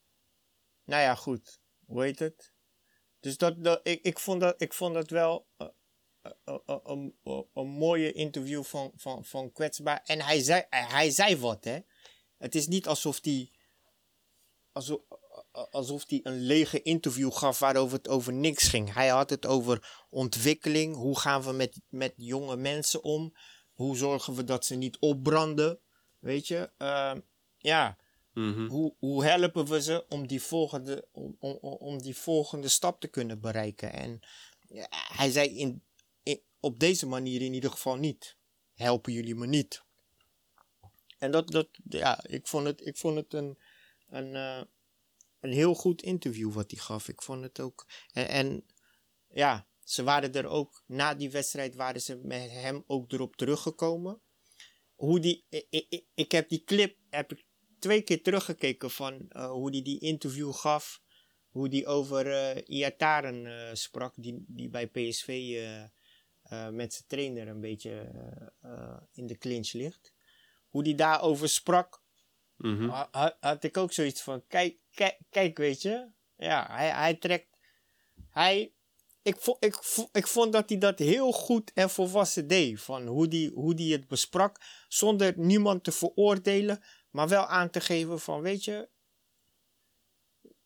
Nou 0.85 1.03
ja, 1.03 1.15
goed. 1.15 1.61
Hoe 1.87 2.03
heet 2.03 2.19
het? 2.19 2.55
Dus 3.27 3.37
dat, 3.37 3.65
dat, 3.65 3.81
ik, 3.83 4.03
ik, 4.03 4.19
vond 4.19 4.41
dat, 4.41 4.55
ik 4.59 4.73
vond 4.73 4.95
dat 4.95 5.11
wel 5.11 5.47
eh, 5.57 5.67
eh, 6.23 6.59
eh, 6.67 6.77
een, 6.85 7.19
een, 7.55 7.67
mooie 7.67 8.13
interview 8.13 8.65
van, 8.65 8.93
van, 8.97 9.25
van 9.25 9.53
Kwetsbaar. 9.53 10.03
En 10.05 10.21
hij 10.21 10.41
zei, 10.41 10.65
hij 10.71 11.11
zei 11.11 11.37
wat, 11.37 11.65
hè. 11.65 11.79
Het 12.37 12.55
is 12.55 12.67
niet 12.67 12.87
alsof 12.87 13.19
hij... 13.23 13.51
Alsof, 14.73 15.01
alsof 15.71 16.05
een 16.09 16.41
lege 16.41 16.83
interview 16.83 17.33
gaf 17.33 17.59
waarover 17.59 17.97
het 17.97 18.09
over 18.09 18.33
niks 18.33 18.69
ging. 18.69 18.95
Hij 18.95 19.09
had 19.09 19.31
het 19.31 19.47
over 19.47 20.05
ontwikkeling. 20.11 20.97
Hoe 20.97 21.19
gaan 21.19 21.43
we 21.43 21.53
met, 21.53 21.81
met 21.89 22.13
jonge 22.17 22.57
mensen 22.57 23.03
om? 23.03 23.37
Hoe 23.73 23.97
zorgen 23.97 24.35
we 24.35 24.45
dat 24.45 24.65
ze 24.65 24.75
niet 24.75 24.99
opbranden? 24.99 25.81
Weet 26.19 26.47
je? 26.47 26.71
Ehm, 26.77 27.21
ja. 27.57 27.99
Mhm. 28.37 28.67
Hoe, 28.67 28.95
hoe 28.99 29.25
helpen 29.25 29.67
we 29.67 29.83
ze 29.83 30.07
om 30.09 30.27
die 30.27 30.43
volgende, 30.43 31.09
om, 31.13 31.37
om, 31.39 31.57
om 31.61 32.03
die 32.03 32.17
volgende 32.17 32.69
stap 32.69 33.01
te 33.01 33.09
kunnen 33.09 33.41
bereiken? 33.41 33.93
En 33.93 34.21
hij 34.91 35.31
zei 35.31 35.59
in, 35.59 35.83
op 36.61 36.79
deze 36.79 37.07
manier 37.07 37.43
in 37.43 37.55
ieder 37.55 37.71
geval 37.71 37.97
niet. 37.97 38.37
Helpen 38.75 39.13
jullie 39.13 39.35
me 39.35 39.47
niet? 39.47 39.85
En 41.19 41.31
dat, 41.31 41.51
dat 41.51 41.69
ja, 41.89 42.25
ik 42.27 42.47
vond 42.47 42.67
het, 42.67 42.87
ik 42.87 42.97
vond 42.97 43.17
het 43.17 43.33
een, 43.33 43.59
een, 44.09 44.35
eh, 44.35 44.63
een 45.41 45.53
heel 45.53 45.75
goed 45.75 46.03
interview 46.03 46.53
wat 46.53 46.71
hij 46.71 46.81
gaf. 46.81 47.09
Ik 47.09 47.23
vond 47.23 47.43
het 47.43 47.61
ook. 47.61 47.87
En, 48.13 48.29
en 48.29 48.65
ja, 49.29 49.67
ze 49.85 50.03
waren 50.03 50.33
er 50.33 50.47
ook, 50.47 50.83
na 50.87 51.15
die 51.15 51.31
wedstrijd 51.31 51.75
waren 51.75 52.01
ze 52.01 52.17
met 52.17 52.51
hem 52.51 52.85
ook 52.87 53.13
erop 53.13 53.37
teruggekomen. 53.37 54.21
Hoe 54.95 55.21
die, 55.21 55.45
ik, 55.49 55.67
ik, 55.71 56.05
ik 56.15 56.33
heb 56.33 56.49
die 56.49 56.65
clip 56.65 56.99
heb 57.11 57.33
ik 57.33 57.45
twee 57.79 58.01
keer 58.03 58.23
teruggekeken 58.23 58.91
van 58.91 59.27
eh, 59.29 59.51
hoe 59.51 59.71
hij 59.71 59.83
die 59.83 60.01
interview 60.01 60.53
gaf. 60.53 61.01
Hoe 61.49 61.69
die 61.69 61.87
over 61.87 62.33
eh 62.33 62.63
Iataren 62.67 63.47
eh, 63.47 63.75
sprak, 63.75 64.15
die, 64.17 64.45
die 64.47 64.69
bij 64.69 64.87
PSV 64.87 65.59
met 66.73 66.93
zijn 66.95 67.05
trainer 67.07 67.49
een 67.49 67.61
beetje 67.61 68.11
in 69.13 69.27
de 69.27 69.39
clinch 69.39 69.73
ligt. 69.73 70.13
Hoe 70.69 70.83
die 70.83 70.95
daarover 70.95 71.49
sprak, 71.49 72.03
Mhm. 72.57 72.89
ha- 72.89 73.09
ha- 73.11 73.37
had 73.41 73.65
ik 73.65 73.77
ook 73.77 73.93
zoiets 73.93 74.23
van, 74.23 74.47
kijk, 74.47 74.77
kijk, 74.95 75.19
kijk 75.31 75.59
weet 75.59 75.83
je. 75.83 76.07
Ja, 76.37 76.67
hij, 76.71 76.89
hij 76.91 77.15
trekt, 77.15 77.47
hij, 78.31 78.73
ik, 79.23 79.37
vo- 79.39 79.57
ik, 79.61 79.75
vo- 79.75 80.09
ik 80.13 80.27
vond 80.27 80.53
dat 80.53 80.69
hij 80.69 80.79
dat 80.79 80.99
heel 80.99 81.33
goed 81.33 81.73
en 81.75 81.91
volwassen 81.91 82.47
deed. 82.47 82.81
Van 82.81 83.07
hoe 83.07 83.29
die, 83.29 83.51
hoe 83.51 83.75
die 83.75 83.93
het 83.93 84.09
besprak. 84.09 84.61
Zonder 84.89 85.33
niemand 85.39 85.85
te 85.85 85.93
veroordelen. 85.93 86.83
Maar 87.17 87.29
wel 87.29 87.47
aan 87.47 87.71
te 87.71 87.81
geven 87.81 88.21
van, 88.21 88.41
weet 88.41 88.65
je... 88.65 88.89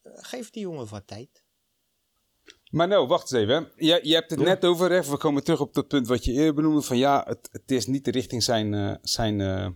eh, 0.02 0.12
Geef 0.16 0.50
die 0.50 0.62
jongen 0.62 0.88
wat 0.88 1.06
tijd. 1.06 1.44
Maar 2.70 2.88
nou, 2.88 3.06
wacht 3.06 3.32
eens 3.32 3.42
even. 3.42 3.72
Je, 3.76 4.00
je 4.02 4.14
hebt 4.14 4.30
het 4.30 4.40
net 4.40 4.64
over, 4.64 5.10
we 5.10 5.16
komen 5.16 5.44
terug 5.44 5.60
op 5.60 5.74
dat 5.74 5.88
punt 5.88 6.06
wat 6.06 6.24
je 6.24 6.32
eerder 6.32 6.54
benoemde, 6.54 6.82
van 6.82 6.96
ja, 6.98 7.24
het, 7.26 7.48
het 7.52 7.70
is 7.70 7.86
niet 7.86 8.04
de 8.04 8.10
richting 8.10 8.42
zijn, 8.42 8.74
eh, 8.74 8.94
zijn 9.02 9.40
eh, 9.40 9.68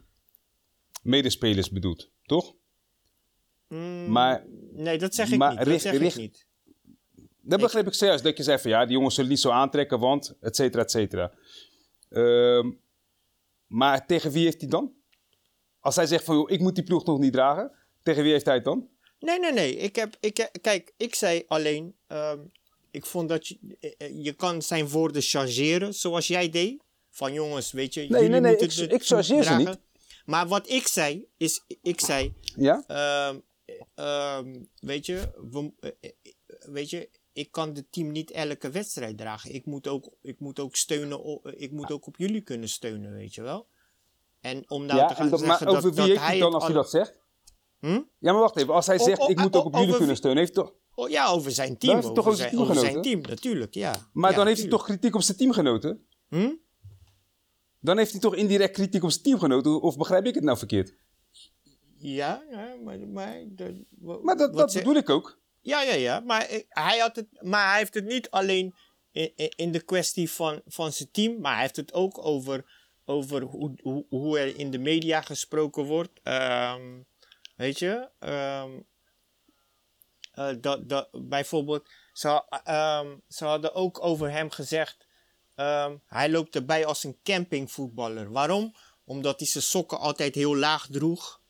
medespelers 1.02 1.70
bedoeld, 1.70 2.10
toch? 2.22 2.54
Mm, 3.68 4.10
Maar- 4.10 4.44
nee, 4.72 4.98
dat 4.98 5.14
zeg 5.14 5.30
ik 5.30 5.38
maar 5.38 5.56
niet. 5.56 5.64
Dat 5.66 5.80
zeg 5.80 5.98
richt- 5.98 6.14
ik 6.16 6.20
niet. 6.20 6.46
Dat 7.40 7.60
begreep 7.60 7.86
ik 7.86 7.92
serieus, 7.94 8.22
dat 8.22 8.36
je 8.36 8.42
zei 8.42 8.58
van 8.58 8.70
ja, 8.70 8.84
die 8.84 8.94
jongens 8.94 9.14
zullen 9.14 9.30
niet 9.30 9.40
zo 9.40 9.50
aantrekken, 9.50 9.98
want 9.98 10.36
et 10.40 10.56
cetera, 10.56 10.82
et 10.82 10.90
cetera. 10.90 11.32
Ehm, 12.08 12.70
maar 13.66 14.06
tegen 14.06 14.30
wie 14.30 14.44
heeft 14.44 14.60
hij 14.60 14.70
dan? 14.70 14.92
Als 15.84 15.96
hij 15.96 16.06
zegt 16.06 16.24
van, 16.24 16.34
joh, 16.36 16.50
ik 16.50 16.60
moet 16.60 16.74
die 16.74 16.84
ploeg 16.84 17.04
nog 17.04 17.18
niet 17.18 17.32
dragen, 17.32 17.70
tegen 18.02 18.22
wie 18.22 18.32
heeft 18.32 18.44
hij 18.46 18.54
het 18.54 18.64
dan? 18.64 18.88
Nee, 19.20 19.38
nee, 19.38 19.52
nee. 19.52 19.76
Ik 19.76 19.96
heb, 19.96 20.16
ik 20.20 20.48
kijk, 20.60 20.92
ik 20.96 21.14
zei 21.14 21.44
alleen. 21.46 21.94
ehm, 22.06 22.38
ik 22.90 23.06
vond 23.06 23.28
dat 23.28 23.46
je. 23.46 23.58
eh, 23.80 23.90
eh, 23.98 24.24
Je 24.24 24.32
kan 24.32 24.62
zijn 24.62 24.88
woorden 24.88 25.22
chargeren 25.22 25.94
zoals 25.94 26.26
jij 26.26 26.50
deed. 26.50 26.82
Van 27.10 27.32
jongens, 27.32 27.72
weet 27.72 27.94
je. 27.94 28.00
Nee, 28.00 28.08
jullie 28.10 28.28
nee, 28.28 28.40
nee, 28.40 28.50
moeten 28.50 28.68
ik- 28.68 28.74
het 28.90 28.92
ik 29.00 29.06
chargeer 29.06 29.42
ze 29.42 29.54
niet. 29.54 29.78
Maar 30.24 30.48
wat 30.48 30.68
ik 30.70 30.86
zei, 30.86 31.26
is. 31.36 31.64
Ik 31.82 32.00
zei. 32.00 32.34
Ja? 32.56 32.84
ehm, 32.86 33.38
ehm, 33.94 34.62
weet 34.80 35.06
je. 35.06 35.30
We, 35.50 35.72
eh, 35.80 36.10
weet 36.72 36.90
je. 36.90 37.08
Ik 37.32 37.50
kan 37.52 37.74
het 37.74 37.92
team 37.92 38.12
niet 38.12 38.30
elke 38.30 38.70
wedstrijd 38.70 39.18
dragen. 39.18 39.54
Ik 39.54 39.66
moet 39.66 39.86
ook, 39.88 40.10
ik 40.22 40.40
moet 40.40 40.58
ook 40.60 40.76
steunen. 40.76 41.40
Ik 41.56 41.70
moet 41.70 41.92
ook 41.92 42.06
op 42.06 42.16
jullie 42.16 42.40
kunnen 42.40 42.68
steunen, 42.68 43.12
weet 43.14 43.34
je 43.34 43.42
wel. 43.42 43.66
En 44.44 44.70
om 44.70 44.86
nou 44.86 44.90
te 44.90 44.96
ja 44.96 45.08
gaan 45.14 45.24
en 45.24 45.30
dat, 45.30 45.40
zeggen 45.40 45.66
maar 45.66 45.76
over 45.76 45.94
dat, 45.94 45.94
wie 46.06 46.08
heeft 46.14 46.26
hij 46.26 46.38
dan 46.38 46.54
als 46.54 46.64
hij 46.64 46.72
dat 46.72 46.90
zegt? 46.90 47.20
Hm? 47.80 47.86
Ja, 48.18 48.32
maar 48.32 48.40
wacht 48.40 48.56
even. 48.56 48.74
Als 48.74 48.86
hij 48.86 48.98
zegt, 48.98 49.28
ik 49.28 49.38
moet 49.40 49.56
ook 49.56 49.64
op 49.64 49.72
over 49.72 49.80
jullie 49.80 49.96
kunnen 49.96 50.16
steunen, 50.16 50.40
heeft 50.40 50.54
toch... 50.54 50.72
Ja, 51.08 51.26
over 51.26 51.50
zijn 51.50 51.78
team. 51.78 51.92
hij 51.92 52.02
toch 52.02 52.26
over, 52.26 52.58
over 52.58 52.74
zijn 52.74 52.88
over 52.90 53.02
team, 53.02 53.20
natuurlijk, 53.20 53.74
ja. 53.74 53.94
Maar 54.12 54.30
Ja, 54.30 54.36
dan 54.36 54.46
heeft 54.46 54.60
hij 54.60 54.68
toch 54.70 54.84
kritiek 54.84 55.14
op 55.14 55.22
zijn 55.22 55.36
teamgenoten? 55.36 56.06
Hm? 56.28 56.50
Dan 57.80 57.96
heeft 57.98 58.10
hij 58.12 58.20
toch 58.20 58.34
indirect 58.34 58.72
kritiek 58.74 59.02
op 59.02 59.10
zijn 59.10 59.22
teamgenoten? 59.22 59.80
Of 59.80 59.96
begrijp 59.96 60.26
ik 60.26 60.34
het 60.34 60.44
nou 60.44 60.58
verkeerd? 60.58 60.94
Ja, 61.98 62.42
ja, 62.50 62.74
maar... 62.84 62.98
Maar, 62.98 63.42
de, 63.48 63.84
Maar 64.22 64.36
dat, 64.36 64.48
wat 64.50 64.58
dat 64.58 64.72
ze- 64.72 64.78
bedoel 64.78 64.94
ik 64.96 65.10
ook. 65.10 65.38
Ja, 65.60 65.82
ja, 65.82 65.94
ja. 65.94 66.20
Maar, 66.20 66.48
hij 66.68 66.98
had 66.98 67.16
het, 67.16 67.26
maar 67.40 67.68
hij 67.68 67.78
heeft 67.78 67.94
het 67.94 68.04
niet 68.04 68.30
alleen 68.30 68.74
in, 69.12 69.32
in- 69.36 69.52
in 69.56 69.72
de 69.72 69.80
kwestie 69.82 70.30
van, 70.30 70.60
van 70.66 70.92
zijn 70.92 71.08
team. 71.12 71.40
Maar 71.40 71.52
hij 71.52 71.60
heeft 71.62 71.76
het 71.76 71.92
ook 71.92 72.26
over, 72.26 72.64
over 73.04 73.42
hoe, 73.42 73.78
hoe, 73.82 74.06
hoe 74.08 74.38
er 74.38 74.58
in 74.58 74.70
de 74.70 74.78
media 74.78 75.20
gesproken 75.20 75.84
wordt. 75.84 76.20
Ehm, 76.22 77.00
weet 77.56 77.78
je? 77.78 78.08
Ehm, 78.18 78.70
eh, 80.32 80.54
dat, 80.60 80.88
dat, 80.88 81.08
bijvoorbeeld, 81.12 81.88
ze, 82.12 82.42
ehm, 82.64 83.16
ze 83.28 83.44
hadden 83.44 83.74
ook 83.74 84.04
over 84.04 84.30
hem 84.30 84.50
gezegd. 84.50 85.06
hij 86.06 86.30
loopt 86.30 86.54
erbij 86.54 86.86
als 86.86 87.04
een 87.04 87.18
campingvoetballer. 87.22 88.30
Waarom? 88.30 88.74
Omdat 89.04 89.38
hij 89.38 89.48
zijn 89.48 89.64
sokken 89.64 89.98
altijd 89.98 90.34
heel 90.34 90.56
laag 90.56 90.86
droeg. 90.90 91.42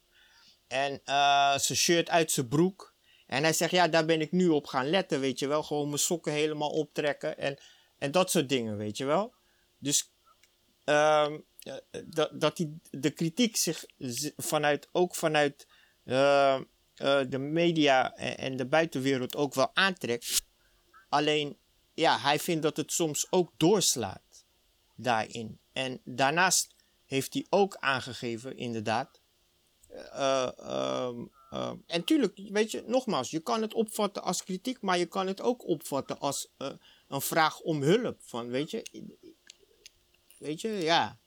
En 0.67 1.01
eh, 1.05 1.59
zijn 1.59 1.79
shirt 1.79 2.11
uit 2.11 2.33
zijn 2.33 2.49
broek. 2.49 2.95
En 3.27 3.43
hij 3.43 3.53
zegt, 3.53 3.71
ja, 3.71 3.89
daar 3.89 4.05
ben 4.05 4.21
ik 4.21 4.33
nu 4.33 4.49
op 4.49 4.67
gaan 4.67 4.91
letten, 4.91 5.21
weet 5.21 5.39
je 5.39 5.47
wel. 5.47 5.63
Gewoon 5.63 5.87
mijn 5.87 5.99
sokken 5.99 6.33
helemaal 6.33 6.71
optrekken 6.71 7.39
en, 7.39 7.59
en 7.99 8.11
dat 8.11 8.31
soort 8.31 8.49
dingen, 8.49 8.77
weet 8.77 8.97
je 8.97 9.05
wel. 9.05 9.35
Dus 9.79 10.14
ehm, 10.85 11.39
eh, 11.59 11.75
dat, 12.07 12.41
dat 12.41 12.57
die, 12.57 12.81
de 12.91 13.11
kritiek 13.11 13.57
zich 13.57 13.85
vanuit, 14.37 14.89
ook 14.93 15.15
vanuit 15.15 15.67
eh, 16.05 16.55
eh, 16.95 17.21
de 17.29 17.39
media 17.39 18.15
en, 18.17 18.57
de 18.57 18.67
buitenwereld 18.67 19.37
ook 19.37 19.55
wel 19.55 19.71
aantrekt. 19.75 20.45
Alleen, 21.09 21.59
ja, 21.95 22.19
hij 22.19 22.39
vindt 22.39 22.63
dat 22.63 22.77
het 22.77 22.93
soms 22.93 23.27
ook 23.31 23.53
doorslaat 23.57 24.47
daarin. 24.97 25.61
En 25.73 26.01
daarnaast 26.05 26.75
heeft 27.05 27.35
hij 27.35 27.47
ook 27.51 27.77
aangegeven, 27.77 28.57
inderdaad, 28.57 29.21
ehm, 29.89 31.25
ehm, 31.51 31.77
en 31.87 32.05
tuurlijk, 32.05 32.41
weet 32.49 32.71
je, 32.71 32.85
nogmaals, 32.87 33.31
je 33.31 33.41
kan 33.41 33.63
het 33.63 33.75
opvatten 33.75 34.23
als 34.23 34.45
kritiek, 34.45 34.81
maar 34.81 34.99
je 34.99 35.07
kan 35.07 35.27
het 35.27 35.41
ook 35.41 35.67
opvatten 35.67 36.19
als 36.19 36.53
eh, 36.57 36.73
een 37.09 37.21
vraag 37.21 37.61
om 37.61 37.83
hulp. 37.83 38.21
Van, 38.23 38.49
weet 38.49 38.71
je, 38.71 39.11
weet 40.39 40.61
je, 40.61 40.69
ja. 40.69 41.19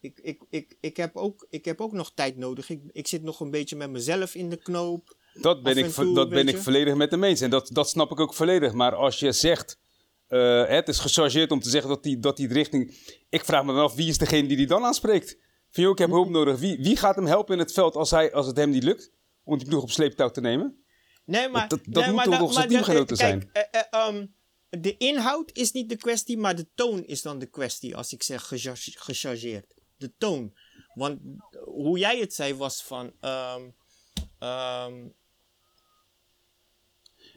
Ik, 0.00 0.20
ik, 0.22 0.42
ik, 0.50 0.76
ik, 0.80 0.96
heb 0.96 1.16
ook, 1.16 1.46
ik 1.50 1.64
heb 1.64 1.80
ook 1.80 1.92
nog 1.92 2.12
tijd 2.14 2.36
nodig. 2.36 2.70
Ik, 2.70 2.80
ik 2.92 3.06
zit 3.06 3.22
nog 3.22 3.40
een 3.40 3.50
beetje 3.50 3.76
met 3.76 3.90
mezelf 3.90 4.34
in 4.34 4.50
de 4.50 4.56
knoop. 4.56 5.16
Dat 5.32 5.62
ben, 5.62 5.76
ik, 5.76 5.86
toe, 5.90 6.14
dat 6.14 6.28
ben 6.28 6.48
ik 6.48 6.58
volledig 6.58 6.94
met 6.94 7.10
hem 7.10 7.24
eens. 7.24 7.40
En 7.40 7.50
dat, 7.50 7.68
dat 7.72 7.88
snap 7.88 8.10
ik 8.10 8.20
ook 8.20 8.34
volledig. 8.34 8.72
Maar 8.72 8.94
als 8.94 9.18
je 9.18 9.32
zegt, 9.32 9.78
eh, 10.26 10.66
het 10.66 10.88
is 10.88 10.98
gechargeerd 10.98 11.50
om 11.50 11.60
te 11.60 11.70
zeggen 11.70 11.90
dat 11.90 12.04
hij 12.04 12.16
dat 12.20 12.36
die 12.36 12.48
richting... 12.48 12.96
Ik 13.28 13.44
vraag 13.44 13.64
me 13.64 13.72
dan 13.72 13.82
af, 13.82 13.94
wie 13.94 14.08
is 14.08 14.18
degene 14.18 14.48
die 14.48 14.56
die 14.56 14.66
dan 14.66 14.84
aanspreekt? 14.84 15.38
Van, 15.70 15.82
joh, 15.82 15.92
ik 15.92 15.98
heb 15.98 16.10
hulp 16.10 16.28
nodig. 16.28 16.58
Wie, 16.58 16.78
wie 16.78 16.96
gaat 16.96 17.16
hem 17.16 17.26
helpen 17.26 17.54
in 17.54 17.60
het 17.60 17.72
veld 17.72 17.94
als, 17.96 18.10
hij, 18.10 18.32
als 18.32 18.46
het 18.46 18.56
hem 18.56 18.70
niet 18.70 18.82
lukt? 18.82 19.12
Om 19.44 19.58
die 19.58 19.68
ploeg 19.68 19.82
op 19.82 19.90
sleeptouw 19.90 20.30
te 20.30 20.40
nemen? 20.40 20.84
Nee, 21.24 21.48
maar... 21.48 21.68
Dat- 21.68 21.80
dat 21.84 22.04
nee, 22.04 22.12
moeten 22.12 22.30
maar 22.30 22.38
toch 22.38 22.54
da- 22.54 22.66
teamgenoten 22.66 23.16
kijk, 23.16 23.48
eh, 23.52 23.80
ehm, 23.90 24.26
de 24.70 24.96
inhoud 24.96 25.50
is 25.52 25.72
niet 25.72 25.88
de 25.88 25.96
kwestie, 25.96 26.38
maar 26.38 26.56
de 26.56 26.66
toon 26.74 27.04
is 27.04 27.22
dan 27.22 27.38
de 27.38 27.46
kwestie 27.46 27.96
als 27.96 28.12
ik 28.12 28.22
zeg 28.22 28.42
gecharge- 28.46 28.92
gechargeerd. 28.98 29.74
De 29.96 30.12
toon. 30.18 30.52
Want 30.94 31.20
hoe 31.64 31.98
jij 31.98 32.18
het 32.18 32.34
zei 32.34 32.54
was 32.54 32.82
van... 32.82 33.12
ehm, 33.20 33.62
ehm, 34.38 34.94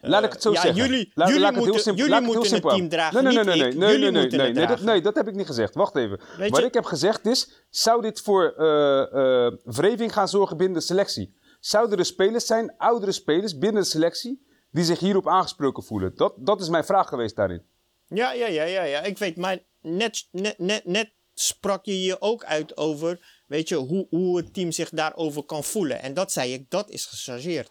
Laat 0.02 0.24
ik 0.24 0.32
het 0.32 0.42
zo 0.42 0.52
ja, 0.52 0.62
zeggen. 0.62 0.82
jullie- 0.86 1.12
jullie 1.16 1.46
het 1.46 1.56
moeten- 1.56 1.80
simpel, 1.80 2.06
jullie 2.06 2.52
het 2.54 2.62
team 2.62 2.90
dragen, 2.90 3.24
Nee, 3.24 3.34
nee, 3.34 3.44
nee, 3.44 3.56
nee, 3.56 3.74
nee, 3.74 3.98
nee, 3.98 4.12
nee, 4.12 4.30
nee, 4.30 4.52
nee, 4.54 4.68
dat, 4.68 4.82
nee, 4.82 5.02
dat 5.02 5.16
heb 5.16 5.28
ik 5.28 5.36
niet 5.36 5.46
gezegd. 5.46 5.76
Wacht 5.76 5.96
even. 5.96 6.20
Weet 6.38 6.50
Wat 6.50 6.60
je- 6.60 6.66
ik 6.66 6.74
heb 6.74 6.86
gezegd 6.86 7.26
is, 7.26 7.66
zou 7.70 8.02
dit 8.02 8.22
voor 8.22 8.54
eh 8.58 9.46
eh 9.48 9.54
wreving 9.64 10.14
gaan 10.14 10.28
zorgen 10.28 10.58
binnen 10.58 10.78
de 10.80 10.86
selectie? 10.86 11.36
Zouden 11.60 11.98
er 12.00 12.06
spelers 12.06 12.46
zijn, 12.46 12.78
oudere 12.78 13.12
spelers 13.12 13.58
binnen 13.58 13.82
de 13.82 13.88
selectie, 13.90 14.46
die 14.74 14.84
zich 14.84 15.00
hierop 15.00 15.28
aangesproken 15.28 15.84
voelen? 15.84 16.16
Dat, 16.16 16.34
dat 16.38 16.62
is 16.62 16.70
mijn 16.70 16.86
vraag 16.86 17.08
geweest 17.08 17.36
daarin. 17.36 17.62
Ja, 18.08 18.34
ja, 18.34 18.48
ja, 18.48 18.64
ja, 18.64 18.84
ja. 18.84 19.02
Ik 19.02 19.18
weet, 19.18 19.36
maar 19.36 19.60
net, 19.82 20.28
net, 20.32 20.60
net, 20.60 20.86
net 20.86 21.12
sprak 21.34 21.86
je 21.86 21.92
hier 21.92 22.22
ook 22.22 22.44
uit 22.44 22.78
over, 22.78 23.44
weet 23.48 23.70
je, 23.70 23.76
hoe, 23.76 24.08
hoe 24.10 24.38
het 24.38 24.54
team 24.54 24.72
zich 24.72 24.90
daarover 24.90 25.44
kan 25.44 25.64
voelen. 25.64 26.02
En 26.02 26.14
dat 26.14 26.32
zei 26.32 26.54
ik, 26.54 26.70
dat 26.70 26.90
is 26.90 27.06
gechargeerd. 27.06 27.70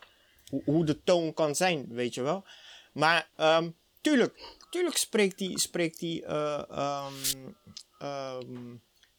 Hoe, 0.50 0.62
hoe 0.64 0.84
de 0.84 1.02
toon 1.02 1.34
kan 1.34 1.54
zijn, 1.54 1.86
weet 1.88 2.14
je 2.14 2.22
wel. 2.22 2.44
Maar 2.92 3.28
ehm, 3.36 3.70
tuurlijk, 4.00 4.56
tuurlijk 4.70 4.96
spreekt 4.96 5.40
hij 5.40 5.52
spreekt 5.54 6.02
eh, 6.02 6.70
ehm, 6.70 7.12
ehm, 7.98 8.74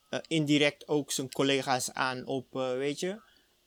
eh, 0.09 0.19
indirect 0.27 0.87
ook 0.87 1.11
zijn 1.11 1.31
collega's 1.31 1.93
aan 1.93 2.25
op, 2.25 2.55
eh, 2.55 2.71
weet 2.71 2.99
je, 2.99 3.21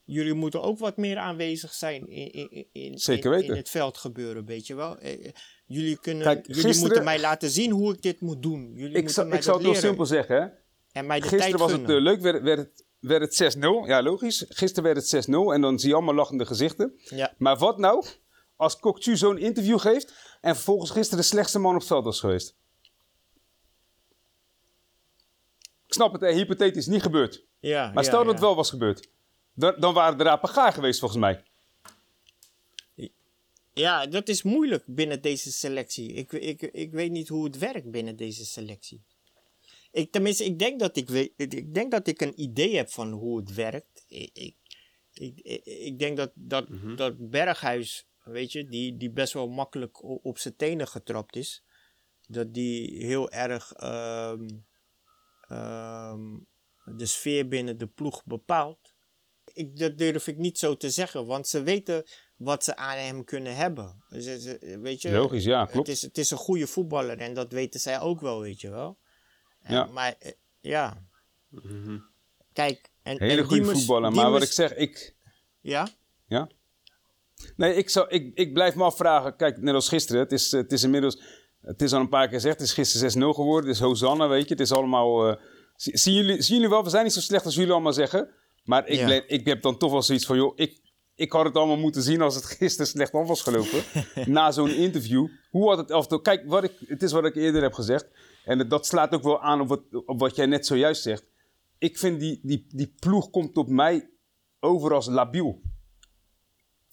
jullie 0.07 0.35
moeten 0.35 0.63
ook 0.63 0.79
wat 0.79 0.97
meer 0.97 1.17
aanwezig 1.17 1.73
zijn 1.75 2.09
in, 2.09 2.33
in, 2.33 2.67
in, 2.73 2.99
Zeker 2.99 3.25
in, 3.33 3.39
weten. 3.39 3.51
in 3.55 3.61
het 3.61 3.71
veld 3.71 3.97
gebeuren, 3.99 4.45
weet 4.45 4.67
je 4.67 4.75
wel. 4.75 4.99
Eh, 4.99 5.27
eh, 5.27 5.33
Jullie, 5.67 5.99
kunnen, 6.01 6.23
Kijk, 6.23 6.47
jullie 6.47 6.55
gisteren- 6.63 6.81
moeten 6.87 7.05
mij 7.05 7.21
laten 7.21 7.51
zien 7.51 7.71
hoe 7.71 7.93
ik 7.95 8.03
dit 8.03 8.21
moet 8.21 8.43
doen. 8.43 8.73
Jullie 8.75 8.97
Ik, 8.97 9.09
zal, 9.09 9.27
mij 9.27 9.37
ik 9.37 9.43
zal 9.43 9.55
het 9.55 9.63
heel 9.63 9.75
simpel 9.75 10.07
zeggen. 10.07 10.37
Hè? 10.43 10.47
en 10.93 11.07
mij 11.07 11.21
de 11.21 11.29
Gisteren 11.29 11.47
tijd 11.47 11.61
was 11.61 11.73
het 11.73 11.91
eh, 11.91 12.01
leuk, 12.01 12.21
werd, 12.21 12.43
werd 12.43 12.59
het, 12.59 12.85
werd 13.01 13.39
het 13.39 13.57
6-0. 13.57 13.61
Ja, 13.87 14.03
logisch. 14.03 14.45
Gisteren 14.49 14.95
werd 14.95 15.11
het 15.11 15.27
6-0 15.29 15.31
en 15.53 15.61
dan 15.61 15.79
zie 15.79 15.89
je 15.89 15.95
allemaal 15.95 16.15
lachende 16.15 16.47
gezichten. 16.47 16.93
Ja. 17.05 17.35
Maar 17.39 17.57
wat 17.57 17.79
nou 17.79 18.05
als 18.57 18.79
Kokchu 18.79 19.17
zo'n 19.17 19.39
interview 19.39 19.79
geeft 19.79 20.13
en 20.41 20.55
vervolgens 20.55 20.91
gisteren 20.91 21.19
de 21.19 21.29
slechtste 21.29 21.59
man 21.59 21.73
op 21.75 21.79
het 21.79 21.89
veld 21.89 22.05
was 22.05 22.21
geweest? 22.21 22.55
Ik 25.87 25.93
snap 25.93 26.13
het, 26.13 26.21
hè, 26.21 26.33
hypothetisch, 26.33 26.87
niet 26.87 27.03
gebeurd. 27.03 27.45
Ja, 27.61 27.85
Maar 27.87 28.03
ja, 28.03 28.09
stel 28.09 28.19
dat 28.25 28.33
het 28.33 28.41
wel 28.41 28.55
was 28.57 28.71
gebeurd. 28.71 29.09
Dan, 29.57 29.75
dan 29.79 29.95
waren 29.95 30.19
de 30.19 30.25
rapen 30.25 30.49
gaar 30.49 30.73
geweest 30.73 30.99
volgens 30.99 31.21
mij. 31.21 31.43
Ja, 33.73 34.07
dat 34.07 34.29
is 34.29 34.43
moeilijk 34.43 34.85
binnen 34.87 35.23
deze 35.23 35.53
selectie. 35.53 36.13
Ik, 36.13 36.33
ik, 36.33 36.63
ik 36.63 36.93
weet 36.93 37.11
niet 37.11 37.29
hoe 37.29 37.45
het 37.45 37.59
werkt 37.59 37.91
binnen 37.91 38.17
deze 38.17 38.45
selectie. 38.45 39.05
Ik, 39.91 40.13
tenminste, 40.13 40.45
ik 40.45 40.59
denk 40.59 40.81
dat 40.81 40.97
ik, 40.97 41.09
weet, 41.09 41.33
ik 41.37 41.75
denk 41.75 41.91
dat 41.91 42.07
ik 42.07 42.21
een 42.21 42.41
idee 42.41 42.77
heb 42.77 42.91
van 42.91 43.13
hoe 43.13 43.39
het 43.39 43.55
werkt. 43.55 44.05
Ik, 44.09 44.31
ik, 44.33 44.57
ik, 45.65 45.99
denk 45.99 46.17
dat, 46.17 46.31
dat, 46.35 46.67
dat 46.97 47.31
Berghuis, 47.31 48.07
weet 48.23 48.53
je, 48.53 48.65
die, 48.65 48.97
die 48.97 49.11
best 49.11 49.33
wel 49.33 49.49
makkelijk 49.49 50.03
op 50.25 50.39
zijn 50.39 50.57
tenen 50.57 50.89
getrapt 50.89 51.37
is. 51.37 51.63
Dat 52.27 52.55
die 52.55 53.05
heel 53.07 53.31
erg 53.31 53.73
ehm, 53.73 54.49
ehm, 55.49 56.39
de 56.85 57.07
sfeer 57.07 57.49
binnen 57.49 57.79
de 57.79 57.87
ploeg 57.87 58.25
bepaalt. 58.25 58.86
Ik, 59.57 59.79
dat 59.79 59.99
durf 59.99 60.27
ik 60.27 60.37
niet 60.37 60.59
zo 60.59 60.77
te 60.77 60.91
zeggen, 60.91 61.27
want 61.27 61.49
ze 61.49 61.63
weten 61.63 62.05
wat 62.37 62.65
ze 62.65 62.77
aan 62.77 62.97
hem 62.99 63.25
kunnen 63.25 63.57
hebben. 63.57 64.05
Dus, 64.09 64.45
weet 64.81 65.03
je, 65.03 65.11
Logisch, 65.11 65.45
ja, 65.45 65.65
klopt. 65.65 65.87
Het 65.87 65.97
is, 65.97 66.03
het 66.03 66.19
is 66.19 66.31
een 66.31 66.37
goede 66.39 66.67
voetballer 66.67 67.19
en 67.19 67.35
dat 67.35 67.53
weten 67.53 67.81
zij 67.81 68.01
ook 68.01 68.21
wel, 68.21 68.41
weet 68.41 68.61
je 68.61 68.71
wel. 68.71 68.99
En- 69.63 69.75
Ja. 69.75 69.85
Maar 69.85 70.15
eh, 70.19 70.33
ja, 70.61 71.03
kijk. 72.53 72.89
En, 73.03 73.19
Hele 73.23 73.41
en 73.41 73.47
goede 73.47 73.65
voetballer. 73.65 74.13
Maar 74.13 74.31
wat 74.31 74.43
ik 74.43 74.53
zeg, 74.53 74.75
ik... 74.75 75.15
Ja? 75.61 75.89
Ja? 76.27 76.49
Nee, 77.57 77.75
ik, 77.75 77.91
zou, 77.91 78.09
ik, 78.09 78.35
ik 78.35 78.53
blijf 78.53 78.75
me 78.75 78.83
afvragen. 78.85 79.37
Kijk, 79.37 79.61
net 79.61 79.75
als 79.75 79.89
gisteren. 79.89 80.21
Het 80.23 80.33
is, 80.33 80.51
het 80.53 80.73
is 80.73 80.83
inmiddels... 80.83 81.23
Het 81.63 81.83
is 81.83 81.93
al 81.93 82.01
een 82.01 82.09
paar 82.09 82.25
keer 82.29 82.35
gezegd. 82.37 82.59
Het 82.59 82.67
is 82.69 82.73
gisteren 82.75 83.23
6-0 83.33 83.35
geworden. 83.35 83.67
Het 83.71 83.79
is 83.79 83.83
Hosanna, 83.83 84.29
weet 84.29 84.43
je. 84.49 84.49
Het 84.55 84.61
is 84.61 84.73
allemaal... 84.73 85.29
eh, 85.29 85.37
zie- 85.77 85.97
zien, 85.97 86.15
jullie, 86.15 86.43
zien 86.43 86.55
jullie 86.57 86.71
wel? 86.71 86.85
We 86.85 86.91
zijn 86.91 87.05
niet 87.05 87.13
zo 87.13 87.21
slecht 87.21 87.45
als 87.45 87.55
jullie 87.55 87.73
allemaal 87.73 87.93
zeggen. 87.93 88.31
Maar 88.67 88.89
ik, 88.89 88.99
Ja. 88.99 89.07
ben- 89.07 89.29
ik 89.29 89.47
heb 89.47 89.63
dan 89.63 89.77
toch 89.79 89.91
wel 89.91 90.03
zoiets 90.03 90.27
van... 90.27 90.37
Joh, 90.37 90.53
ik, 90.57 90.81
ik 91.15 91.33
had 91.33 91.45
het 91.45 91.57
allemaal 91.57 91.77
moeten 91.77 92.03
zien 92.03 92.21
als 92.21 92.35
het 92.35 92.45
gisteren 92.59 92.87
slecht 92.87 93.13
af 93.13 93.27
was 93.29 93.43
gelopen. 93.43 93.83
na 94.33 94.51
zo'n 94.51 94.71
interview. 94.71 95.29
Hoe 95.51 95.69
had 95.69 95.79
het 95.79 95.91
elftal... 95.91 96.21
Kijk, 96.21 96.43
wat 96.47 96.65
ik, 96.65 96.73
het 96.87 97.03
is 97.03 97.13
wat 97.13 97.25
ik 97.25 97.35
eerder 97.35 97.63
heb 97.63 97.73
gezegd. 97.73 98.07
En 98.45 98.69
dat 98.69 98.87
slaat 98.87 99.15
ook 99.15 99.23
wel 99.23 99.41
aan 99.43 99.61
op 99.61 99.69
wat, 99.69 99.81
op 100.07 100.21
wat 100.21 100.37
jij 100.37 100.47
net 100.47 100.67
zojuist 100.67 101.03
zegt. 101.03 101.25
Ik 101.79 101.99
vind 101.99 102.21
die, 102.21 102.41
die, 102.43 102.67
die 102.69 102.95
ploeg 102.99 103.31
komt 103.31 103.57
op 103.57 103.69
mij 103.69 104.11
over 104.61 104.95
als 104.95 105.07
labiel. 105.07 105.61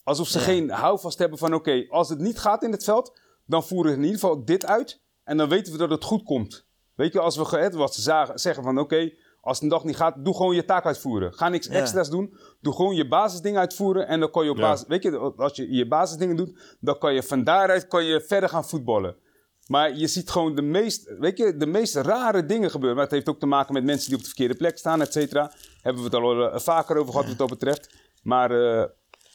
Alsof 0.03 0.27
ze 0.27 0.37
Ja. 0.37 0.43
geen 0.43 0.69
houvast 0.69 1.17
hebben 1.17 1.37
van 1.37 1.53
oké, 1.53 1.85
als 1.89 2.09
het 2.09 2.19
niet 2.19 2.39
gaat 2.39 2.63
in 2.63 2.71
het 2.71 2.83
veld, 2.83 3.19
dan 3.45 3.63
voeren 3.63 3.91
we 3.91 3.97
in 3.97 4.03
ieder 4.03 4.19
geval 4.19 4.45
dit 4.45 4.65
uit. 4.65 5.01
En 5.23 5.37
dan 5.37 5.49
weten 5.49 5.71
we 5.71 5.77
dat 5.79 5.89
het 5.89 6.03
goed 6.03 6.23
komt. 6.23 6.65
Weet 6.95 7.13
je, 7.13 7.19
als 7.19 7.35
we 7.37 7.69
wat 7.73 7.95
ze 7.95 8.01
zagen, 8.01 8.39
zeggen 8.39 8.63
van 8.63 8.79
oké, 8.79 9.13
als 9.45 9.55
het 9.55 9.63
een 9.63 9.69
dag 9.69 9.83
niet 9.83 9.95
gaat, 9.95 10.25
doe 10.25 10.35
gewoon 10.35 10.55
je 10.55 10.65
taak 10.65 10.85
uitvoeren. 10.85 11.33
Ga 11.33 11.49
niks 11.49 11.67
Ja. 11.67 11.73
extra's 11.73 12.09
doen. 12.09 12.37
Doe 12.61 12.73
gewoon 12.75 12.95
je 12.95 13.07
basisdingen 13.07 13.59
uitvoeren. 13.59 14.07
En 14.07 14.19
dan 14.19 14.31
kan 14.31 14.43
je 14.43 14.49
op 14.49 14.57
Ja. 14.57 14.61
basis, 14.61 14.87
weet 14.87 15.03
je, 15.03 15.17
als 15.37 15.55
je 15.55 15.73
je 15.73 15.87
basisdingen 15.87 16.35
doet, 16.35 16.77
dan 16.79 16.97
kan 16.97 17.13
je 17.13 17.23
van 17.23 17.43
daaruit 17.43 17.87
kan 17.87 18.03
je 18.05 18.21
verder 18.21 18.49
gaan 18.49 18.65
voetballen. 18.65 19.15
Maar 19.67 19.95
je 19.97 20.07
ziet 20.07 20.29
gewoon 20.29 20.55
de 20.55 20.61
meest, 20.61 21.15
weet 21.19 21.37
je, 21.37 21.57
de 21.57 21.65
meest 21.65 21.95
rare 21.95 22.45
dingen 22.45 22.69
gebeuren. 22.71 22.95
Maar 22.95 23.05
het 23.05 23.13
heeft 23.13 23.29
ook 23.29 23.39
te 23.39 23.45
maken 23.45 23.73
met 23.73 23.83
mensen 23.83 24.05
die 24.07 24.15
op 24.15 24.21
de 24.21 24.27
verkeerde 24.27 24.55
plek 24.55 24.77
staan, 24.77 25.01
et 25.01 25.13
cetera. 25.13 25.51
Hebben 25.81 26.03
we 26.03 26.09
het 26.09 26.17
al 26.23 26.51
eh, 26.51 26.59
vaker 26.59 26.97
over 26.97 27.11
gehad 27.11 27.27
wat 27.27 27.37
dat 27.37 27.49
betreft. 27.49 27.95
Maar 28.23 28.51
eh, 28.51 28.85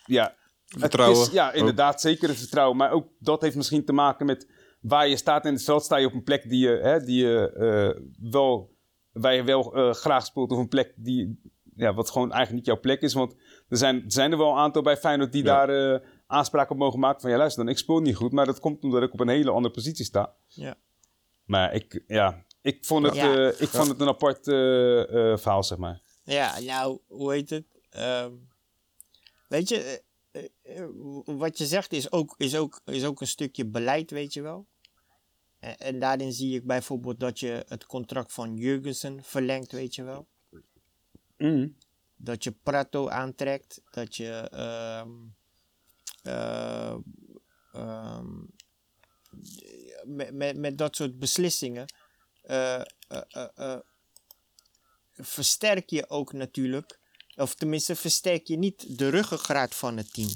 ja, 0.04 0.34
het 0.68 0.80
Vertrouwen 0.80 1.20
is, 1.20 1.30
ja, 1.30 1.48
ook. 1.48 1.54
inderdaad, 1.54 2.00
zeker 2.00 2.28
het 2.28 2.38
vertrouwen. 2.38 2.76
Maar 2.76 2.90
ook 2.92 3.06
dat 3.18 3.42
heeft 3.42 3.56
misschien 3.56 3.84
te 3.84 3.92
maken 3.92 4.26
met 4.26 4.46
waar 4.80 5.08
je 5.08 5.16
staat 5.16 5.44
in 5.44 5.52
het 5.52 5.64
veld. 5.64 5.84
Sta 5.84 5.96
je 5.96 6.06
op 6.06 6.12
een 6.12 6.22
plek 6.22 6.48
die 6.48 6.68
je, 6.68 6.78
hè, 6.82 7.00
die 7.04 7.24
je 7.26 7.52
eh, 7.52 8.30
wel, 8.30 8.76
waar 9.20 9.34
je 9.34 9.42
wel 9.44 9.74
eh, 9.74 9.92
graag 9.94 10.24
speelt, 10.26 10.50
of 10.50 10.58
een 10.58 10.68
plek 10.68 10.92
die, 10.96 11.40
ja, 11.76 11.94
wat 11.94 12.10
gewoon 12.10 12.32
eigenlijk 12.32 12.54
niet 12.56 12.66
jouw 12.74 12.80
plek 12.80 13.00
is. 13.02 13.12
Want 13.14 13.34
er 13.68 13.76
zijn, 13.76 13.96
er 14.04 14.12
zijn 14.12 14.32
er 14.32 14.38
wel 14.38 14.50
een 14.50 14.56
aantal 14.58 14.82
bij 14.82 14.96
Feyenoord 14.96 15.32
die 15.32 15.44
Ja. 15.44 15.66
daar 15.66 15.94
eh, 15.94 16.08
aanspraak 16.26 16.70
op 16.70 16.76
mogen 16.76 16.98
maken. 16.98 17.20
Van 17.20 17.30
ja, 17.30 17.36
luister 17.36 17.64
dan, 17.64 17.72
ik 17.72 17.78
speel 17.78 18.00
niet 18.00 18.16
goed, 18.16 18.32
maar 18.32 18.46
dat 18.46 18.60
komt 18.60 18.82
omdat 18.84 19.02
ik 19.02 19.12
op 19.12 19.20
een 19.20 19.28
hele 19.28 19.50
andere 19.50 19.74
positie 19.74 20.04
sta. 20.04 20.34
Ja. 20.46 20.74
Maar 21.44 21.74
ik, 21.74 22.02
ja, 22.06 22.44
ik 22.62 22.84
vond 22.84 23.06
het, 23.06 23.14
Ja. 23.14 23.36
eh, 23.36 23.60
ik 23.60 23.68
vond 23.68 23.88
het 23.88 24.00
een 24.00 24.08
apart 24.08 24.48
eh, 24.48 25.00
eh, 25.32 25.38
verhaal, 25.38 25.62
zeg 25.64 25.78
maar. 25.78 26.00
Ja, 26.24 26.60
nou, 26.60 26.98
hoe 27.06 27.32
heet 27.32 27.50
het? 27.50 27.64
Ehm, 27.90 28.32
weet 29.48 29.68
je, 29.68 30.02
wat 31.24 31.58
je 31.58 31.66
zegt 31.66 31.92
is 31.92 32.12
ook, 32.12 32.34
is, 32.36 32.56
ook, 32.56 32.80
is 32.84 33.04
ook 33.04 33.20
een 33.20 33.26
stukje 33.26 33.66
beleid, 33.66 34.10
weet 34.10 34.32
je 34.32 34.42
wel. 34.42 34.66
En, 35.58 35.78
en 35.78 35.98
daarin 35.98 36.32
zie 36.32 36.54
ik 36.54 36.66
bijvoorbeeld 36.66 37.20
dat 37.20 37.40
je 37.40 37.64
het 37.68 37.86
contract 37.86 38.32
van 38.32 38.56
Jurgensen 38.56 39.24
verlengt, 39.24 39.72
weet 39.72 39.94
je 39.94 40.02
wel. 40.02 40.26
Mhm. 41.36 41.68
Dat 42.16 42.44
je 42.44 42.50
Prato 42.50 43.08
aantrekt, 43.08 43.82
dat 43.90 44.16
je 44.16 44.48
ehm, 44.50 45.10
eh, 46.22 46.96
ehm, 47.72 48.26
met, 50.04 50.32
met, 50.32 50.56
met 50.56 50.78
dat 50.78 50.96
soort 50.96 51.18
beslissingen 51.18 51.86
eh, 52.42 52.80
eh, 52.80 53.22
eh, 53.28 53.48
eh, 53.54 53.78
versterk 55.14 55.90
je 55.90 56.08
ook 56.08 56.32
natuurlijk, 56.32 56.98
of 57.36 57.54
tenminste 57.54 57.96
versterk 57.96 58.46
je 58.46 58.56
niet 58.56 58.98
de 58.98 59.08
ruggengraat 59.08 59.74
van 59.74 59.96
het 59.96 60.12
team. 60.12 60.30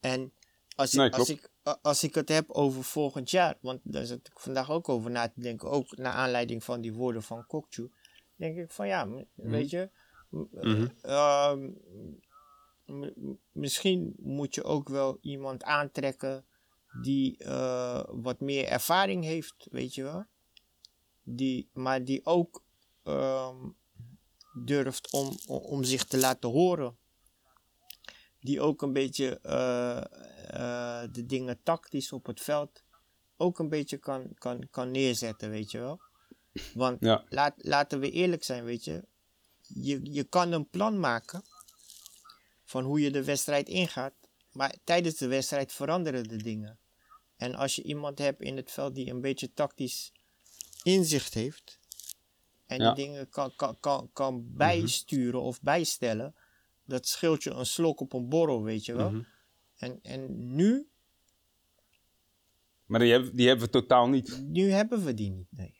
En 0.00 0.32
als, 0.74 0.94
ik, 0.94 1.14
als, 1.14 1.28
ik, 1.28 1.50
als 1.82 2.02
ik 2.04 2.14
het 2.14 2.28
heb 2.28 2.50
over 2.50 2.84
volgend 2.84 3.30
jaar, 3.30 3.58
want 3.60 3.80
daar 3.84 4.04
zit 4.04 4.26
ik 4.28 4.38
vandaag 4.38 4.70
ook 4.70 4.88
over 4.88 5.10
na 5.10 5.28
te 5.28 5.40
denken, 5.40 5.70
ook 5.70 5.96
naar 5.96 6.12
aanleiding 6.12 6.64
van 6.64 6.80
die 6.80 6.92
woorden 6.92 7.22
van 7.22 7.46
Kokchu, 7.46 7.90
denk 8.36 8.58
ik 8.58 8.70
van 8.70 8.86
ja, 8.86 9.04
m- 9.04 9.24
weet 9.34 9.70
je, 9.70 9.90
Mhm. 10.30 10.88
ehm, 11.02 11.64
m- 12.86 13.12
m- 13.16 13.38
misschien 13.52 14.14
moet 14.18 14.54
je 14.54 14.64
ook 14.64 14.88
wel 14.88 15.18
iemand 15.20 15.62
aantrekken 15.62 16.44
die 17.02 17.36
eh, 17.38 18.02
wat 18.06 18.40
meer 18.40 18.64
ervaring 18.66 19.24
heeft, 19.24 19.66
weet 19.70 19.94
je 19.94 20.02
wel. 20.02 20.24
Die, 21.22 21.70
maar 21.72 22.04
die 22.04 22.26
ook 22.26 22.64
ehm, 23.02 23.56
durft 24.64 25.12
om, 25.12 25.36
om, 25.46 25.56
om 25.58 25.84
zich 25.84 26.04
te 26.04 26.18
laten 26.18 26.50
horen. 26.50 26.96
Die 28.40 28.60
ook 28.60 28.82
een 28.82 28.92
beetje 28.92 29.40
eh, 29.42 30.37
eh, 30.50 31.02
de 31.12 31.26
dingen 31.26 31.62
tactisch 31.62 32.12
op 32.12 32.26
het 32.26 32.40
veld 32.40 32.82
ook 33.36 33.58
een 33.58 33.68
beetje 33.68 33.96
kan, 33.96 34.34
kan, 34.34 34.68
kan 34.70 34.90
neerzetten, 34.90 35.50
weet 35.50 35.70
je 35.70 35.78
wel. 35.78 36.00
Want 36.74 37.00
Ja. 37.00 37.24
laat, 37.28 37.54
laten 37.56 38.00
we 38.00 38.10
eerlijk 38.10 38.44
zijn, 38.44 38.64
weet 38.64 38.84
je. 38.84 39.04
je. 39.62 40.12
Je 40.12 40.24
kan 40.24 40.52
een 40.52 40.68
plan 40.68 41.00
maken 41.00 41.42
van 42.64 42.84
hoe 42.84 43.00
je 43.00 43.10
de 43.10 43.24
wedstrijd 43.24 43.68
ingaat. 43.68 44.12
Maar 44.52 44.74
tijdens 44.84 45.14
de 45.16 45.26
wedstrijd 45.26 45.72
veranderen 45.72 46.28
de 46.28 46.36
dingen. 46.36 46.78
En 47.36 47.54
als 47.54 47.76
je 47.76 47.82
iemand 47.82 48.18
hebt 48.18 48.40
in 48.42 48.56
het 48.56 48.70
veld 48.70 48.94
die 48.94 49.10
een 49.10 49.20
beetje 49.20 49.52
tactisch 49.52 50.12
inzicht 50.82 51.34
heeft. 51.34 51.78
En 52.66 52.80
Ja. 52.80 52.94
die 52.94 53.04
dingen 53.04 53.28
kan, 53.28 53.52
kan, 53.56 53.80
kan, 53.80 54.10
kan 54.12 54.44
bijsturen 54.56 55.40
of 55.42 55.60
bijstellen. 55.62 56.34
Dat 56.84 57.06
scheelt 57.08 57.42
je 57.42 57.50
een 57.50 57.66
slok 57.66 58.00
op 58.00 58.12
een 58.12 58.28
borrel, 58.28 58.62
weet 58.62 58.84
je 58.84 58.94
wel. 58.94 59.10
Mhm. 59.10 59.22
En, 59.78 59.98
en 60.02 60.54
nu, 60.54 60.88
Maar 62.86 63.00
die 63.00 63.12
hebben, 63.12 63.36
die 63.36 63.46
hebben 63.46 63.64
we 63.64 63.72
totaal 63.72 64.08
niet. 64.08 64.42
nu 64.46 64.70
hebben 64.70 65.04
we 65.04 65.14
die 65.14 65.30
niet. 65.30 65.46
Nee. 65.50 65.76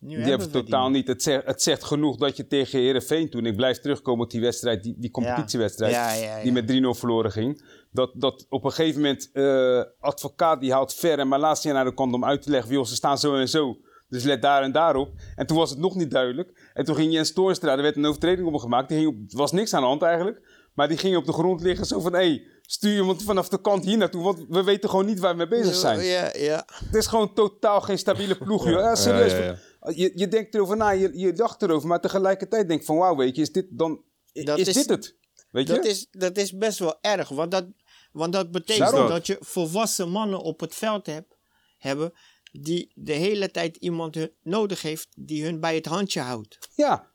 Nu 0.00 0.16
Die 0.16 0.24
hebben 0.26 0.46
we 0.46 0.52
totaal 0.52 0.90
niet. 0.90 1.06
Het 1.06 1.22
zegt, 1.22 1.46
het 1.46 1.62
zegt 1.62 1.84
genoeg 1.84 2.16
dat 2.16 2.36
je 2.36 2.46
tegen 2.46 2.78
Herenveen 2.80 3.30
toen, 3.30 3.46
ik 3.46 3.56
blijf 3.56 3.78
terugkomen 3.80 4.24
op 4.24 4.30
die 4.30 4.40
wedstrijd, 4.40 4.82
die, 4.82 4.94
die 4.98 5.10
competitiewedstrijd, 5.10 5.92
Ja, 5.92 6.12
ja, 6.12 6.36
ja. 6.36 6.42
die 6.42 6.52
met 6.52 6.72
3-0 6.72 6.98
verloren 6.98 7.32
ging. 7.32 7.62
Dat, 7.90 8.12
dat 8.14 8.46
op 8.48 8.64
een 8.64 8.72
gegeven 8.72 9.00
moment, 9.00 9.30
eh, 9.32 9.82
advocaat 10.00 10.60
die 10.60 10.72
haalt 10.72 10.94
ver 10.94 11.18
en 11.18 11.28
Malasia 11.28 11.72
naar 11.72 11.84
de 11.84 11.94
kant 11.94 12.14
om 12.14 12.24
uit 12.24 12.42
te 12.42 12.50
leggen, 12.50 12.72
joh, 12.72 12.84
ze 12.84 12.94
staan 12.94 13.18
zo 13.18 13.36
en 13.36 13.48
zo. 13.48 13.78
Dus 14.08 14.22
let 14.22 14.42
daar 14.42 14.62
en 14.62 14.72
daarop. 14.72 15.10
En 15.36 15.46
toen 15.46 15.56
was 15.56 15.70
het 15.70 15.78
nog 15.78 15.94
niet 15.94 16.10
duidelijk. 16.10 16.70
En 16.74 16.84
toen 16.84 16.94
ging 16.94 17.12
Jens 17.12 17.32
Toornstra, 17.32 17.76
er 17.76 17.82
werd 17.82 17.96
een 17.96 18.06
overtreding 18.06 18.46
op 18.46 18.52
hem 18.52 18.62
gemaakt. 18.62 18.88
Die 18.88 18.98
ging 18.98 19.10
op, 19.10 19.30
er 19.30 19.36
was 19.36 19.52
niks 19.52 19.74
aan 19.74 19.80
de 19.80 19.86
hand 19.86 20.02
eigenlijk. 20.02 20.57
Maar 20.78 20.88
die 20.88 20.96
ging 20.96 21.16
op 21.16 21.26
de 21.26 21.32
grond 21.32 21.60
liggen 21.60 21.86
zo 21.86 22.00
van, 22.00 22.12
hé, 22.12 22.18
hey, 22.18 22.46
stuur 22.62 22.96
iemand 22.96 23.22
vanaf 23.22 23.48
de 23.48 23.60
kant 23.60 23.84
hier 23.84 23.96
naartoe. 23.96 24.22
Want 24.22 24.44
we 24.48 24.62
weten 24.64 24.90
gewoon 24.90 25.06
niet 25.06 25.18
waar 25.18 25.30
we 25.30 25.36
mee 25.36 25.48
bezig 25.60 25.74
zijn. 25.74 26.00
Ja, 26.00 26.32
ja. 26.36 26.66
Het 26.72 26.94
is 26.94 27.06
gewoon 27.06 27.34
totaal 27.34 27.80
geen 27.80 27.98
stabiele 27.98 28.36
ploeg, 28.38 28.64
joh. 28.64 28.80
Ja, 28.80 28.94
serieus. 28.94 29.32
Ja, 29.32 29.38
ja, 29.38 29.44
ja. 29.80 29.90
Je, 29.94 30.12
je 30.14 30.28
denkt 30.28 30.54
erover 30.54 30.76
na, 30.76 30.90
je, 30.90 31.18
je 31.18 31.32
dacht 31.32 31.62
erover, 31.62 31.88
maar 31.88 32.00
tegelijkertijd 32.00 32.68
denk 32.68 32.80
je 32.80 32.86
van, 32.86 32.96
wauw, 32.96 33.16
weet 33.16 33.36
je, 33.36 33.42
is 33.42 33.52
dit 33.52 33.66
dan, 33.70 34.02
Dat 34.32 34.58
is, 34.58 34.68
is- 34.68 34.74
dit 34.74 34.88
het? 34.88 35.16
Weet 35.50 35.68
je? 35.68 35.74
Dat 35.74 35.84
is, 35.84 36.06
dat 36.10 36.36
is 36.36 36.56
best 36.56 36.78
wel 36.78 36.98
erg, 37.00 37.28
want 37.28 37.50
dat, 37.50 37.66
want 38.12 38.32
dat 38.32 38.50
betekent 38.50 38.90
Daarom. 38.90 39.08
dat 39.08 39.26
je 39.26 39.36
volwassen 39.40 40.08
mannen 40.08 40.40
op 40.40 40.60
het 40.60 40.74
veld 40.74 41.06
hebt, 41.06 41.36
hebben 41.78 42.12
die 42.52 42.92
de 42.94 43.12
hele 43.12 43.50
tijd 43.50 43.76
iemand 43.76 44.14
hun- 44.14 44.32
nodig 44.42 44.82
heeft 44.82 45.08
die 45.16 45.44
hun 45.44 45.60
bij 45.60 45.74
het 45.74 45.86
handje 45.86 46.20
houdt. 46.20 46.58
Ja, 46.74 47.10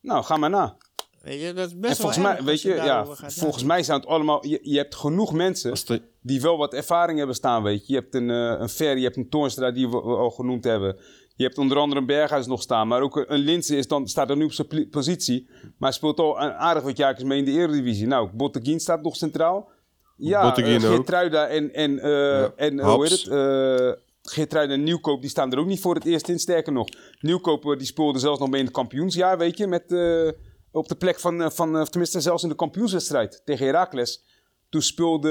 nou, 0.00 0.24
ga 0.24 0.36
maar 0.36 0.50
na. 0.50 0.76
Weet 1.22 1.40
je, 1.40 1.52
dat 1.52 1.66
is 1.66 1.72
En 1.72 1.80
best 1.80 1.96
volgens 1.96 2.18
wel 2.22 2.32
mij, 2.32 2.42
weet 2.42 2.62
je, 2.62 2.74
ja, 2.74 3.06
volgens 3.26 3.64
mij 3.64 3.82
zijn 3.82 3.98
het 4.00 4.08
allemaal, 4.08 4.46
je, 4.46 4.58
je 4.62 4.76
hebt 4.76 4.94
genoeg 4.94 5.32
mensen 5.32 5.74
de, 5.86 6.02
die 6.22 6.40
wel 6.40 6.56
wat 6.56 6.74
ervaring 6.74 7.18
hebben 7.18 7.36
staan, 7.36 7.62
weet 7.62 7.86
je. 7.86 7.92
Je 7.92 7.98
hebt 7.98 8.14
een, 8.14 8.30
eh, 8.30 8.54
een 8.58 8.68
Fer, 8.68 8.96
je 8.96 9.04
hebt 9.04 9.16
een 9.16 9.28
Toornstra 9.28 9.70
die 9.70 9.88
we 9.88 9.96
we 9.96 10.16
al 10.16 10.30
genoemd 10.30 10.64
hebben. 10.64 10.96
Je 11.36 11.44
hebt 11.44 11.58
onder 11.58 11.78
andere 11.78 12.00
een 12.00 12.06
Berghuis 12.06 12.46
nog 12.46 12.62
staan, 12.62 12.88
maar 12.88 13.02
ook 13.02 13.16
een, 13.16 13.32
een 13.32 13.38
Linse 13.38 13.76
is 13.76 13.88
dan, 13.88 14.08
staat 14.08 14.30
er 14.30 14.36
nu 14.36 14.44
op 14.44 14.52
zijn 14.52 14.88
positie. 14.90 15.46
Maar 15.48 15.88
hij 15.88 15.92
speelt 15.92 16.20
al 16.20 16.40
een 16.40 16.52
aardig 16.52 16.82
wat 16.82 16.96
jaartjes 16.96 17.28
mee 17.28 17.38
in 17.38 17.44
de 17.44 17.50
Eredivisie. 17.50 18.06
Nou, 18.06 18.30
Botteguin 18.32 18.80
staat 18.80 19.02
nog 19.02 19.16
centraal. 19.16 19.68
Ja, 20.16 20.58
uh, 20.58 20.74
ook. 20.74 20.80
Geertruida 20.80 21.46
en, 21.46 21.74
en, 21.74 21.98
eh 21.98 22.42
en 22.42 22.78
eh, 22.78 22.94
hoe 22.94 23.02
heet 23.02 23.10
het? 23.10 23.26
eh 23.26 24.06
Geertruida 24.22 24.72
en 24.72 24.82
Nieuwkoop, 24.82 25.20
die 25.20 25.30
staan 25.30 25.52
er 25.52 25.58
ook 25.58 25.66
niet 25.66 25.80
voor 25.80 25.94
het 25.94 26.04
eerst 26.04 26.28
in. 26.28 26.38
Sterker 26.38 26.72
nog, 26.72 26.88
Nieuwkoop 27.20 27.64
eh, 27.64 27.78
die 27.78 27.86
speelde 27.86 28.18
zelfs 28.18 28.38
nog 28.38 28.48
mee 28.48 28.60
in 28.60 28.66
het 28.66 28.74
kampioensjaar, 28.74 29.38
weet 29.38 29.56
je. 29.56 29.66
Met, 29.66 29.92
eh, 29.92 30.28
op 30.70 30.88
de 30.88 30.96
plek 30.96 31.20
van, 31.20 31.42
eh, 31.42 31.50
van 31.50 31.76
eh, 31.76 31.82
tenminste 31.84 32.20
zelfs 32.20 32.42
in 32.42 32.48
de 32.48 32.54
kampioenswedstrijd 32.54 33.42
tegen 33.44 33.66
Heracles. 33.66 34.24
Toen 34.68 34.82
speelde 34.82 35.30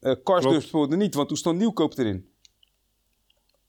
eh 0.00 0.12
Karsdorp 0.22 0.42
Klopt. 0.54 0.66
speelde 0.66 0.96
niet, 0.96 1.14
want 1.14 1.28
toen 1.28 1.36
stond 1.36 1.58
Nieuwkoop 1.58 1.98
erin. 1.98 2.28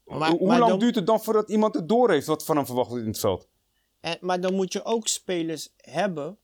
Maar, 0.04 0.28
Hoe- 0.30 0.38
Hoe 0.38 0.46
maar 0.48 0.58
lang 0.58 0.70
dan, 0.70 0.78
duurt 0.78 0.94
het 0.94 1.06
dan 1.06 1.22
voordat 1.22 1.50
iemand 1.50 1.74
het 1.74 1.88
door 1.88 2.10
heeft 2.10 2.26
wat 2.26 2.44
van 2.44 2.56
hem 2.56 2.66
verwacht 2.66 2.88
wordt 2.88 3.04
in 3.04 3.10
het 3.10 3.20
veld? 3.20 3.48
en, 4.00 4.18
maar 4.20 4.40
dan 4.40 4.54
moet 4.54 4.72
je 4.72 4.84
ook 4.84 5.08
spelers 5.08 5.68
hebben 5.76 6.38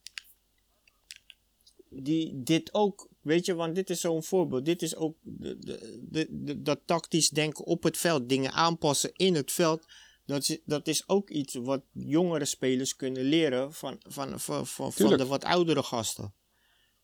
die 1.91 2.43
dit 2.43 2.75
ook, 2.75 3.09
weet 3.21 3.47
je, 3.47 3.55
want 3.55 3.75
dit 3.75 3.91
is 3.91 4.01
zo'n 4.01 4.23
voorbeeld. 4.23 4.65
Dit 4.65 4.83
is 4.83 4.97
ook 4.97 5.17
de, 5.23 5.59
de, 5.59 6.05
de, 6.11 6.27
de- 6.31 6.63
dat 6.63 6.81
tactisch 6.85 7.29
denken 7.29 7.65
op 7.65 7.83
het 7.83 7.97
veld, 7.97 8.29
dingen 8.29 8.53
aanpassen 8.53 9.11
in 9.13 9.35
het 9.35 9.53
veld. 9.53 9.87
Dat 10.29 10.49
is, 10.49 10.59
dat 10.65 10.87
is 10.89 11.09
ook 11.09 11.31
iets 11.31 11.55
wat 11.55 11.83
jongere 11.93 12.45
spelers 12.45 12.97
kunnen 12.97 13.23
leren 13.23 13.73
van, 13.73 14.01
van, 14.07 14.41
van, 14.41 14.67
van, 14.67 14.93
de 15.17 15.27
wat 15.27 15.45
oudere 15.45 15.83
gasten. 15.83 16.35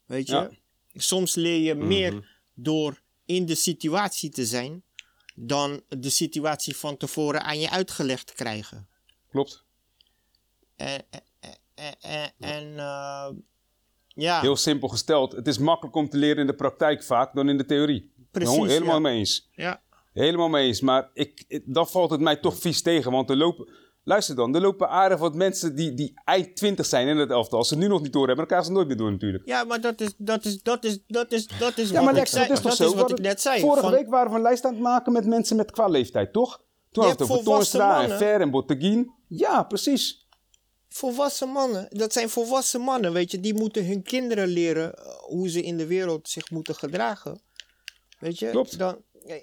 Weet 0.06 0.26
je, 0.26 0.34
Ja. 0.34 0.50
soms 0.94 1.34
leer 1.34 1.58
je 1.60 1.74
Mhm. 1.74 1.86
meer 1.86 2.38
door 2.54 3.02
in 3.24 3.46
de 3.46 3.54
situatie 3.54 4.30
te 4.30 4.46
zijn 4.46 4.82
dan 5.34 5.82
de 5.88 6.10
situatie 6.10 6.76
van 6.76 6.96
tevoren 6.96 7.42
aan 7.42 7.58
je 7.60 7.70
uitgelegd 7.70 8.26
te 8.26 8.34
krijgen. 8.34 8.88
Klopt. 9.30 9.64
En, 10.76 11.04
en, 11.10 11.22
en, 11.74 11.94
en, 12.00 12.32
en, 12.38 12.78
eh, 12.78 13.28
ja, 14.08 14.40
Heel 14.40 14.56
simpel 14.56 14.88
gesteld. 14.88 15.32
Het 15.32 15.46
is 15.46 15.58
makkelijk 15.58 15.96
om 15.96 16.08
te 16.08 16.16
leren 16.16 16.38
in 16.40 16.46
de 16.46 16.54
praktijk 16.54 17.02
vaak 17.04 17.34
dan 17.34 17.48
in 17.48 17.56
de 17.58 17.64
theorie. 17.66 18.12
Precies, 18.30 18.56
Helemaal 18.66 18.94
ja. 18.94 19.00
mee 19.00 19.18
eens. 19.18 19.48
ja, 19.52 19.82
Helemaal 20.14 20.48
mee 20.48 20.66
eens. 20.66 20.80
Maar 20.80 21.10
ik, 21.14 21.60
dan 21.64 21.88
valt 21.88 22.10
het 22.10 22.20
mij 22.20 22.36
toch 22.36 22.58
vies 22.58 22.82
tegen. 22.82 23.10
Want 23.12 23.30
er 23.30 23.36
lopen... 23.36 23.68
Luister 24.06 24.34
dan. 24.36 24.54
Er 24.54 24.60
lopen 24.60 24.88
aardig 24.88 25.18
wat 25.18 25.34
mensen 25.34 25.74
die, 25.76 25.94
die 25.94 26.12
eind 26.24 26.56
20 26.56 26.86
zijn 26.86 27.08
in 27.08 27.16
het 27.16 27.30
elftal. 27.30 27.58
Als 27.58 27.68
ze 27.68 27.76
nu 27.76 27.86
nog 27.88 28.02
niet 28.02 28.12
door 28.12 28.26
hebben, 28.26 28.36
dan 28.36 28.46
krijgen 28.46 28.66
ze 28.66 28.72
het 28.72 28.78
nooit 28.80 28.88
meer 28.98 29.04
door 29.06 29.12
natuurlijk. 29.14 29.46
ja, 29.46 29.64
maar 29.64 29.80
dat 29.80 30.00
is, 30.00 30.14
dat 30.16 30.44
is, 30.44 30.62
dat 30.62 30.84
is, 30.84 30.98
dat 31.06 31.32
is, 31.32 31.46
dat 31.58 31.78
is 31.78 31.88
Ja, 31.90 31.94
wat 31.94 32.04
maar 32.04 32.16
ik 32.16 32.26
zei. 32.26 32.46
dat 32.48 32.56
is 32.56 32.62
toch 32.62 32.72
zo? 32.74 32.84
is 32.84 32.90
We 32.90 32.94
wat 32.96 33.04
ik 33.04 33.08
hadden- 33.10 33.26
net 33.26 33.40
zei. 33.40 33.60
Vorige 33.60 33.80
van- 33.80 33.90
week 33.90 34.08
waren 34.08 34.30
we 34.30 34.36
een 34.36 34.42
lijst 34.42 34.64
aan 34.64 34.72
het 34.72 34.82
maken 34.82 35.12
met 35.12 35.26
mensen 35.26 35.56
met 35.56 35.70
qua 35.70 35.86
leeftijd, 35.88 36.32
toch? 36.32 36.62
Toen 36.90 37.02
Je 37.04 37.08
had 37.10 37.18
het 37.18 37.30
over 37.30 37.80
en. 38.10 38.18
Ver 38.18 38.40
en 38.40 38.50
Botteguin. 38.50 39.10
Ja, 39.28 39.62
precies. 39.62 40.26
Volwassen 40.88 41.48
mannen, 41.48 41.86
dat 41.90 42.12
zijn 42.12 42.28
volwassen 42.28 42.80
mannen, 42.80 43.12
weet 43.12 43.30
je, 43.30 43.40
die 43.40 43.54
moeten 43.54 43.86
hun 43.86 44.02
kinderen 44.02 44.48
leren 44.48 44.94
eh, 44.94 45.04
hoe 45.20 45.48
ze 45.48 45.62
in 45.62 45.76
de 45.76 45.86
wereld 45.86 46.28
zich 46.28 46.50
moeten 46.50 46.74
gedragen. 46.74 47.40
Weet 48.18 48.38
je? 48.38 48.50
Klopt. 48.50 48.78
Dan, 48.78 48.96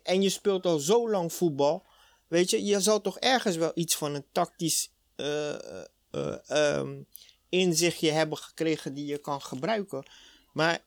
en 0.03 0.21
je 0.21 0.29
speelt 0.29 0.65
al 0.65 0.79
zo 0.79 1.09
lang 1.09 1.33
voetbal, 1.33 1.85
weet 2.27 2.49
je, 2.49 2.65
je 2.65 2.79
zal 2.79 3.01
toch 3.01 3.19
ergens 3.19 3.55
wel 3.55 3.71
iets 3.73 3.95
van 3.95 4.13
een 4.15 4.25
tactisch 4.31 4.91
eh, 5.15 5.53
eh, 5.53 5.85
eh, 6.11 6.49
ehm, 6.49 7.01
inzichtje 7.49 8.11
hebben 8.11 8.37
gekregen 8.37 8.93
die 8.93 9.05
je 9.05 9.17
kan 9.17 9.41
gebruiken. 9.41 10.05
Maar 10.53 10.83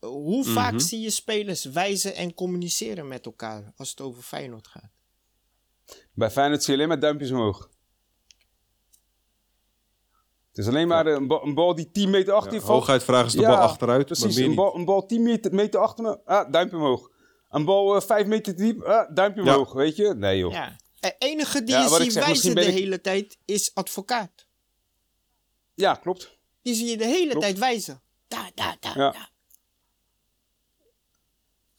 hoe 0.00 0.44
vaak 0.44 0.72
Mhm. 0.72 0.80
zie 0.80 1.00
je 1.00 1.10
spelers 1.10 1.64
wijzen 1.64 2.14
en 2.14 2.34
communiceren 2.34 3.08
met 3.08 3.26
elkaar 3.26 3.72
als 3.76 3.90
het 3.90 4.00
over 4.00 4.22
Feyenoord 4.22 4.66
gaat? 4.68 4.90
Bij 6.12 6.30
Feyenoord 6.30 6.62
zie 6.62 6.70
je 6.72 6.76
alleen 6.78 6.88
maar 6.88 7.00
duimpjes 7.00 7.30
omhoog. 7.30 7.70
Het 10.48 10.58
is 10.58 10.66
alleen 10.66 10.88
maar 10.88 11.06
een, 11.06 11.26
ba- 11.26 11.40
een 11.42 11.54
bal 11.54 11.74
die 11.74 11.90
10 11.90 12.10
meter 12.10 12.32
achter 12.32 12.52
je 12.52 12.58
Ja, 12.58 12.64
valt. 12.64 12.78
hooguit 12.78 13.02
vragen 13.02 13.30
ze 13.30 13.36
de 13.36 13.42
Ja, 13.42 13.48
bal 13.48 13.58
achteruit, 13.58 14.06
Precies, 14.06 14.36
maar 14.36 14.44
een, 14.44 14.54
bal, 14.54 14.74
een 14.74 14.84
bal 14.84 15.06
10 15.06 15.22
meter, 15.22 15.54
meter 15.54 15.80
achter 15.80 16.04
me, 16.04 16.24
ah, 16.24 16.52
duimpje 16.52 16.76
omhoog. 16.76 17.10
Een 17.48 17.64
bal 17.64 17.96
eh 17.96 18.02
5 18.02 18.26
meter 18.26 18.54
te 18.56 18.62
diep, 18.62 18.82
ah, 18.82 19.14
duimpje 19.14 19.42
Ja. 19.44 19.52
omhoog, 19.52 19.72
weet 19.72 19.96
je? 19.96 20.14
Nee 20.14 20.38
joh. 20.38 20.52
Ja. 20.52 20.76
De 21.00 21.14
enige 21.18 21.58
die 21.64 21.74
Ja, 21.74 21.82
je 21.82 21.88
ziet 22.02 22.12
wijzen 22.12 22.54
de 22.54 22.64
ik- 22.64 22.72
hele 22.74 23.00
tijd 23.00 23.38
is 23.44 23.74
advocaat. 23.74 24.46
Ja, 25.74 25.94
klopt. 25.94 26.38
Die 26.62 26.74
zie 26.74 26.86
je 26.86 26.96
de 26.96 27.04
hele 27.06 27.26
Klopt. 27.30 27.40
tijd 27.44 27.58
wijzen. 27.58 28.02
Daar, 28.28 28.50
daar, 28.54 28.76
daar, 28.80 28.98
Ja. 28.98 29.10
daar. 29.10 29.30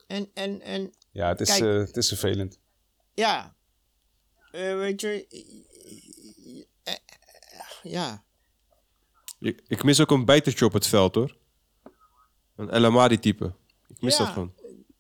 En, 0.08 0.32
en, 0.34 0.62
en 0.62 0.94
Ja, 1.12 1.28
het 1.28 1.42
is, 1.42 1.48
Kijk. 1.50 1.62
eh, 1.62 1.78
het 1.88 1.98
is 1.98 2.08
vervelend. 2.08 2.60
ja. 3.14 3.56
Eh, 4.52 4.76
weet 4.76 5.02
je. 5.02 5.28
eh, 6.84 6.94
eh, 6.94 7.00
Ja. 7.84 8.24
Ik, 9.40 9.62
ik 9.68 9.84
mis 9.84 10.00
ook 10.02 10.12
een 10.12 10.26
bijtertje 10.26 10.66
op 10.66 10.74
het 10.74 10.88
veld, 10.88 11.16
hoor. 11.16 11.38
Een 12.56 12.70
El 12.70 12.86
Amadi 12.86 13.20
type. 13.20 13.54
Ik 13.88 14.02
mis 14.02 14.18
Ja. 14.18 14.24
dat 14.24 14.34
gewoon. 14.34 14.54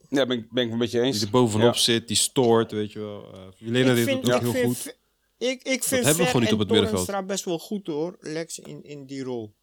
Ja, 0.09 0.25
ben, 0.25 0.37
ik- 0.37 0.51
ben 0.51 0.65
ik 0.65 0.71
een 0.71 0.77
beetje 0.77 1.01
eens. 1.01 1.17
Die 1.17 1.25
er 1.25 1.31
bovenop 1.31 1.73
Ja. 1.73 1.79
zit, 1.79 2.07
die 2.07 2.17
stoort, 2.17 2.71
weet 2.71 2.91
je 2.91 2.99
wel. 2.99 3.35
Uh, 3.35 3.47
Jelena 3.55 3.93
deed 3.93 4.07
het 4.07 4.31
ook 4.33 4.41
heel 4.41 4.51
vind, 4.51 4.65
goed. 4.81 4.97
Ik, 5.37 5.63
ik 5.63 5.83
vind 5.83 6.05
hebben 6.05 6.25
we 6.31 6.39
niet 6.39 6.47
en 6.47 6.53
op 6.53 6.59
het 6.59 6.69
middenveld. 6.69 6.89
Toornstra 7.05 7.23
best 7.23 7.45
wel 7.45 7.59
goed 7.59 7.87
hoor, 7.87 8.17
Lex, 8.19 8.59
in, 8.59 8.83
in 8.83 9.05
die 9.05 9.23
rol. 9.23 9.53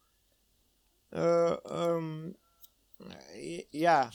Eh, 1.09 1.57
ehm, 1.65 2.29
ja, 3.69 4.11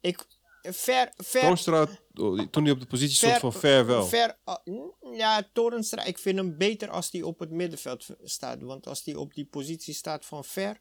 ik... 0.00 0.26
Ver, 0.70 1.12
ver, 1.16 1.40
Toornstra, 1.40 1.86
oh, 2.14 2.38
die- 2.38 2.50
toen 2.50 2.62
hij 2.62 2.72
op 2.72 2.80
de 2.80 2.86
positie 2.86 3.16
stond 3.16 3.38
van 3.38 3.52
ver 3.52 3.86
wel. 3.86 4.06
Ver, 4.06 4.38
ah, 4.44 4.56
mm, 4.64 5.14
ja, 5.14 5.48
Torenstra, 5.52 6.04
ik 6.04 6.18
vind 6.18 6.36
hem 6.36 6.56
beter 6.56 6.90
als 6.90 7.10
hij 7.10 7.22
op 7.22 7.38
het 7.38 7.50
middenveld 7.50 8.06
staat. 8.22 8.62
Want 8.62 8.86
als 8.86 9.04
hij 9.04 9.14
op 9.14 9.34
die 9.34 9.44
positie 9.44 9.94
staat 9.94 10.24
van 10.24 10.44
Ver, 10.44 10.78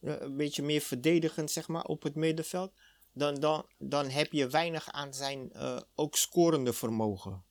een 0.00 0.36
beetje 0.36 0.62
meer 0.62 0.80
verdedigend 0.80 1.50
zeg 1.50 1.68
maar, 1.68 1.84
op 1.84 2.02
het 2.02 2.14
middenveld, 2.14 2.72
dan, 3.12 3.34
dan, 3.34 3.66
dan 3.78 4.08
heb 4.08 4.32
je 4.32 4.48
weinig 4.48 4.90
aan 4.90 5.14
zijn 5.14 5.52
eh, 5.52 5.80
ook 5.94 6.16
scorende 6.16 6.72
vermogen. 6.72 7.42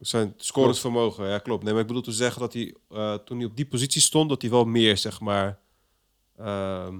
Zijn 0.00 0.34
scoresvermogen, 0.36 1.28
ja 1.28 1.38
klopt. 1.38 1.62
Nee, 1.64 1.72
maar 1.72 1.82
ik 1.82 1.86
bedoel 1.88 2.02
te 2.02 2.12
zeggen 2.12 2.40
dat 2.40 2.52
hij, 2.52 2.74
eh, 2.88 3.14
toen 3.14 3.36
hij 3.38 3.46
op 3.46 3.56
die 3.56 3.66
positie 3.66 4.00
stond, 4.02 4.28
dat 4.28 4.42
hij 4.42 4.50
wel 4.50 4.64
meer, 4.64 4.96
zeg 4.96 5.20
maar, 5.20 5.60
ehm, 6.36 6.98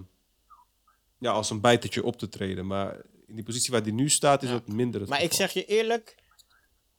ja, 1.18 1.32
als 1.32 1.50
een 1.50 1.60
bijtertje 1.60 2.04
op 2.04 2.16
te 2.16 2.28
treden. 2.28 2.66
Maar 2.66 3.02
in 3.26 3.34
die 3.34 3.44
positie 3.44 3.72
waar 3.72 3.82
hij 3.82 3.90
nu 3.90 4.08
staat, 4.08 4.42
is 4.42 4.48
Ja. 4.48 4.54
dat 4.54 4.66
minder 4.68 5.00
het 5.00 5.10
Maar 5.10 5.22
ik 5.22 5.32
zeg 5.32 5.52
je 5.52 5.64
eerlijk, 5.64 6.24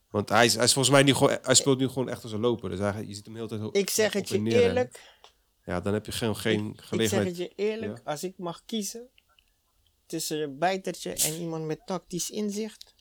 Want 0.10 0.30
hij 0.30 0.46
is, 0.46 0.56
hij 0.56 0.64
is 0.64 0.74
volgens 0.74 0.94
mij 0.96 1.04
niet 1.04 1.16
gewoon, 1.16 1.38
hij 1.42 1.56
speelt 1.56 1.78
nu 1.80 1.88
gewoon 1.88 2.10
echt 2.10 2.24
als 2.24 2.32
een 2.32 2.40
loper. 2.40 2.70
Dus 2.70 2.80
hij, 2.80 3.06
je 3.06 3.14
ziet 3.14 3.26
hem 3.26 3.36
heel 3.36 3.48
tijd 3.48 3.62
ik 3.76 3.90
zeg 3.90 4.08
op 4.08 4.14
het 4.14 4.30
je 4.30 4.40
neer 4.40 4.62
eerlijk, 4.62 5.18
Ja, 5.66 5.82
dan 5.82 5.94
heb 5.94 6.06
je 6.06 6.12
geen, 6.12 6.36
geen 6.36 6.70
ik 6.70 6.76
zeg 6.76 6.86
gelegenheid. 6.88 7.28
het 7.28 7.38
je 7.38 7.52
eerlijk, 7.56 7.98
Ja. 7.98 8.12
als 8.12 8.24
ik 8.24 8.38
mag 8.38 8.62
kiezen 8.66 9.10
tussen 10.08 10.42
een 10.42 10.58
bijtertje 10.58 11.14
en 11.14 11.34
iemand 11.34 11.66
met 11.66 11.86
tactisch 11.86 12.30
inzicht, 12.30 12.94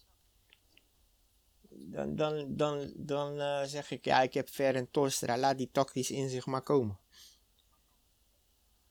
dan, 1.69 2.17
dan, 2.17 2.57
dan, 2.57 2.93
dan 2.97 3.41
eh, 3.41 3.63
zeg 3.65 3.91
ik, 3.91 4.05
ja, 4.05 4.21
ik 4.23 4.35
heb 4.35 4.49
Ver 4.49 4.75
en 4.75 4.91
Torstra, 4.91 5.39
laat 5.39 5.59
die 5.59 5.69
tactisch 5.73 6.11
inzicht 6.11 6.47
maar 6.47 6.63
komen. 6.63 6.99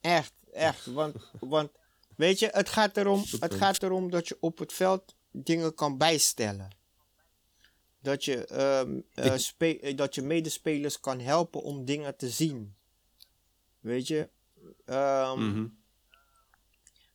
Echt, 0.01 0.33
echt, 0.51 0.85
want, 0.85 1.15
want 1.39 1.71
weet 2.15 2.39
je, 2.39 2.49
het 2.51 2.69
gaat, 2.69 2.97
erom, 2.97 3.19
het 3.39 3.53
gaat 3.53 3.83
erom 3.83 4.09
dat 4.09 4.27
je 4.27 4.37
op 4.39 4.57
het 4.57 4.73
veld 4.73 5.15
dingen 5.31 5.73
kan 5.73 5.97
bijstellen. 5.97 6.75
Dat 8.01 8.25
je, 8.25 8.45
ehm, 8.45 8.99
eh, 9.13 9.37
spe- 9.37 9.93
dat 9.95 10.15
je 10.15 10.21
medespelers 10.21 10.99
kan 10.99 11.19
helpen 11.19 11.61
om 11.63 11.85
dingen 11.85 12.17
te 12.17 12.29
zien. 12.29 12.75
Weet 13.79 14.07
je? 14.07 14.29
Mhm. 15.39 15.67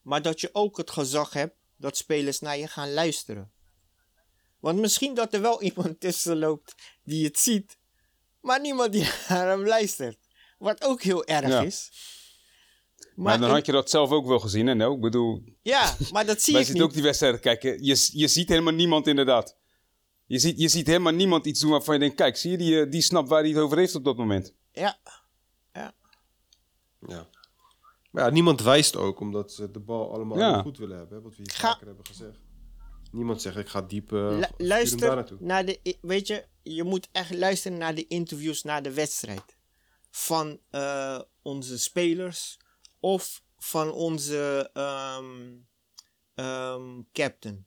Maar 0.02 0.22
dat 0.22 0.40
je 0.40 0.48
ook 0.52 0.76
het 0.76 0.90
gezag 0.90 1.32
hebt 1.32 1.54
dat 1.76 1.96
spelers 1.96 2.40
naar 2.40 2.58
je 2.58 2.66
gaan 2.66 2.92
luisteren. 2.92 3.52
Want 4.58 4.78
misschien 4.78 5.14
dat 5.14 5.34
er 5.34 5.40
wel 5.40 5.62
iemand 5.70 6.00
tussen 6.00 6.38
loopt 6.38 6.74
die 7.04 7.24
het 7.24 7.38
ziet, 7.38 7.78
maar 8.40 8.60
niemand 8.60 8.92
die 8.92 9.02
naar 9.28 9.48
hem 9.48 9.66
luistert. 9.66 10.18
Wat 10.58 10.84
ook 10.84 11.02
heel 11.02 11.24
erg 11.24 11.48
Ja. 11.48 11.60
is. 11.62 11.90
Maar, 13.14 13.38
dan 13.38 13.48
in- 13.48 13.54
had 13.54 13.66
je 13.66 13.72
dat 13.72 13.90
zelf 13.90 14.10
ook 14.10 14.26
wel 14.26 14.38
gezien, 14.38 14.66
hè? 14.66 14.74
Nou, 14.74 14.94
ik 14.94 15.00
bedoel, 15.00 15.42
Ja, 15.62 15.96
maar 16.12 16.26
dat 16.26 16.42
zie 16.42 16.52
wij 16.52 16.62
ik 16.62 16.68
zitten 16.68 16.84
ook 16.86 16.92
die 16.92 17.02
wedstrijden 17.02 17.40
kijken. 17.40 17.84
Je, 17.84 18.08
je 18.12 18.28
ziet 18.28 18.48
helemaal 18.48 18.72
niemand 18.72 19.06
inderdaad. 19.06 19.56
Je 20.26 20.38
ziet, 20.38 20.60
je 20.60 20.68
ziet 20.68 20.86
helemaal 20.86 21.12
niemand 21.12 21.46
iets 21.46 21.60
doen 21.60 21.70
waarvan 21.70 21.94
je 21.94 22.00
denkt, 22.00 22.16
kijk, 22.16 22.36
zie 22.36 22.50
je, 22.50 22.56
die, 22.58 22.80
eh, 22.80 22.90
die 22.90 23.02
snapt 23.02 23.28
waar 23.28 23.40
hij 23.40 23.48
het 23.50 23.58
over 23.58 23.78
heeft 23.78 23.94
op 23.94 24.04
dat 24.04 24.16
moment. 24.16 24.54
Ja, 24.72 24.98
Ja. 27.08 27.28
Maar 28.10 28.24
ja, 28.24 28.30
niemand 28.30 28.60
wijst 28.62 28.96
ook, 28.96 29.20
omdat 29.20 29.52
ze 29.52 29.70
de 29.70 29.80
bal 29.80 30.12
allemaal 30.12 30.38
Ja. 30.38 30.62
goed 30.62 30.78
willen 30.78 30.96
hebben. 30.96 31.16
hè, 31.16 31.22
Wat 31.22 31.36
we 31.36 31.42
hier 31.42 31.52
Ga- 31.54 31.70
vaker 31.72 31.86
hebben 31.86 32.06
gezegd. 32.06 32.38
Niemand 33.12 33.42
zegt, 33.42 33.56
ik 33.56 33.68
ga 33.68 33.82
diep, 33.82 34.12
eh, 34.12 34.18
Lu- 34.38 34.66
luister 34.66 35.14
naartoe. 35.14 35.38
naar 35.40 35.64
de. 35.66 35.96
Weet 36.00 36.26
je, 36.26 36.46
je 36.62 36.84
moet 36.84 37.08
echt 37.12 37.34
luisteren 37.34 37.78
naar 37.78 37.94
de 37.94 38.06
interviews 38.06 38.62
na 38.62 38.80
de 38.80 38.92
wedstrijd. 38.94 39.56
Van 40.10 40.60
eh, 40.70 41.20
onze 41.42 41.78
spelers 41.78 42.58
of 43.00 43.42
van 43.58 43.92
onze 43.92 44.70
ehm, 44.72 45.56
ehm, 46.34 47.02
captain. 47.12 47.66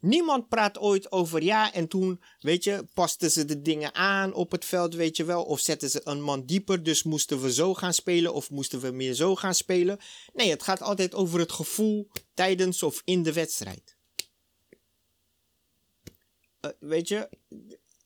Niemand 0.00 0.48
praat 0.48 0.78
ooit 0.78 1.12
over 1.12 1.42
ja 1.42 1.72
en 1.72 1.88
toen, 1.88 2.20
weet 2.40 2.64
je, 2.64 2.84
pasten 2.94 3.30
ze 3.30 3.44
de 3.44 3.62
dingen 3.62 3.94
aan 3.94 4.32
op 4.32 4.50
het 4.50 4.64
veld, 4.64 4.94
weet 4.94 5.16
je 5.16 5.24
wel. 5.24 5.42
Of 5.44 5.60
zetten 5.60 5.90
ze 5.90 6.00
een 6.04 6.22
man 6.22 6.44
dieper, 6.46 6.82
dus 6.82 7.02
moesten 7.02 7.40
we 7.40 7.52
zo 7.52 7.74
gaan 7.74 7.94
spelen 7.94 8.34
of 8.34 8.50
moesten 8.50 8.80
we 8.80 8.90
meer 8.90 9.14
zo 9.14 9.36
gaan 9.36 9.54
spelen. 9.54 9.98
Nee, 10.32 10.50
het 10.50 10.62
gaat 10.62 10.82
altijd 10.82 11.14
over 11.14 11.38
het 11.38 11.52
gevoel 11.52 12.10
tijdens 12.34 12.82
of 12.82 13.02
in 13.04 13.22
de 13.22 13.32
wedstrijd. 13.32 13.96
Eh, 16.60 16.70
weet 16.78 17.08
je, 17.08 17.28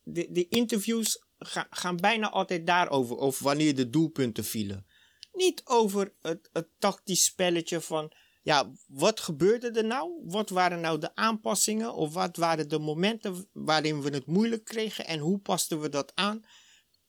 de, 0.02 0.48
interviews 0.48 1.24
ga- 1.38 1.66
gaan 1.70 1.96
bijna 1.96 2.30
altijd 2.30 2.66
daarover, 2.66 3.16
over 3.18 3.44
wanneer 3.44 3.74
de 3.74 3.90
doelpunten 3.90 4.44
vielen. 4.44 4.86
Niet 5.32 5.62
over 5.64 6.12
het, 6.22 6.48
het 6.52 6.68
tactisch 6.78 7.24
spelletje 7.24 7.80
van, 7.80 8.12
ja, 8.44 8.72
wat 8.86 9.20
gebeurde 9.20 9.70
er 9.70 9.84
nou? 9.84 10.22
Wat 10.24 10.50
waren 10.50 10.80
nou 10.80 10.98
de 10.98 11.14
aanpassingen? 11.14 11.94
Of 11.94 12.12
wat 12.12 12.36
waren 12.36 12.68
de 12.68 12.78
momenten 12.78 13.48
waarin 13.52 14.02
we 14.02 14.10
het 14.10 14.26
moeilijk 14.26 14.64
kregen 14.64 15.06
en 15.06 15.18
hoe 15.18 15.38
pasten 15.38 15.80
we 15.80 15.88
dat 15.88 16.12
aan? 16.14 16.44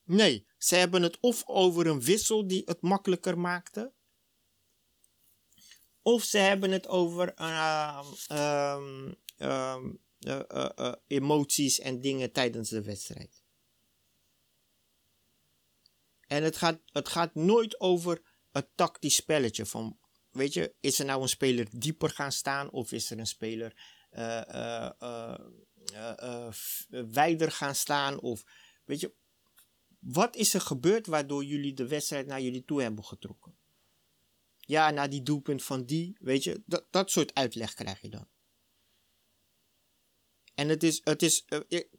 Nee, 0.04 0.46
ze 0.58 0.76
hebben 0.76 1.02
het 1.02 1.20
of 1.20 1.42
over 1.46 1.86
een 1.86 2.00
wissel 2.00 2.46
die 2.46 2.62
het 2.64 2.80
makkelijker 2.80 3.38
maakte. 3.38 3.94
of 6.02 6.22
ze 6.22 6.38
hebben 6.38 6.70
het 6.70 6.88
over 6.88 7.34
ehm, 7.34 8.04
ehm, 8.28 9.12
ehm, 9.36 9.90
eh, 10.18 10.40
eh, 10.48 10.70
eh, 10.74 10.92
emoties 11.06 11.80
en 11.80 12.00
dingen 12.00 12.32
tijdens 12.32 12.68
de 12.68 12.82
wedstrijd. 12.82 13.42
En 16.26 16.42
het 16.42 16.56
gaat, 16.56 16.80
het 16.84 17.08
gaat 17.08 17.34
nooit 17.34 17.80
over 17.80 18.22
het 18.50 18.68
tactisch 18.74 19.14
spelletje. 19.14 19.66
Van, 19.66 19.98
weet 20.36 20.52
je, 20.52 20.74
is 20.80 20.98
er 20.98 21.04
nou 21.04 21.22
een 21.22 21.28
speler 21.28 21.66
dieper 21.78 22.10
gaan 22.10 22.32
staan 22.32 22.70
of 22.70 22.92
is 22.92 23.10
er 23.10 23.18
een 23.18 23.26
speler 23.26 23.74
eh, 24.10 24.50
eh, 24.50 25.36
eh, 26.16 26.54
wijder 27.10 27.50
gaan 27.52 27.74
staan? 27.74 28.20
Of, 28.20 28.44
weet 28.84 29.00
je, 29.00 29.14
wat 29.98 30.36
is 30.36 30.54
er 30.54 30.60
gebeurd 30.60 31.06
waardoor 31.06 31.44
jullie 31.44 31.74
de 31.74 31.86
wedstrijd 31.86 32.26
naar 32.26 32.40
jullie 32.40 32.64
toe 32.64 32.82
hebben 32.82 33.04
getrokken? 33.04 33.58
Ja, 34.58 34.90
na 34.90 35.08
die 35.08 35.22
doelpunt 35.22 35.62
van 35.64 35.84
die, 35.84 36.16
weet 36.20 36.44
je, 36.44 36.62
dat, 36.66 36.86
dat 36.90 37.10
soort 37.10 37.34
uitleg 37.34 37.74
krijg 37.74 38.00
je 38.00 38.08
dan. 38.08 38.28
En 40.54 40.68
het 40.68 40.82
is, 40.82 41.00
het 41.04 41.22
is 41.22 41.44
ik- 41.68 41.90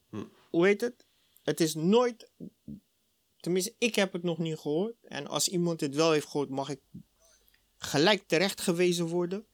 hoe 0.50 0.66
heet 0.66 0.82
het? 0.82 1.06
Het 1.44 1.60
is 1.60 1.74
nooit, 1.74 2.32
tenminste, 3.38 3.76
ik 3.78 3.96
heb 3.96 4.14
het 4.14 4.24
nog 4.24 4.38
niet 4.38 4.58
gehoord. 4.58 4.96
En 5.06 5.28
als 5.28 5.48
iemand 5.48 5.82
het 5.82 5.96
wel 5.96 6.12
heeft 6.12 6.28
gehoord, 6.28 6.50
mag 6.50 6.70
ik 6.70 6.82
gelijk 7.78 8.28
terecht 8.28 8.62
gewezen 8.62 9.06
worden. 9.06 9.46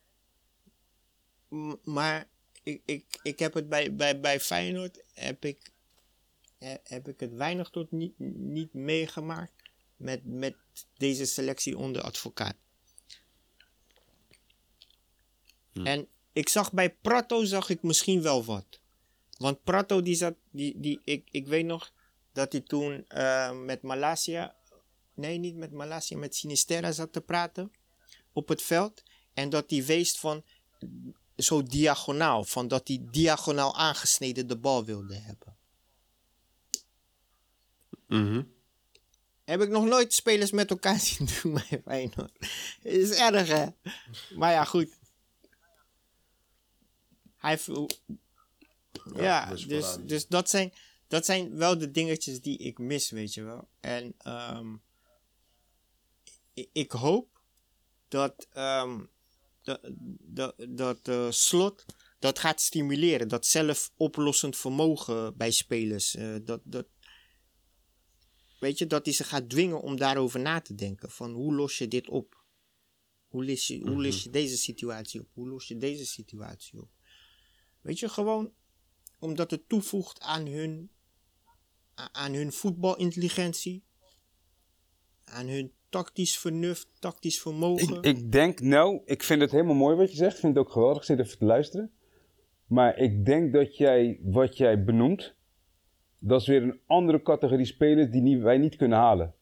M- 1.49 1.75
maar 1.83 2.27
ik, 2.63 2.81
ik, 2.85 3.19
ik 3.23 3.39
heb 3.39 3.53
het 3.53 3.69
bij, 3.69 3.95
bij, 3.95 4.19
bij 4.19 4.39
Feyenoord, 4.39 5.03
heb 5.13 5.45
ik, 5.45 5.71
he- 6.57 6.77
heb 6.83 7.07
ik 7.07 7.19
het 7.19 7.33
weinig 7.33 7.69
tot 7.69 7.91
niet, 7.91 8.19
niet 8.19 8.73
meegemaakt 8.73 9.53
met, 9.95 10.25
met 10.25 10.55
deze 10.97 11.25
selectie 11.25 11.77
onder 11.77 12.01
advocaat. 12.01 12.55
En 15.73 16.07
ik 16.33 16.49
zag 16.49 16.73
bij 16.73 16.95
Prato 16.95 17.43
zag 17.43 17.69
ik 17.69 17.83
misschien 17.83 18.21
wel 18.21 18.43
wat. 18.45 18.79
Want 19.37 19.63
Prato 19.63 20.01
die 20.01 20.15
zat, 20.15 20.35
die, 20.51 20.79
die, 20.79 21.01
ik, 21.03 21.27
ik 21.31 21.47
weet 21.47 21.65
nog 21.65 21.93
dat 22.31 22.51
hij 22.51 22.61
toen 22.61 23.07
eh, 23.07 23.51
met 23.59 23.81
Malasia, 23.81 24.55
nee 25.13 25.37
niet 25.37 25.55
met 25.55 25.71
Malasia, 25.71 26.17
met 26.17 26.35
Sinisterra 26.35 26.91
zat 26.91 27.13
te 27.13 27.21
praten 27.21 27.71
op 28.33 28.47
het 28.47 28.61
veld. 28.61 29.03
En 29.33 29.49
dat 29.49 29.69
hij 29.69 29.85
wees 29.85 30.19
van 30.19 30.43
zo 31.35 31.63
diagonaal, 31.63 32.43
van 32.43 32.67
dat 32.67 32.87
hij 32.87 33.05
diagonaal 33.11 33.75
aangesneden 33.75 34.47
de 34.47 34.57
bal 34.57 34.85
wilde 34.85 35.15
hebben. 35.15 35.57
Mhm. 38.07 38.43
Heb 39.43 39.61
ik 39.61 39.69
nog 39.69 39.85
nooit 39.85 40.13
spelers 40.13 40.51
met 40.51 40.69
elkaar 40.69 40.99
zien 41.09 41.27
doen 41.41 41.53
bij 41.53 41.81
Feyenoord. 41.83 42.31
is 42.81 43.09
erg, 43.09 43.47
hè? 43.47 43.65
Maar 44.35 44.51
ja, 44.51 44.63
goed. 44.63 44.97
Hij 47.37 47.49
heeft... 47.49 47.69
Ja, 49.15 49.55
dus, 49.55 49.97
dus 50.01 50.27
dat, 50.27 50.49
zijn, 50.49 50.73
dat 51.07 51.25
zijn 51.25 51.55
wel 51.55 51.77
de 51.77 51.91
dingetjes 51.91 52.41
die 52.41 52.57
ik 52.57 52.77
mis, 52.77 53.09
weet 53.09 53.33
je 53.33 53.43
wel. 53.43 53.67
En 53.79 54.15
ehm, 54.17 54.75
ik, 56.53 56.69
ik 56.71 56.91
hoop 56.91 57.32
dat, 58.13 58.47
ehm, 58.51 58.99
dat, 59.61 59.81
dat, 60.19 60.55
dat 60.69 61.07
eh, 61.07 61.31
slot 61.31 61.85
dat 62.19 62.39
gaat 62.39 62.61
stimuleren. 62.61 63.27
Dat 63.27 63.45
zelfoplossend 63.45 64.57
vermogen 64.57 65.37
bij 65.37 65.51
spelers. 65.51 66.15
eh, 66.15 66.35
dat, 66.43 66.61
dat, 66.63 66.87
weet 68.59 68.77
je, 68.77 68.87
dat 68.87 69.05
hij 69.05 69.13
ze 69.13 69.23
gaat 69.23 69.49
dwingen 69.49 69.81
om 69.81 69.97
daarover 69.97 70.39
na 70.39 70.61
te 70.61 70.75
denken. 70.75 71.11
Van 71.11 71.33
hoe 71.33 71.55
los 71.55 71.77
je 71.77 71.87
dit 71.87 72.09
op? 72.09 72.43
Hoe 73.27 73.45
los 73.45 73.67
je, 73.67 73.79
hoe 73.79 74.03
los 74.03 74.23
je 74.23 74.29
deze 74.29 74.57
situatie 74.57 75.19
op? 75.21 75.27
Hoe 75.33 75.49
los 75.49 75.67
je 75.67 75.77
deze 75.77 76.05
situatie 76.05 76.81
op? 76.81 76.89
Weet 77.81 77.99
je, 77.99 78.09
gewoon 78.09 78.53
omdat 79.19 79.51
het 79.51 79.69
toevoegt 79.69 80.19
aan 80.19 80.45
hun, 80.45 80.91
aan 81.93 82.33
hun 82.33 82.51
voetbalintelligentie. 82.51 83.83
Aan 85.23 85.47
hun 85.47 85.73
tactisch 85.93 86.39
vernuft, 86.39 86.87
tactisch 86.99 87.41
vermogen. 87.41 87.97
Ik, 87.97 88.17
ik 88.17 88.31
denk, 88.31 88.59
nou, 88.59 89.01
ik 89.05 89.23
vind 89.23 89.41
het 89.41 89.51
helemaal 89.51 89.75
mooi 89.75 89.95
wat 89.95 90.11
je 90.11 90.17
zegt. 90.17 90.33
Ik 90.33 90.39
vind 90.39 90.55
het 90.55 90.65
ook 90.65 90.71
geweldig. 90.71 90.97
Ik 90.97 91.03
zit 91.03 91.19
even 91.19 91.37
te 91.37 91.45
luisteren. 91.45 91.91
Maar 92.67 92.97
ik 92.97 93.25
denk 93.25 93.53
dat 93.53 93.77
jij, 93.77 94.19
wat 94.23 94.57
jij 94.57 94.83
benoemt, 94.83 95.35
dat 96.19 96.41
is 96.41 96.47
weer 96.47 96.63
een 96.63 96.79
andere 96.87 97.21
categorie 97.21 97.65
spelers 97.65 98.11
die 98.11 98.21
niet, 98.21 98.41
wij 98.41 98.57
niet 98.57 98.75
kunnen 98.75 98.97
halen. 98.97 99.33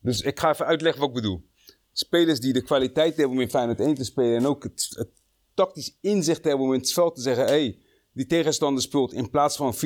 Dus 0.00 0.20
ik 0.20 0.38
ga 0.38 0.50
even 0.50 0.66
uitleggen 0.66 1.00
wat 1.00 1.08
ik 1.08 1.14
bedoel. 1.14 1.42
Spelers 1.92 2.40
die 2.40 2.52
de 2.52 2.62
kwaliteit 2.62 3.16
hebben 3.16 3.36
om 3.36 3.42
in 3.42 3.50
Feyenoord 3.50 3.80
1 3.80 3.94
te 3.94 4.04
spelen 4.04 4.36
en 4.36 4.46
ook 4.46 4.62
het, 4.62 4.86
het 4.90 5.10
tactisch 5.54 5.98
inzicht 6.00 6.44
hebben 6.44 6.66
om 6.66 6.72
in 6.72 6.80
het 6.80 6.92
veld 6.92 7.14
te 7.14 7.20
zeggen, 7.20 7.44
hé, 7.44 7.50
hey, 7.50 7.78
die 8.12 8.26
tegenstander 8.26 8.82
speelt 8.82 9.12
in 9.12 9.30
plaats 9.30 9.56
van 9.56 9.74
4-3-3, 9.74 9.78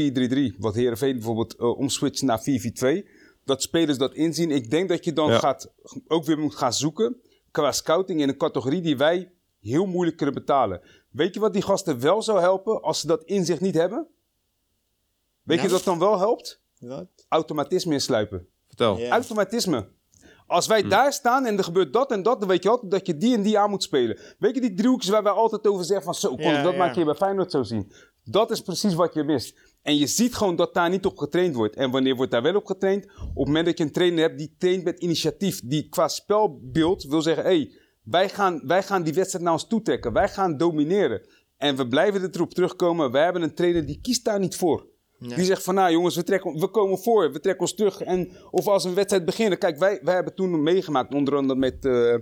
wat 0.58 0.74
Heerenveen 0.74 1.12
bijvoorbeeld 1.12 1.54
uh, 1.58 1.78
omswitcht 1.78 2.22
naar 2.22 2.40
4-4-2, 2.40 3.08
dat 3.45 3.62
spelers 3.62 3.99
dat 3.99 4.14
inzien. 4.14 4.51
Ik 4.51 4.70
denk 4.70 4.88
dat 4.88 5.05
je 5.05 5.12
dan 5.12 5.30
Ja. 5.30 5.38
gaat, 5.38 5.72
ook 6.09 6.24
weer 6.24 6.38
moet 6.38 6.55
gaan 6.55 6.72
zoeken 6.72 7.20
qua 7.51 7.72
scouting 7.72 8.20
in 8.20 8.28
een 8.28 8.36
categorie 8.36 8.80
die 8.80 8.97
wij 8.97 9.32
heel 9.61 9.86
moeilijk 9.86 10.16
kunnen 10.16 10.34
betalen. 10.34 10.80
Weet 11.11 11.34
je 11.34 11.40
wat 11.40 11.53
die 11.53 11.62
gasten 11.62 12.01
wel 12.01 12.22
zou 12.22 12.40
helpen 12.40 12.82
als 12.82 13.01
ze 13.01 13.07
dat 13.07 13.22
inzicht 13.24 13.61
niet 13.61 13.74
hebben? 13.74 14.07
Weet 15.43 15.61
je 15.61 15.68
dat 15.68 15.84
dan 15.84 15.99
wel 15.99 16.18
helpt? 16.18 16.61
Wat? 16.78 17.07
Automatisme 17.28 17.93
insluipen. 17.93 18.47
Vertel. 18.66 18.97
Ja. 18.99 19.11
Automatisme. 19.11 19.88
Als 20.47 20.66
wij 20.66 20.82
daar 20.82 21.12
staan 21.12 21.47
en 21.47 21.59
er 21.59 21.64
gebeurt 21.64 21.93
dat 21.93 22.11
en 22.11 22.22
dat, 22.22 22.38
dan 22.40 22.49
weet 22.49 22.62
je 22.62 22.68
altijd 22.68 22.90
dat 22.90 23.07
je 23.07 23.16
die 23.16 23.34
en 23.34 23.43
die 23.43 23.59
aan 23.59 23.70
moet 23.70 23.82
spelen. 23.82 24.18
Weet 24.38 24.55
je 24.55 24.61
die 24.61 24.74
driehoekjes 24.74 25.11
waar 25.11 25.22
wij 25.22 25.32
altijd 25.32 25.66
over 25.66 25.84
zeggen 25.84 26.05
van 26.05 26.14
zo, 26.14 26.28
kon 26.28 26.45
Ja, 26.45 26.62
dat 26.62 26.72
ja. 26.72 26.78
maak 26.78 26.95
je 26.95 27.05
bij 27.05 27.14
Feyenoord 27.14 27.51
zo 27.51 27.62
zien. 27.62 27.93
Dat 28.24 28.51
is 28.51 28.61
precies 28.61 28.95
wat 28.95 29.14
je 29.14 29.22
mist. 29.24 29.57
En 29.82 29.96
je 29.96 30.06
ziet 30.06 30.34
gewoon 30.34 30.56
dat 30.56 30.74
daar 30.74 30.90
niet 30.90 31.06
op 31.06 31.18
getraind 31.18 31.54
wordt. 31.54 31.76
En 31.76 31.90
wanneer 31.90 32.16
wordt 32.16 32.30
daar 32.30 32.42
wel 32.42 32.54
op 32.54 32.66
getraind? 32.66 33.04
Op 33.04 33.36
het 33.36 33.46
moment 33.46 33.66
dat 33.66 33.78
je 33.78 33.84
een 33.84 33.92
trainer 33.92 34.20
hebt 34.20 34.38
die 34.38 34.54
traint 34.58 34.84
met 34.84 35.00
initiatief, 35.00 35.60
die 35.64 35.88
qua 35.88 36.08
spelbeeld 36.08 37.02
wil 37.02 37.22
zeggen, 37.22 37.44
hé, 37.44 37.50
hey, 37.50 37.72
wij, 38.02 38.28
gaan, 38.28 38.62
wij 38.66 38.82
gaan 38.82 39.02
die 39.02 39.14
wedstrijd 39.14 39.44
naar 39.44 39.52
ons 39.52 39.66
toe 39.66 39.82
trekken. 39.82 40.12
Wij 40.12 40.28
gaan 40.28 40.56
domineren. 40.56 41.26
En 41.56 41.76
we 41.76 41.88
blijven 41.88 42.30
erop 42.32 42.54
terugkomen. 42.54 43.10
Wij 43.10 43.24
hebben 43.24 43.42
een 43.42 43.54
trainer 43.54 43.86
die 43.86 44.00
kiest 44.00 44.24
daar 44.24 44.38
niet 44.38 44.56
voor. 44.56 44.86
Nee. 45.18 45.34
Die 45.34 45.44
zegt 45.44 45.62
van, 45.62 45.74
nou 45.74 45.92
jongens, 45.92 46.16
we, 46.16 46.22
trekken, 46.22 46.58
we 46.60 46.68
komen 46.68 46.98
voor, 46.98 47.32
we 47.32 47.40
trekken 47.40 47.60
ons 47.62 47.74
terug. 47.74 48.00
En, 48.00 48.30
of 48.50 48.66
als 48.66 48.84
een 48.84 48.94
wedstrijd 48.94 49.24
beginnen. 49.24 49.58
Kijk, 49.58 49.78
wij, 49.78 50.00
wij 50.02 50.14
hebben 50.14 50.34
toen 50.34 50.62
meegemaakt, 50.62 51.14
onder 51.14 51.36
andere 51.36 51.58
met, 51.58 51.84
eh, 51.84 52.14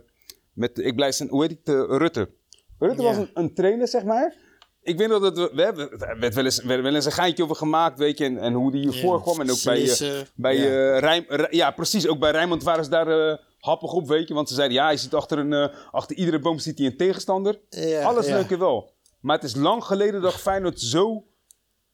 met 0.53 0.79
ik 0.79 0.95
blijf 0.95 1.15
zijn, 1.15 1.29
hoe 1.29 1.43
heet 1.43 1.51
het, 1.51 1.69
eh, 1.69 1.97
Rutte. 1.99 2.31
Rutte 2.79 3.03
Ja. 3.03 3.09
was 3.09 3.17
een, 3.17 3.31
een 3.35 3.55
trainer, 3.55 3.89
zeg 3.89 4.05
maar. 4.05 4.35
Ik 4.83 4.99
weet 4.99 5.09
nog 5.09 5.21
dat 5.21 5.37
we, 5.37 5.51
we 5.55 5.63
hebben, 5.63 6.01
er 6.01 6.19
werd 6.19 6.35
wel 6.35 6.45
eens, 6.45 6.63
wel 6.63 6.85
eens 6.85 7.05
een 7.05 7.13
geintje 7.13 7.43
over 7.43 7.57
gemaakt, 7.57 7.99
weet 7.99 8.19
je. 8.19 8.25
En, 8.25 8.39
en 8.39 8.53
hoe 8.53 8.71
die 8.71 8.81
hiervoor 8.81 9.17
Ja, 9.17 9.23
kwam. 9.23 9.41
En 9.41 9.51
ook 9.51 9.63
bij, 9.65 9.91
eh, 9.91 10.21
bij 10.35 10.57
ja. 10.57 10.65
eh, 10.65 10.99
Rijm, 10.99 11.27
ja, 11.51 11.71
precies. 11.71 12.07
Ook 12.07 12.19
bij 12.19 12.31
Rijnmond 12.31 12.63
waren 12.63 12.85
ze 12.85 12.91
daar 12.91 13.31
eh, 13.31 13.37
happig 13.59 13.93
op, 13.93 14.09
weet 14.09 14.29
je. 14.29 14.35
Want 14.35 14.49
ze 14.49 14.55
zeiden, 14.55 14.77
ja, 14.77 14.91
je 14.91 14.97
ziet 14.97 15.15
achter, 15.15 15.39
een, 15.39 15.71
achter 15.91 16.17
iedere 16.17 16.39
boom 16.39 16.59
ziet 16.59 16.79
hij 16.79 16.87
een 16.87 16.97
tegenstander. 16.97 17.61
Alles 18.03 18.27
ja. 18.27 18.35
leuk 18.35 18.51
en 18.51 18.59
wel. 18.59 18.93
Maar 19.21 19.37
het 19.37 19.45
is 19.45 19.55
lang 19.55 19.85
geleden 19.85 20.23
dat 20.23 20.35
Feyenoord 20.35 20.81
zo 20.81 21.25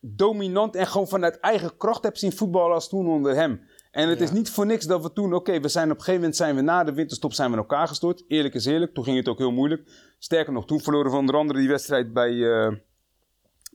dominant 0.00 0.76
en 0.76 0.86
gewoon 0.86 1.08
vanuit 1.08 1.40
eigen 1.40 1.76
kracht 1.76 2.04
heb 2.04 2.16
zien 2.16 2.32
voetballen 2.32 2.74
als 2.74 2.88
toen 2.88 3.08
onder 3.08 3.34
hem. 3.34 3.60
En 3.96 4.08
het 4.08 4.18
Ja. 4.18 4.24
is 4.24 4.30
niet 4.30 4.50
voor 4.50 4.66
niks 4.66 4.86
dat 4.86 5.02
we 5.02 5.12
toen, 5.12 5.34
oké, 5.34 5.60
we 5.60 5.68
zijn 5.68 5.84
op 5.84 5.90
een 5.90 5.96
gegeven 6.02 6.20
moment 6.20 6.36
zijn 6.36 6.54
we 6.56 6.60
na 6.62 6.84
de 6.84 6.92
winterstop 6.92 7.32
zijn 7.32 7.48
we 7.50 7.56
in 7.56 7.62
elkaar 7.62 7.88
gestort. 7.88 8.24
Eerlijk 8.28 8.54
is 8.54 8.64
eerlijk, 8.66 8.94
toen 8.94 9.04
ging 9.04 9.16
het 9.16 9.28
ook 9.28 9.38
heel 9.38 9.52
moeilijk. 9.52 9.88
Sterker 10.18 10.52
nog, 10.52 10.66
toen 10.66 10.80
verloren 10.80 11.10
we 11.10 11.16
onder 11.16 11.34
andere 11.36 11.58
die 11.58 11.68
wedstrijd 11.68 12.12
bij, 12.12 12.52
eh, 12.52 12.72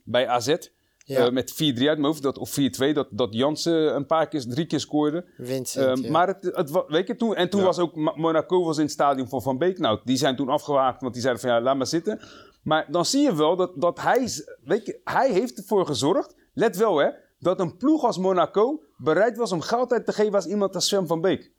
bij 0.04 0.28
AZ. 0.28 0.56
Ja. 1.04 1.26
eh, 1.26 1.32
met 1.32 1.52
4-3 1.52 1.88
uit 1.88 1.98
mijn 1.98 2.04
hoofd, 2.04 2.22
dat, 2.22 2.38
of 2.38 2.50
4-2, 2.50 2.92
dat, 2.92 3.08
dat 3.10 3.34
Jansen 3.34 3.94
een 3.96 4.06
paar 4.06 4.28
keer, 4.28 4.44
drie 4.48 4.66
keer 4.66 4.80
scoorde. 4.80 5.24
Vincent, 5.38 5.86
Ehm, 5.86 6.04
ja. 6.04 6.10
Maar 6.10 6.26
het, 6.26 6.44
het, 6.54 6.84
weet 6.88 7.06
je, 7.06 7.16
toen, 7.16 7.34
en 7.34 7.50
toen 7.50 7.60
Ja. 7.60 7.66
was 7.66 7.78
ook 7.78 7.94
Monaco 8.16 8.64
was 8.64 8.76
in 8.76 8.82
het 8.82 8.92
stadion 8.92 9.28
van 9.28 9.42
Van 9.42 9.58
Beek. 9.58 9.78
Nou, 9.78 10.00
die 10.04 10.16
zijn 10.16 10.36
toen 10.36 10.48
afgewaakt, 10.48 11.00
want 11.00 11.12
die 11.12 11.22
zeiden 11.22 11.42
van 11.42 11.50
ja, 11.52 11.60
laat 11.60 11.76
maar 11.76 11.86
zitten. 11.86 12.20
Maar 12.62 12.86
dan 12.90 13.04
zie 13.04 13.22
je 13.22 13.34
wel 13.36 13.56
dat, 13.56 13.72
dat 13.80 14.00
hij, 14.00 14.28
weet 14.64 14.86
je, 14.86 15.00
hij 15.04 15.30
heeft 15.32 15.58
ervoor 15.58 15.86
gezorgd, 15.86 16.34
let 16.54 16.76
wel 16.76 16.96
hè, 16.98 17.08
dat 17.42 17.60
een 17.60 17.76
ploeg 17.76 18.04
als 18.04 18.18
Monaco 18.18 18.82
bereid 18.96 19.36
was 19.36 19.52
om 19.52 19.60
geld 19.60 19.92
uit 19.92 20.06
te 20.06 20.12
geven 20.12 20.34
als 20.34 20.46
iemand 20.46 20.74
als 20.74 20.86
Sven 20.88 21.06
van 21.06 21.20
Beek. 21.20 21.52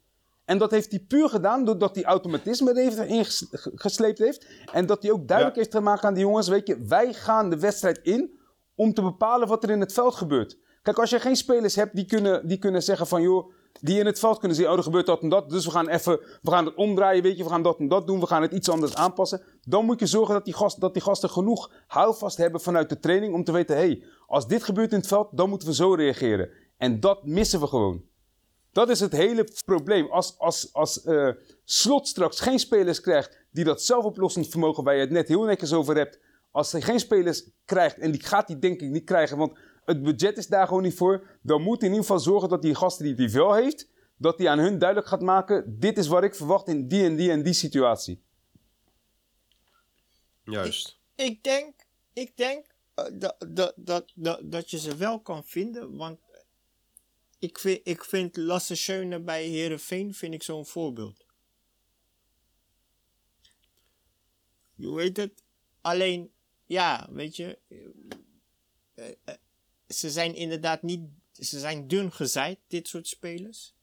En 0.46 0.58
dat 0.58 0.72
heeft 0.72 0.92
hij 0.92 1.00
puur 1.00 1.30
gedaan 1.30 1.66
doordat 1.66 1.96
hij 1.96 2.04
automatisme 2.04 2.80
heeft 2.80 2.98
ingesleept 2.98 4.18
heeft. 4.18 4.48
En 4.74 4.86
dat 4.86 5.02
hij 5.04 5.12
ook 5.12 5.28
duidelijk 5.28 5.56
Ja. 5.58 5.62
heeft 5.62 5.76
gemaakt 5.76 6.04
aan 6.04 6.14
die 6.14 6.24
jongens, 6.24 6.48
weet 6.48 6.68
je, 6.68 6.84
wij 6.88 7.14
gaan 7.14 7.50
de 7.50 7.60
wedstrijd 7.60 8.00
in 8.04 8.40
om 8.76 8.94
te 8.94 9.02
bepalen 9.02 9.48
wat 9.48 9.64
er 9.64 9.70
in 9.70 9.80
het 9.80 9.94
veld 9.94 10.16
gebeurt. 10.16 10.58
Kijk, 10.82 10.98
als 11.00 11.10
je 11.10 11.20
geen 11.20 11.36
spelers 11.36 11.76
hebt 11.76 11.96
die 11.96 12.06
kunnen, 12.06 12.48
die 12.48 12.58
kunnen 12.58 12.84
zeggen 12.84 13.08
van, 13.08 13.22
joh, 13.22 13.52
die 13.84 14.00
in 14.00 14.06
het 14.06 14.20
veld 14.20 14.40
kunnen 14.40 14.58
zien, 14.58 14.70
oh, 14.70 14.78
er 14.78 14.84
gebeurt 14.84 15.06
dat 15.06 15.22
en 15.22 15.30
dat, 15.30 15.50
dus 15.50 15.66
we 15.66 15.72
gaan 15.72 15.88
even, 15.88 16.20
we 16.42 16.52
gaan 16.52 16.66
het 16.66 16.76
omdraaien, 16.76 17.24
weet 17.24 17.38
je, 17.38 17.44
we 17.44 17.50
gaan 17.50 17.64
dat 17.64 17.80
en 17.80 17.88
dat 17.88 18.08
doen, 18.08 18.20
we 18.20 18.26
gaan 18.26 18.42
het 18.42 18.52
iets 18.52 18.70
anders 18.70 18.96
aanpassen. 18.96 19.42
Dan 19.62 19.86
moet 19.86 20.00
je 20.00 20.06
zorgen 20.06 20.34
dat 20.34 20.46
die, 20.46 20.54
gast, 20.54 20.82
dat 20.82 20.94
die 20.94 21.02
gasten 21.02 21.30
genoeg 21.30 21.72
houvast 21.88 22.38
hebben 22.38 22.62
vanuit 22.62 22.90
de 22.90 23.00
training 23.00 23.34
om 23.34 23.44
te 23.44 23.52
weten, 23.52 23.76
hey, 23.76 24.04
als 24.28 24.48
dit 24.48 24.64
gebeurt 24.64 24.92
in 24.92 24.98
het 24.98 25.08
veld, 25.08 25.28
dan 25.32 25.50
moeten 25.50 25.68
we 25.68 25.74
zo 25.74 25.94
reageren. 25.94 26.50
En 26.78 27.00
dat 27.00 27.26
missen 27.26 27.60
we 27.60 27.68
gewoon. 27.68 28.02
Dat 28.72 28.90
is 28.90 29.00
het 29.00 29.12
hele 29.12 29.48
probleem. 29.66 30.12
Als, 30.12 30.36
als, 30.38 30.74
als 30.74 31.04
eh, 31.04 31.30
Slot 31.64 32.08
straks 32.08 32.40
geen 32.40 32.60
spelers 32.60 33.02
krijgt 33.02 33.38
die 33.52 33.64
dat 33.64 33.82
zelfoplossingsvermogen 33.82 34.84
waar 34.84 34.94
je 34.94 35.00
het 35.00 35.10
net 35.10 35.28
heel 35.28 35.44
netjes 35.44 35.74
over 35.74 35.96
hebt, 35.96 36.20
als 36.52 36.72
hij 36.72 36.82
geen 36.82 37.00
spelers 37.00 37.50
krijgt, 37.66 37.98
en 37.98 38.12
die 38.12 38.24
gaat 38.24 38.48
hij 38.48 38.60
denk 38.60 38.82
ik 38.82 38.90
niet 38.90 39.06
krijgen, 39.06 39.38
want 39.38 39.58
het 39.86 40.04
budget 40.04 40.38
is 40.38 40.48
daar 40.48 40.68
gewoon 40.68 40.84
niet 40.84 40.96
voor, 40.96 41.40
dan 41.42 41.62
moet 41.62 41.80
hij 41.82 41.90
in 41.90 41.96
ieder 41.96 42.08
geval 42.08 42.24
zorgen 42.24 42.50
dat 42.50 42.62
die 42.62 42.76
gasten 42.76 43.06
die 43.06 43.16
hij 43.16 43.30
wel 43.30 43.54
heeft, 43.54 43.90
dat 44.18 44.38
hij 44.38 44.50
aan 44.50 44.60
hun 44.60 44.80
duidelijk 44.80 45.10
gaat 45.10 45.22
maken, 45.22 45.80
dit 45.80 45.98
is 45.98 46.08
wat 46.08 46.24
ik 46.24 46.36
verwacht 46.36 46.68
in 46.68 46.88
die 46.88 47.04
en 47.04 47.16
die 47.16 47.32
en 47.32 47.44
die 47.44 47.54
situatie. 47.54 48.24
Juist. 50.44 51.00
Ik 51.16 51.44
denk, 51.44 51.86
ik 52.14 52.38
denk 52.38 52.66
eh, 52.94 53.06
dat, 53.14 53.46
dat, 53.48 53.74
dat, 53.76 54.12
dat, 54.16 54.40
dat 54.44 54.70
je 54.70 54.78
ze 54.80 54.96
wel 54.96 55.22
kan 55.22 55.44
vinden, 55.44 55.96
want 55.96 56.20
ik 57.40 57.60
vind, 57.60 57.80
ik 57.84 58.04
vind 58.04 58.38
Lasse 58.38 58.76
Schöne 58.76 59.20
bij 59.20 59.48
Herenveen 59.48 60.14
vind 60.14 60.34
ik 60.34 60.44
zo'n 60.44 60.66
voorbeeld. 60.66 61.26
Je 64.76 64.94
weet 64.94 65.18
het. 65.18 65.44
Alleen, 65.82 66.32
ja, 66.66 67.08
weet 67.12 67.36
je, 67.36 67.60
eh, 68.94 69.12
eh, 69.24 69.36
ze 70.00 70.12
zijn 70.12 70.36
inderdaad 70.36 70.82
niet, 70.82 71.02
ze 71.32 71.60
zijn 71.60 71.88
dun 71.88 72.12
gezaaid, 72.12 72.60
dit 72.68 72.88
soort 72.88 73.08
spelers. 73.08 73.74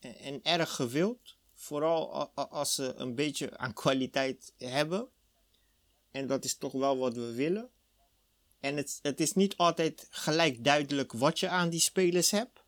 En, 0.00 0.42
erg 0.42 0.74
gewild. 0.74 1.38
Vooral 1.54 2.28
als 2.34 2.74
ze 2.74 2.94
een 2.96 3.14
beetje 3.14 3.58
aan 3.58 3.72
kwaliteit 3.72 4.52
hebben. 4.56 5.08
En 6.10 6.26
dat 6.26 6.44
is 6.44 6.56
toch 6.56 6.72
wel 6.72 6.98
wat 6.98 7.14
we 7.14 7.32
willen. 7.32 7.70
En 8.60 8.76
het, 8.76 8.98
het 9.02 9.20
is 9.20 9.32
niet 9.32 9.56
altijd 9.56 10.06
gelijk 10.10 10.64
duidelijk 10.64 11.12
wat 11.12 11.38
je 11.38 11.48
aan 11.48 11.70
die 11.70 11.80
spelers 11.80 12.30
hebt. 12.30 12.64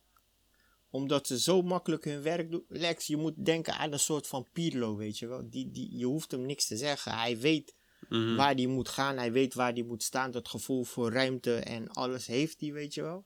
Omdat 0.89 1.27
ze 1.27 1.39
zo 1.39 1.61
makkelijk 1.61 2.03
hun 2.03 2.21
werk 2.21 2.51
doen. 2.51 2.65
Lex, 2.67 3.07
je 3.07 3.17
moet 3.17 3.45
denken 3.45 3.73
aan 3.73 3.91
een 3.91 3.99
soort 3.99 4.27
van 4.27 4.47
Pirlo, 4.51 4.95
weet 4.95 5.19
je 5.19 5.27
wel. 5.27 5.49
Die, 5.49 5.71
die, 5.71 5.97
je 5.97 6.05
hoeft 6.05 6.31
hem 6.31 6.45
niks 6.45 6.67
te 6.67 6.77
zeggen. 6.77 7.17
Hij 7.17 7.39
weet 7.39 7.73
Mhm. 8.13 8.35
waar 8.35 8.53
hij 8.55 8.65
moet 8.67 8.89
gaan. 8.89 9.17
Hij 9.17 9.31
weet 9.31 9.53
waar 9.53 9.73
hij 9.73 9.83
moet 9.83 10.03
staan. 10.03 10.31
Dat 10.31 10.47
gevoel 10.47 10.83
voor 10.83 11.11
ruimte 11.11 11.55
en 11.55 11.89
alles 11.89 12.25
heeft 12.27 12.59
hij, 12.61 12.71
weet 12.73 12.93
je 12.93 13.01
wel. 13.01 13.25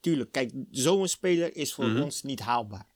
Tuurlijk, 0.00 0.32
kijk, 0.32 0.52
zo'n 0.70 1.08
speler 1.08 1.56
is 1.56 1.74
voor 1.74 1.84
Mhm. 1.86 2.02
ons 2.02 2.22
niet 2.22 2.40
haalbaar. 2.40 2.86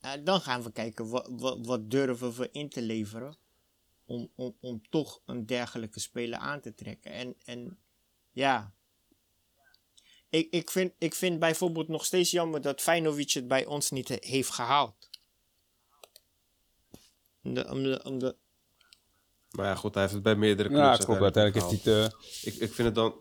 Nou, 0.00 0.22
dan 0.22 0.40
gaan 0.40 0.62
we 0.62 0.72
kijken, 0.72 1.08
wat, 1.08 1.28
wat, 1.30 1.66
wat 1.66 1.90
durven 1.90 2.32
we 2.34 2.48
in 2.52 2.68
te 2.68 2.82
leveren 2.82 3.36
om, 4.04 4.30
om, 4.34 4.56
om 4.60 4.82
toch 4.90 5.20
een 5.26 5.46
dergelijke 5.46 6.00
speler 6.00 6.38
aan 6.38 6.60
te 6.60 6.74
trekken. 6.74 7.10
En, 7.12 7.34
en 7.44 7.78
ja, 8.32 8.74
ik, 10.28 10.50
ik, 10.50 10.70
vind, 10.70 10.92
ik 10.98 11.14
vind 11.14 11.38
bijvoorbeeld 11.38 11.88
nog 11.88 12.04
steeds 12.04 12.30
jammer 12.30 12.60
dat 12.60 12.80
Feyenoord 12.80 13.34
het 13.34 13.48
bij 13.48 13.66
ons 13.66 13.90
niet 13.90 14.08
he- 14.08 14.16
heeft 14.20 14.50
gehaald. 14.50 15.10
Om 17.44 17.54
de, 17.54 17.70
om 17.70 17.82
de, 17.82 18.00
om 18.04 18.18
de, 18.18 18.36
Maar 19.50 19.66
ja, 19.66 19.74
goed, 19.74 19.92
hij 19.94 20.02
heeft 20.02 20.14
het 20.14 20.22
bij 20.22 20.36
meerdere 20.36 20.68
clubs 20.68 20.98
Ja, 20.98 21.04
klopt. 21.04 21.20
Uiteindelijk 21.20 21.66
heeft 21.66 21.84
hij 21.84 21.94
het... 21.94 22.12
eh, 22.12 22.52
Ik, 22.52 22.54
ik 22.60 22.72
vind 22.74 22.86
het 22.86 22.94
dan... 22.94 23.14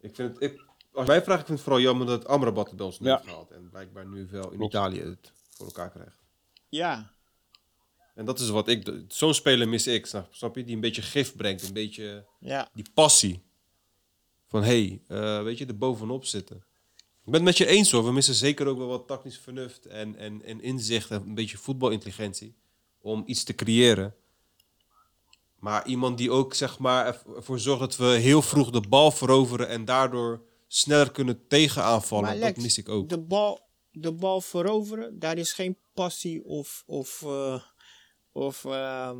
Ik 0.00 0.14
vind 0.14 0.34
het... 0.34 0.42
Ik, 0.42 0.64
als 0.92 1.06
mij 1.06 1.22
vraagt, 1.22 1.40
ik 1.40 1.46
vind 1.46 1.58
het 1.58 1.66
vooral 1.68 1.82
jammer 1.82 2.06
dat 2.06 2.26
Amrabat 2.26 2.66
het 2.68 2.76
bij 2.76 2.86
ons 2.86 2.98
niet 2.98 3.08
Ja. 3.08 3.14
heeft 3.14 3.28
gehaald. 3.28 3.50
En 3.50 3.68
blijkbaar 3.70 4.06
nu 4.06 4.26
wel 4.30 4.50
in 4.50 4.56
Klopt. 4.58 4.74
Italië 4.74 5.00
het 5.00 5.32
voor 5.50 5.66
elkaar 5.66 5.90
krijgt. 5.90 6.18
ja, 6.68 7.12
En 8.14 8.24
dat 8.24 8.38
is 8.40 8.48
wat 8.48 8.68
ik... 8.68 8.84
doe. 8.84 9.04
Zo'n 9.08 9.34
speler 9.34 9.68
mis 9.68 9.86
ik, 9.86 10.06
snap, 10.06 10.34
snap 10.34 10.56
je? 10.56 10.64
Die 10.64 10.74
een 10.74 10.80
beetje 10.80 11.02
gif 11.02 11.36
brengt, 11.36 11.62
een 11.62 11.72
beetje 11.72 12.26
ja, 12.40 12.68
die 12.74 12.86
passie. 12.94 13.42
Van, 14.46 14.62
hé, 14.62 15.00
hey, 15.06 15.18
eh, 15.38 15.42
weet 15.42 15.58
je, 15.58 15.66
er 15.66 15.78
bovenop 15.78 16.24
zitten. 16.24 16.56
Ik 16.96 17.26
ben 17.26 17.34
het 17.34 17.42
met 17.42 17.56
je 17.58 17.66
eens 17.66 17.90
hoor. 17.90 18.04
We 18.04 18.12
missen 18.12 18.34
zeker 18.34 18.66
ook 18.66 18.78
wel 18.78 18.86
wat 18.86 19.06
tactisch 19.06 19.38
vernuft 19.38 19.86
en, 19.86 20.16
en, 20.16 20.42
en 20.42 20.60
inzicht 20.60 21.10
en 21.10 21.22
een 21.22 21.34
beetje 21.34 21.58
voetbalintelligentie. 21.58 22.54
Om 23.00 23.22
iets 23.26 23.44
te 23.44 23.54
creëren. 23.54 24.14
Maar 25.58 25.86
iemand 25.86 26.18
die 26.18 26.30
ook 26.30 26.54
zeg 26.54 26.78
maar 26.78 27.06
erv- 27.06 27.24
ervoor 27.36 27.58
zorgt 27.58 27.80
dat 27.80 27.96
we 27.96 28.04
heel 28.04 28.42
vroeg 28.42 28.70
de 28.70 28.80
bal 28.88 29.10
veroveren 29.10 29.68
en 29.68 29.84
daardoor 29.84 30.42
sneller 30.66 31.10
kunnen 31.10 31.46
tegenaanvallen. 31.48 32.40
Dat 32.40 32.56
mis 32.56 32.78
ik 32.78 32.88
ook. 32.88 33.08
De 33.08 33.18
bal, 33.20 33.60
de 33.90 34.12
bal 34.12 34.40
veroveren, 34.40 35.18
daar 35.18 35.38
is 35.38 35.52
geen 35.52 35.76
passie 35.94 36.44
of, 36.44 36.82
of, 36.86 37.22
eh, 37.22 37.62
of, 38.32 38.64
ehm, 38.64 39.18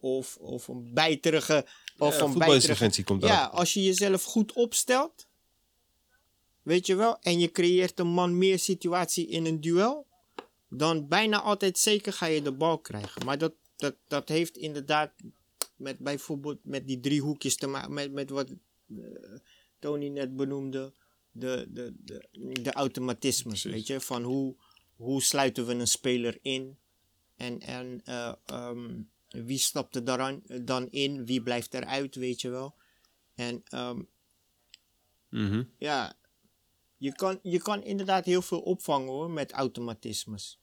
of, 0.00 0.36
of 0.36 0.68
een 0.68 0.94
bijterige. 0.94 1.66
Of 1.98 2.18
Ja, 2.18 2.24
een 2.24 2.38
bijterige. 2.38 3.04
komt 3.04 3.22
Ja, 3.22 3.28
daar. 3.28 3.48
als 3.48 3.74
je 3.74 3.82
jezelf 3.82 4.22
goed 4.22 4.52
opstelt, 4.52 5.26
weet 6.62 6.86
je 6.86 6.94
wel, 6.94 7.18
en 7.20 7.38
je 7.38 7.50
creëert 7.50 7.98
een 7.98 8.06
man-meer 8.08 8.58
situatie 8.58 9.26
in 9.28 9.44
een 9.46 9.60
duel, 9.60 10.06
dan 10.68 11.08
bijna 11.08 11.40
altijd 11.40 11.78
zeker 11.78 12.12
ga 12.12 12.26
je 12.26 12.42
de 12.42 12.52
bal 12.52 12.78
krijgen. 12.78 13.24
Maar 13.24 13.38
dat, 13.38 13.54
dat, 13.76 13.96
dat 14.08 14.28
heeft 14.28 14.56
inderdaad 14.56 15.12
met 15.76 15.98
bijvoorbeeld 15.98 16.64
met 16.64 16.86
die 16.86 17.00
drie 17.00 17.20
hoekjes 17.20 17.56
te 17.56 17.66
maken, 17.66 17.92
met, 17.92 18.12
met 18.12 18.30
wat 18.30 18.50
eh, 18.50 18.96
Tony 19.78 20.08
net 20.08 20.36
benoemde, 20.36 20.92
de, 21.30 21.66
de, 21.68 21.94
de, 21.98 22.28
de 22.62 22.72
automatismes, 22.72 23.62
weet 23.62 23.86
je, 23.86 24.00
van 24.00 24.22
hoe, 24.22 24.56
hoe 24.96 25.22
sluiten 25.22 25.66
we 25.66 25.74
een 25.74 25.86
speler 25.88 26.38
in 26.42 26.78
en, 27.36 27.60
en 27.60 28.00
eh, 28.04 28.32
ehm, 28.46 29.00
wie 29.28 29.58
stapt 29.58 29.96
er 29.96 30.04
dan, 30.04 30.42
dan 30.62 30.90
in, 30.90 31.26
wie 31.26 31.42
blijft 31.42 31.74
eruit, 31.74 32.14
weet 32.14 32.40
je 32.40 32.48
wel. 32.48 32.74
En 33.34 33.62
ehm, 33.68 34.00
Mhm. 35.28 35.62
ja, 35.78 36.16
je 36.98 37.14
kan, 37.14 37.38
je 37.42 37.58
kan 37.58 37.82
inderdaad 37.82 38.24
heel 38.24 38.42
veel 38.42 38.60
opvangen 38.60 39.08
hoor, 39.08 39.30
met 39.30 39.52
automatismes. 39.52 40.58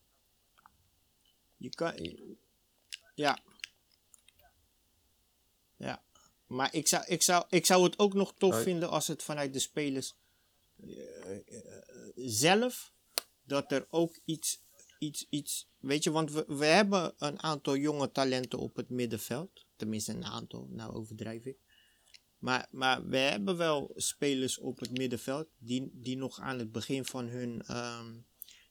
Je 1.58 1.70
kan, 1.70 2.18
ja. 3.16 3.40
Ja. 5.78 6.04
Maar 6.48 6.74
ik 6.74 6.88
zou, 6.88 7.06
ik, 7.08 7.22
zou, 7.22 7.46
ik 7.50 7.66
zou 7.66 7.84
het 7.84 8.00
ook 8.00 8.14
nog 8.14 8.34
tof 8.38 8.62
vinden 8.62 8.90
als 8.90 9.08
het 9.08 9.24
vanuit 9.24 9.54
de 9.54 9.60
spelers 9.60 10.16
eh, 10.84 11.36
eh, 11.36 12.12
zelf, 12.16 12.94
dat 13.44 13.72
er 13.72 13.88
ook 13.90 14.20
iets, 14.26 14.62
iets, 15.00 15.28
iets, 15.30 15.68
weet 15.80 16.04
je, 16.04 16.12
want 16.12 16.32
we, 16.32 16.46
we 16.48 16.66
hebben 16.66 17.14
een 17.18 17.44
aantal 17.44 17.76
jonge 17.76 18.12
talenten 18.12 18.60
op 18.60 18.76
het 18.76 18.90
middenveld. 18.90 19.66
Tenminste 19.76 20.12
een 20.12 20.26
aantal, 20.26 20.68
nou 20.70 20.94
overdrijf 20.94 21.46
ik. 21.46 21.58
Maar, 22.40 22.68
maar 22.72 23.08
we 23.08 23.18
hebben 23.18 23.58
wel 23.58 23.92
spelers 23.96 24.58
op 24.58 24.80
het 24.80 24.98
middenveld 24.98 25.48
die, 25.58 25.90
die 25.94 26.18
nog 26.18 26.40
aan 26.40 26.60
het 26.60 26.72
begin 26.72 27.06
van 27.06 27.26
hun 27.28 27.62
ehm, 27.62 28.16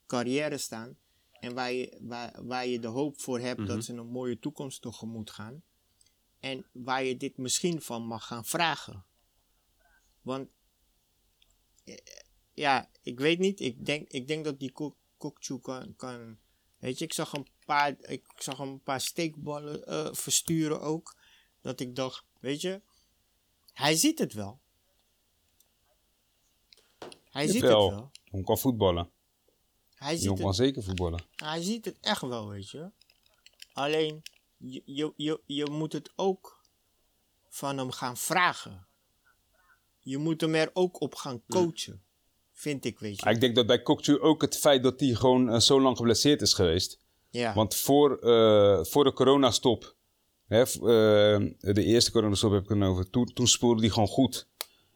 carrière 0.06 0.58
staan. 0.58 0.96
En 1.32 1.54
waar 1.54 1.72
je, 1.72 1.98
waar, 2.02 2.44
waar 2.44 2.66
je 2.66 2.78
de 2.78 2.86
hoop 2.86 3.20
voor 3.20 3.38
hebt 3.40 3.60
dat 3.66 3.84
ze 3.84 3.92
een 3.92 4.06
mooie 4.06 4.38
toekomst 4.38 4.82
tegemoet 4.82 5.30
gaan. 5.30 5.62
En 6.40 6.66
waar 6.72 7.04
je 7.04 7.16
dit 7.16 7.36
misschien 7.36 7.80
van 7.82 8.06
mag 8.06 8.26
gaan 8.26 8.44
vragen. 8.44 9.04
Want, 10.22 10.48
eh, 11.84 11.96
ja, 12.54 12.90
ik 13.02 13.18
weet 13.20 13.38
niet. 13.38 13.60
Ik 13.60 13.86
denk, 13.86 14.08
ik 14.08 14.26
denk 14.28 14.44
dat 14.44 14.58
die 14.58 14.72
Kok- 14.72 14.96
Kokchu 15.16 15.58
kan, 15.60 15.96
kan. 15.96 16.38
Weet 16.78 16.98
je, 16.98 17.04
ik 17.04 17.12
zag 17.12 17.32
een 17.32 17.46
paar, 17.66 17.96
ik 18.00 18.24
zag 18.36 18.58
een 18.58 18.80
paar 18.82 19.00
steekballen 19.00 19.86
eh, 19.86 20.08
versturen 20.12 20.80
ook. 20.80 21.16
Dat 21.60 21.80
ik 21.80 21.96
dacht, 21.96 22.24
weet 22.40 22.60
je, 22.60 22.82
hij 23.74 23.94
ziet 23.94 24.18
het 24.18 24.32
wel. 24.32 24.60
Hij 27.30 27.46
ziet 27.46 27.62
het 27.62 27.70
wel. 27.70 28.10
Jong 28.24 28.44
kan 28.44 28.58
voetballen. 28.58 29.10
Hij 29.94 30.16
ziet 30.16 30.40
kan 30.40 30.54
zeker 30.54 30.82
voetballen. 30.82 31.24
hij 31.36 31.62
ziet 31.62 31.84
het 31.84 31.96
echt 32.00 32.20
wel, 32.20 32.48
weet 32.48 32.70
je. 32.70 32.90
Alleen, 33.72 34.22
je, 34.56 34.82
je, 34.84 35.12
je, 35.16 35.40
je 35.46 35.70
moet 35.70 35.92
het 35.92 36.12
ook 36.16 36.64
van 37.48 37.78
hem 37.78 37.90
gaan 37.90 38.16
vragen. 38.16 38.86
Je 40.00 40.18
moet 40.18 40.40
hem 40.40 40.54
er 40.54 40.70
ook 40.72 41.00
op 41.00 41.14
gaan 41.14 41.42
coachen. 41.48 42.02
Vind 42.52 42.84
ik, 42.84 42.98
weet 42.98 43.16
je. 43.16 43.24
Maar 43.24 43.34
ik 43.34 43.40
denk 43.40 43.54
dat 43.54 43.66
bij 43.66 43.82
Kokchu 43.82 44.20
ook 44.20 44.42
het 44.42 44.58
feit 44.58 44.82
dat 44.82 45.00
hij 45.00 45.14
gewoon 45.14 45.50
eh, 45.50 45.60
zo 45.60 45.80
lang 45.80 45.96
geblesseerd 45.96 46.42
is 46.42 46.52
geweest. 46.52 46.98
Ja, 47.30 47.54
Want 47.54 47.74
voor, 47.74 48.18
eh, 48.18 48.84
voor 48.84 49.04
de 49.04 49.12
coronastop, 49.12 49.96
hè, 50.46 50.60
eh, 50.60 51.74
de 51.74 51.84
eerste 51.84 52.10
coronastop 52.10 52.52
heb 52.52 52.62
ik 52.62 52.68
het 52.68 52.78
dan 52.78 52.88
over, 52.88 53.10
toen, 53.10 53.32
toen 53.32 53.46
speelde 53.46 53.80
hij 53.80 53.90
gewoon 53.90 54.08
goed. 54.08 54.48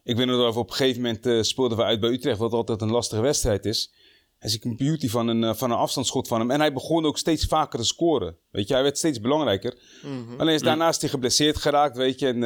Ik 0.03 0.17
weet 0.17 0.27
nog 0.27 0.41
dat 0.41 0.55
we 0.55 0.61
op 0.61 0.71
een 0.71 0.77
gegeven 0.77 1.03
moment 1.03 1.47
speelden 1.47 1.79
we 1.79 1.85
uit 1.85 2.01
bij 2.01 2.11
Utrecht, 2.11 2.39
wat 2.39 2.53
altijd 2.53 2.83
een 2.83 2.91
lastige 2.91 3.23
wedstrijd 3.23 3.65
is. 3.65 3.93
Hij 4.39 4.51
ziet 4.51 4.65
een 4.65 4.77
beauty 4.77 5.09
van 5.09 5.29
een, 5.29 5.45
eh, 5.45 5.55
van 5.55 5.71
een 5.71 5.77
afstandsschot 5.77 6.29
van 6.29 6.41
hem. 6.41 6.51
En 6.51 6.61
hij 6.61 6.73
begon 6.73 7.07
ook 7.07 7.19
steeds 7.19 7.47
vaker 7.47 7.79
te 7.79 7.85
scoren. 7.85 8.37
Weet 8.51 8.69
je, 8.69 8.75
hij 8.75 8.83
werd 8.83 8.99
steeds 8.99 9.21
belangrijker. 9.21 9.79
Mhm. 10.03 10.41
Alleen 10.41 10.55
is 10.55 10.63
daarnaast 10.63 11.01
hij 11.01 11.11
geblesseerd 11.11 11.57
geraakt, 11.57 11.97
weet 11.97 12.19
je. 12.19 12.27
En 12.27 12.41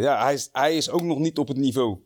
ja, 0.00 0.22
hij 0.24 0.34
is, 0.34 0.48
hij 0.52 0.76
is 0.76 0.90
ook 0.90 1.02
nog 1.02 1.18
niet 1.18 1.38
op 1.38 1.48
het 1.48 1.56
niveau. 1.56 1.98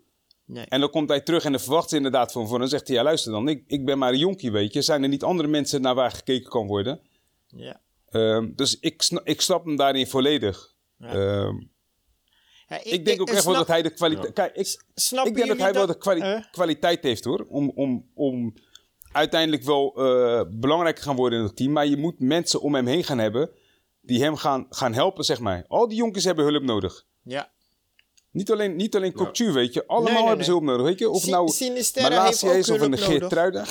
nee. 0.45 0.65
En 0.65 0.81
dan 0.81 0.91
komt 0.91 1.09
hij 1.09 1.21
terug 1.21 1.45
en 1.45 1.53
dan 1.53 1.61
verwacht 1.61 1.89
ze 1.89 1.97
inderdaad 1.97 2.33
van, 2.33 2.49
van 2.49 2.59
dan 2.59 2.69
zegt 2.69 2.87
hij, 2.89 2.97
ja 2.97 3.03
luister 3.03 3.33
dan, 3.33 3.49
ik, 3.49 3.65
ik 3.67 3.85
ben 3.85 3.99
maar 3.99 4.13
een 4.13 4.19
jonkie, 4.19 4.53
weet 4.53 4.73
je. 4.73 4.83
Zijn 4.83 5.03
er 5.03 5.09
niet 5.09 5.23
andere 5.23 5.49
mensen 5.49 5.81
naar 5.81 5.95
waar 5.95 6.11
gekeken 6.11 6.51
kan 6.51 6.67
worden? 6.67 7.01
ja. 7.47 7.81
Ehm, 8.11 8.51
dus 8.55 8.79
ik, 8.81 9.03
sna- 9.03 9.21
ik 9.25 9.41
snap 9.41 9.65
hem 9.65 9.77
daarin 9.77 10.07
volledig. 10.07 10.75
Ja. 10.99 11.07
Ehm, 11.09 11.55
Ja, 12.69 12.81
ik, 12.83 13.05
denk 13.05 13.21
ook 13.21 13.31
echt 13.31 13.45
wel 13.45 13.55
dat 13.55 13.67
hij 13.67 13.83
de 13.83 13.91
kwaliteit... 13.91 14.33
Kijk, 14.33 14.57
ik, 14.57 14.67
ik 15.27 15.35
denk 15.35 15.49
dat 15.49 15.59
hij 15.59 15.73
wel 15.73 15.87
de 15.87 15.99
kwali- 15.99 16.21
Eh? 16.21 16.41
kwaliteit 16.51 17.03
heeft 17.03 17.25
hoor. 17.25 17.47
Om, 17.49 17.71
om, 17.75 18.11
om 18.15 18.55
uiteindelijk 19.13 19.63
wel 19.63 19.95
eh, 19.97 20.43
belangrijker 20.51 21.03
gaan 21.05 21.17
worden 21.17 21.39
in 21.39 21.45
het 21.45 21.57
team. 21.57 21.73
Maar 21.73 21.87
je 21.87 21.97
moet 21.97 22.19
mensen 22.21 22.61
om 22.61 22.75
hem 22.75 22.87
heen 22.87 23.05
gaan 23.05 23.19
hebben 23.19 23.51
die 24.01 24.23
hem 24.23 24.37
gaan, 24.37 24.67
gaan 24.71 24.93
helpen, 24.95 25.25
zeg 25.25 25.41
maar. 25.41 25.65
Al 25.69 25.89
die 25.89 25.97
jonkies 25.97 26.25
hebben 26.25 26.45
hulp 26.45 26.63
nodig. 26.63 27.07
Ja. 27.23 27.51
Niet 28.31 28.51
alleen, 28.53 28.77
niet 28.77 28.97
alleen 28.97 29.13
Kokchu, 29.13 29.53
weet 29.53 29.75
je. 29.75 29.87
Allemaal 29.87 30.09
Nee, 30.09 30.19
nee, 30.19 30.27
hebben 30.29 30.45
ze 30.45 30.51
hulp 30.51 30.63
nodig, 30.63 30.87
weet 30.87 30.99
je. 30.99 31.11
Of 31.11 31.27
nou 31.27 31.51
Malasia 32.03 32.53
is 32.53 32.71
of 32.71 32.81
een 32.81 32.91
nodig. 32.91 33.05
Geertruida. 33.05 33.65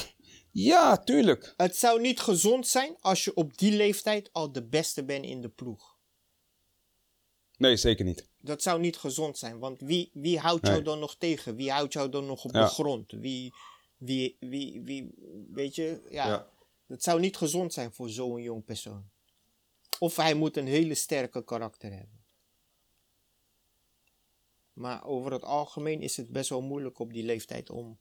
Ja, 0.63 0.97
tuurlijk. 0.97 1.53
Het 1.57 1.75
zou 1.75 2.01
niet 2.01 2.19
gezond 2.19 2.67
zijn 2.67 2.95
als 2.99 3.23
je 3.23 3.33
op 3.33 3.57
die 3.57 3.71
leeftijd 3.71 4.29
al 4.33 4.51
de 4.51 4.63
beste 4.63 5.03
bent 5.03 5.25
in 5.25 5.41
de 5.41 5.49
ploeg. 5.49 5.97
Nee, 7.57 7.77
zeker 7.77 8.05
niet. 8.05 8.27
Dat 8.41 8.61
zou 8.61 8.79
niet 8.79 8.97
gezond 8.97 9.37
zijn, 9.37 9.59
want 9.59 9.79
wie, 9.79 10.09
wie 10.13 10.39
houdt 10.39 10.67
jou 10.67 10.81
dan 10.81 10.99
nog 10.99 11.15
tegen? 11.15 11.55
Wie 11.55 11.71
houdt 11.71 11.93
jou 11.93 12.09
dan 12.09 12.25
nog 12.25 12.43
op 12.43 12.53
Ja. 12.53 12.61
de 12.63 12.67
grond? 12.69 13.11
Wie, 13.11 13.53
wie, 13.97 14.37
wie, 14.39 14.81
wie, 14.81 15.13
weet 15.53 15.75
je, 15.75 16.01
ja, 16.09 16.27
Ja. 16.27 16.49
dat 16.87 17.03
zou 17.03 17.19
niet 17.19 17.37
gezond 17.37 17.73
zijn 17.73 17.93
voor 17.93 18.09
zo'n 18.09 18.41
jong 18.41 18.65
persoon. 18.65 19.09
Of 19.99 20.15
hij 20.15 20.33
moet 20.33 20.57
een 20.57 20.67
hele 20.67 20.95
sterke 20.95 21.43
karakter 21.43 21.91
hebben. 21.91 22.23
Maar 24.73 25.05
over 25.05 25.31
het 25.31 25.43
algemeen 25.43 26.01
is 26.01 26.17
het 26.17 26.29
best 26.29 26.49
wel 26.49 26.61
moeilijk 26.61 26.99
op 26.99 27.13
die 27.13 27.23
leeftijd 27.23 27.69
om, 27.69 27.97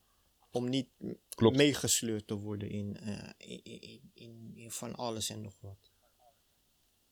om 0.59 0.69
niet 0.69 0.89
Klopt. 1.29 1.57
meegesleurd 1.57 2.27
te 2.27 2.35
worden 2.39 2.71
in, 2.71 2.97
eh, 2.97 3.31
in, 3.37 3.61
in, 3.65 4.11
in, 4.15 4.53
in 4.55 4.71
van 4.71 4.95
alles 4.95 5.31
en 5.31 5.41
nog 5.43 5.55
wat. 5.61 5.91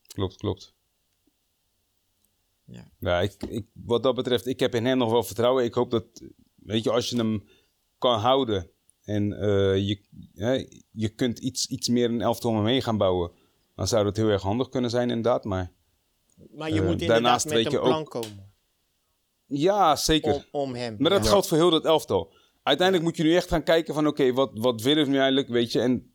Klopt, 0.07 0.37
klopt. 0.37 0.75
Ja. 2.65 2.91
Ja, 2.99 3.21
ik, 3.21 3.43
ik, 3.49 3.67
wat 3.73 4.03
dat 4.03 4.15
betreft, 4.15 4.47
ik 4.47 4.61
heb 4.61 4.75
in 4.75 4.85
hem 4.85 4.99
nog 4.99 5.11
wel 5.11 5.23
vertrouwen. 5.23 5.65
Ik 5.65 5.75
hoop 5.75 5.91
dat, 5.91 6.05
weet 6.55 6.85
je, 6.85 6.91
als 6.91 7.09
je 7.09 7.17
hem 7.17 7.49
kan 7.99 8.19
houden 8.21 8.71
en 9.05 9.33
eh, 9.33 9.77
je, 9.89 10.01
hè, 10.35 10.67
je 10.91 11.09
kunt 11.09 11.39
iets, 11.39 11.67
iets 11.67 11.89
meer 11.89 12.11
een 12.11 12.21
elftal 12.21 12.65
heen 12.65 12.83
gaan 12.83 12.97
bouwen, 12.99 13.33
dan 13.75 13.89
zou 13.89 14.05
dat 14.05 14.17
heel 14.17 14.29
erg 14.29 14.43
handig 14.43 14.69
kunnen 14.69 14.91
zijn, 14.91 15.09
inderdaad. 15.09 15.45
Maar 15.45 15.73
Maar 16.51 16.69
je 16.73 16.81
Eh, 16.81 16.87
moet 16.87 17.01
inderdaad 17.01 17.45
met 17.45 17.55
een 17.67 17.81
plan 17.81 18.01
ook- 18.01 18.11
komen 18.11 18.55
ja, 19.49 19.97
zeker. 19.97 20.35
om, 20.35 20.45
om 20.51 20.75
hem. 20.75 20.97
Maar 20.99 21.11
dat 21.11 21.25
ja. 21.25 21.31
geldt 21.31 21.47
voor 21.47 21.57
heel 21.57 21.71
dat 21.71 21.85
elftal. 21.85 22.35
Uiteindelijk 22.67 23.07
moet 23.09 23.17
je 23.17 23.23
nu 23.23 23.35
echt 23.35 23.49
gaan 23.49 23.63
kijken 23.63 23.95
van, 23.95 24.07
oké, 24.07 24.33
wat, 24.33 24.51
wat 24.55 24.83
willen 24.83 25.05
we 25.05 25.11
nu 25.11 25.17
eigenlijk, 25.17 25.49
weet 25.49 25.73
je. 25.73 25.81
En 25.81 26.15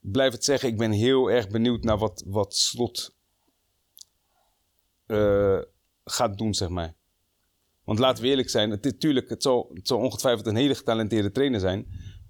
blijf 0.00 0.32
het 0.32 0.44
zeggen, 0.44 0.68
ik 0.68 0.78
ben 0.78 0.90
heel 0.90 1.30
erg 1.30 1.48
benieuwd 1.48 1.84
naar 1.84 1.98
wat, 1.98 2.24
wat 2.26 2.54
Slot 2.54 3.14
eh, 5.06 5.60
gaat 6.04 6.38
doen, 6.38 6.54
zeg 6.54 6.68
maar. 6.68 6.94
Want 7.84 7.98
laten 7.98 8.22
we 8.22 8.28
eerlijk 8.28 8.50
zijn, 8.50 8.70
het, 8.70 9.00
tuurlijk, 9.00 9.28
het 9.28 9.42
zal, 9.42 9.72
ongetwijfeld 9.88 10.46
een 10.46 10.56
hele 10.56 10.74
getalenteerde 10.74 11.30
trainer 11.30 11.60
zijn. 11.60 11.86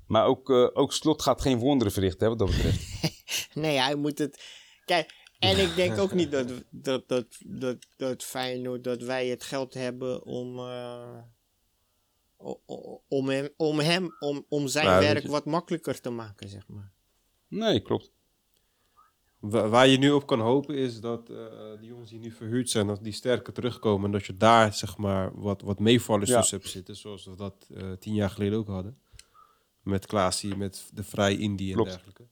Maar 0.07 0.27
ook, 0.27 0.51
eh, 0.51 0.69
ook 0.73 0.93
Slot 0.93 1.23
gaat 1.23 1.41
geen 1.41 1.59
wonderen 1.59 1.93
verrichten, 1.93 2.21
hè, 2.21 2.29
wat 2.29 2.39
dat 2.39 2.57
betreft. 2.57 2.81
Nee, 3.55 3.79
hij 3.79 3.95
moet 3.95 4.19
het. 4.19 4.43
Kijk, 4.85 5.13
en 5.39 5.59
ik 5.59 5.75
denk 5.75 5.99
ook 5.99 6.13
niet 6.13 6.31
dat, 6.31 6.49
dat, 6.71 7.09
dat, 7.09 7.27
dat, 7.47 7.77
dat 7.97 8.23
Feyenoord, 8.23 8.85
dat 8.85 9.03
wij 9.03 9.27
het 9.27 9.43
geld 9.43 9.75
hebben 9.75 10.25
om. 10.25 10.59
eh, 10.59 11.19
om 13.09 13.29
hem, 13.29 13.49
om, 13.57 13.79
hem 13.79 14.17
om, 14.21 14.45
om 14.49 14.69
zijn 14.69 14.87
Nou, 14.87 15.01
werk 15.01 15.23
je- 15.23 15.29
wat 15.29 15.45
makkelijker 15.45 16.01
te 16.01 16.11
maken, 16.11 16.49
zeg 16.49 16.69
maar. 16.69 16.93
Nee, 17.49 17.81
klopt. 17.81 18.11
Wa- 19.39 19.69
Waar 19.69 19.87
je 19.87 19.99
nu 19.99 20.11
op 20.11 20.27
kan 20.27 20.41
hopen 20.41 20.75
is 20.75 21.01
dat 21.01 21.31
eh 21.31 21.47
die 21.79 21.89
jongens 21.89 22.11
die 22.11 22.19
nu 22.19 22.31
verhuurd 22.31 22.71
zijn, 22.71 22.87
dat 22.87 23.03
die 23.03 23.13
sterker 23.13 23.53
terugkomen. 23.53 24.07
En 24.07 24.13
dat 24.13 24.27
je 24.27 24.37
daar 24.37 24.75
zeg 24.75 24.97
maar 24.97 25.41
wat, 25.41 25.63
wat 25.63 25.79
meevallers 25.79 26.31
Ja. 26.31 26.39
tussen 26.41 26.59
hebt 26.59 26.71
zitten. 26.71 26.97
Zoals 26.97 27.25
we 27.25 27.35
dat 27.37 27.67
eh, 27.75 27.93
tien 27.93 28.15
jaar 28.15 28.31
geleden 28.31 28.59
ook 28.59 28.67
hadden. 28.67 28.99
Met 29.83 30.07
Klaasie, 30.07 30.57
met 30.57 30.91
de 30.95 31.03
Vrij 31.05 31.37
Indie 31.37 31.69
en 31.69 31.75
Klopt. 31.75 31.91
dergelijke. 31.91 32.27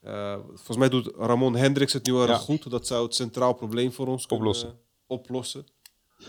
Eh, 0.00 0.38
volgens 0.44 0.76
mij 0.76 0.88
doet 0.88 1.06
Ramon 1.16 1.56
Hendricks 1.56 1.92
het 1.92 2.06
nu 2.06 2.12
Ja. 2.14 2.36
goed. 2.36 2.70
Dat 2.70 2.86
zou 2.86 3.04
het 3.04 3.14
centraal 3.14 3.54
probleem 3.54 3.92
voor 3.92 4.06
ons 4.06 4.26
kunnen 4.26 4.46
Oplossen. 4.46 4.78
oplossen. 5.06 5.66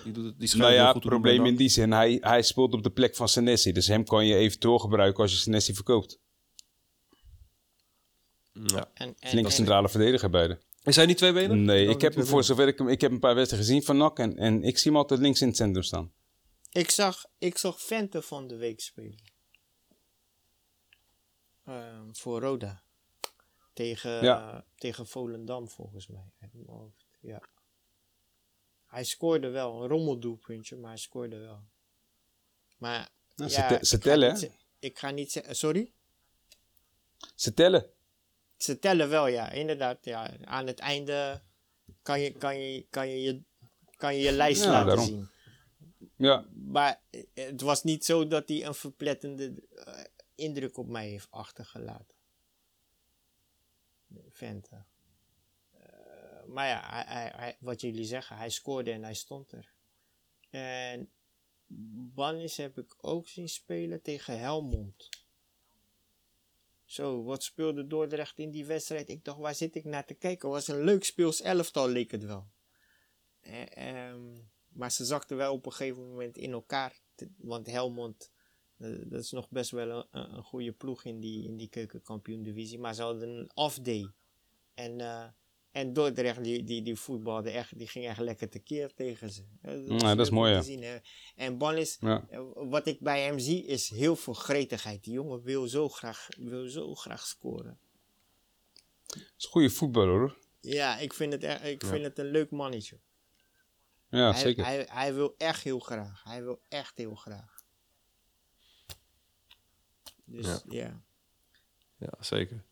Die, 0.03 0.11
doet 0.13 0.25
het, 0.25 0.39
die 0.39 0.55
Nou 0.55 0.73
ja, 0.73 0.85
goed 0.85 0.93
het 0.93 1.03
probleem 1.11 1.45
in 1.45 1.55
die 1.55 1.69
zin, 1.69 1.91
hij, 1.91 2.17
hij 2.21 2.41
speelt 2.41 2.73
op 2.73 2.83
de 2.83 2.89
plek 2.89 3.15
van 3.15 3.27
Senesi. 3.29 3.71
Dus 3.71 3.87
hem 3.87 4.03
kan 4.05 4.25
je 4.25 4.35
eventueel 4.35 4.79
gebruiken 4.79 5.21
als 5.23 5.31
je 5.31 5.37
Senesi 5.37 5.73
verkoopt. 5.73 6.19
Ja. 8.53 8.91
En, 8.93 9.15
en, 9.19 9.29
Flinke 9.29 9.49
en- 9.49 9.55
centrale 9.55 9.89
verdediger 9.89 10.29
beide. 10.29 10.59
Is 10.83 10.95
hij 10.95 11.05
niet 11.05 11.17
twee 11.17 11.33
benen? 11.33 11.63
Nee, 11.63 11.85
Dan 11.85 11.95
ik 11.95 12.01
heb 12.01 12.15
hem 12.15 12.25
voor 12.25 12.43
zover 12.43 12.67
ik 12.67 12.77
hem... 12.77 12.87
Ik 12.87 13.01
heb 13.01 13.11
een 13.11 13.19
paar 13.19 13.35
wedstrijden 13.35 13.67
gezien 13.67 13.83
van 13.83 13.97
NAC 13.97 14.19
en, 14.19 14.37
en 14.37 14.63
ik 14.63 14.77
zie 14.77 14.91
hem 14.91 14.99
altijd 14.99 15.19
links 15.19 15.41
in 15.41 15.47
het 15.47 15.55
centrum 15.57 15.83
staan. 15.83 16.11
ik, 16.71 16.89
zag, 16.89 17.25
ik 17.37 17.57
zag 17.57 17.81
Vente 17.81 18.21
van 18.21 18.47
de 18.47 18.55
week 18.55 18.79
spelen. 18.81 19.19
Ehm, 21.65 22.11
voor 22.11 22.41
Roda. 22.41 22.81
Tegen, 23.73 24.23
Ja. 24.23 24.65
tegen 24.75 25.07
Volendam, 25.07 25.69
volgens 25.69 26.07
mij. 26.07 26.31
Ja. 27.21 27.41
Hij 28.87 29.03
scoorde 29.03 29.49
wel. 29.49 29.81
Een 29.81 29.87
rommeldoelpuntje, 29.89 30.75
maar 30.75 30.89
hij 30.89 30.99
scoorde 30.99 31.37
wel. 31.37 31.63
Maar. 32.77 33.09
Nou, 33.35 33.51
ja, 33.51 33.83
ze 33.83 33.97
te- 33.97 34.03
tellen, 34.03 34.33
hè? 34.39 34.47
Ik 34.79 34.99
ga 34.99 35.09
niet 35.09 35.31
zeggen. 35.31 35.55
Sorry? 35.55 35.91
Ze 37.35 37.53
tellen. 37.53 37.89
Ze 38.57 38.79
tellen 38.79 39.09
wel, 39.09 39.27
ja, 39.27 39.49
inderdaad. 39.51 40.05
Ja. 40.05 40.37
Aan 40.43 40.67
het 40.67 40.79
einde 40.79 41.41
kan 42.01 42.19
je 42.21 42.31
kan 42.31 42.59
je, 42.59 42.85
kan 42.89 43.09
je, 43.09 43.21
je, 43.21 43.41
kan 43.95 44.15
je, 44.15 44.21
je 44.21 44.31
lijst 44.31 44.63
Ja, 44.63 44.69
laten 44.69 44.87
daarom. 44.87 45.05
zien. 45.05 45.29
Ja, 46.15 46.45
Maar 46.53 47.01
eh, 47.09 47.23
het 47.33 47.61
was 47.61 47.83
niet 47.83 48.05
zo 48.05 48.27
dat 48.27 48.47
hij 48.47 48.65
een 48.65 48.73
verplettende 48.75 49.63
eh, 49.75 50.03
indruk 50.35 50.77
op 50.77 50.87
mij 50.87 51.07
heeft 51.09 51.27
achtergelaten. 51.31 52.15
Vente. 54.29 54.83
Maar 56.47 56.67
ja, 56.67 57.55
wat 57.59 57.81
jullie 57.81 58.05
zeggen, 58.05 58.37
hij 58.37 58.49
scoorde 58.49 58.91
en 58.91 59.03
hij 59.03 59.13
stond 59.13 59.51
er. 59.51 59.73
En 60.49 61.11
Bannis 62.15 62.57
heb 62.57 62.77
ik 62.77 62.95
ook 63.01 63.27
zien 63.27 63.49
spelen 63.49 64.01
tegen 64.01 64.39
Helmond. 64.39 65.09
Zo, 66.85 67.23
wat 67.23 67.43
speelde 67.43 67.87
Dordrecht 67.87 68.39
in 68.39 68.51
die 68.51 68.65
wedstrijd? 68.65 69.09
Ik 69.09 69.25
dacht, 69.25 69.37
waar 69.37 69.55
zit 69.55 69.75
ik 69.75 69.83
naar 69.83 70.05
te 70.05 70.13
kijken? 70.13 70.49
Het 70.49 70.67
was 70.67 70.75
een 70.75 70.83
leuk 70.83 71.03
speels 71.03 71.41
elftal, 71.41 71.89
leek 71.89 72.11
het 72.11 72.23
wel. 72.23 72.47
Eh, 73.41 73.77
ehm, 73.77 74.21
maar 74.67 74.91
ze 74.91 75.05
zakten 75.05 75.37
wel 75.37 75.53
op 75.53 75.65
een 75.65 75.71
gegeven 75.71 76.09
moment 76.09 76.37
in 76.37 76.51
elkaar. 76.51 76.99
Want 77.37 77.67
Helmond, 77.67 78.31
eh, 78.77 78.89
dat 79.05 79.23
is 79.23 79.31
nog 79.31 79.49
best 79.49 79.71
wel 79.71 79.89
een, 79.89 80.35
een 80.35 80.43
goede 80.43 80.71
ploeg 80.71 81.03
in 81.03 81.19
die, 81.19 81.43
in 81.43 81.57
die 81.57 81.69
keukenkampioen-divisie. 81.69 82.79
Maar 82.79 82.93
ze 82.93 83.01
hadden 83.01 83.29
een 83.29 83.51
off-day. 83.53 84.11
En, 84.73 85.01
eh, 85.01 85.27
en 85.77 85.93
Dordrecht, 85.93 86.43
die, 86.43 86.63
die, 86.63 86.81
die 86.81 86.95
voetbalde 86.95 87.49
echt, 87.51 87.77
die 87.77 87.87
ging 87.87 88.05
echt 88.05 88.19
lekker 88.19 88.49
tekeer 88.49 88.93
tegen 88.93 89.29
ze. 89.31 89.43
Ja, 89.61 89.83
was 89.87 90.01
dat 90.01 90.19
is 90.19 90.29
mooi, 90.29 90.51
te 90.51 90.57
ja. 90.57 90.63
zien, 90.63 90.83
hè. 90.83 90.97
En 91.35 91.57
Bannis, 91.57 91.97
ja. 91.99 92.25
eh, 92.29 92.41
wat 92.53 92.87
ik 92.87 92.99
bij 92.99 93.23
hem 93.23 93.39
zie, 93.39 93.65
is 93.65 93.89
heel 93.89 94.15
veel 94.15 94.33
gretigheid. 94.33 95.03
Die 95.03 95.13
jongen 95.13 95.41
wil 95.41 95.67
zo 95.67 95.89
graag, 95.89 96.27
wil 96.37 96.69
zo 96.69 96.95
graag 96.95 97.27
scoren. 97.27 97.79
Het 99.07 99.33
is 99.37 99.43
een 99.45 99.49
goede 99.49 99.69
voetballer 99.69 100.19
hoor. 100.19 100.37
Ja, 100.59 100.97
ik 100.97 101.13
vind 101.13 101.33
het, 101.33 101.43
er- 101.43 101.63
ik 101.63 101.85
vind 101.85 102.03
het 102.03 102.19
een 102.19 102.31
leuk 102.31 102.51
mannetje. 102.51 102.99
Ja, 104.09 104.31
hij, 104.31 104.41
zeker. 104.41 104.65
Hij, 104.65 104.87
hij 104.91 105.13
wil 105.13 105.35
echt 105.37 105.63
heel 105.63 105.79
graag. 105.79 106.23
Hij 106.23 106.43
wil 106.43 106.61
echt 106.69 106.97
heel 106.97 107.15
graag. 107.15 107.63
Dus 110.25 110.45
Ja. 110.45 110.61
ja. 110.69 111.01
Ja, 111.97 112.13
zeker. 112.19 112.63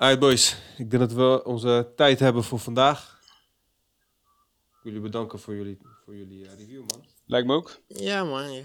Alright 0.00 0.20
boys, 0.20 0.56
ik 0.78 0.90
denk 0.90 1.02
dat 1.02 1.12
we 1.12 1.44
onze 1.44 1.92
tijd 1.96 2.18
hebben 2.20 2.44
voor 2.44 2.58
vandaag. 2.58 3.18
Ik 3.22 4.78
wil 4.82 4.92
jullie 4.92 5.00
bedanken 5.00 5.38
voor 5.38 5.54
jullie, 5.54 5.78
voor 6.04 6.16
jullie 6.16 6.46
eh, 6.46 6.58
review 6.58 6.78
man. 6.78 7.04
Lijkt 7.26 7.46
me 7.46 7.54
ook. 7.54 7.80
Ja, 7.86 8.24
man. 8.24 8.52
Ja. 8.52 8.62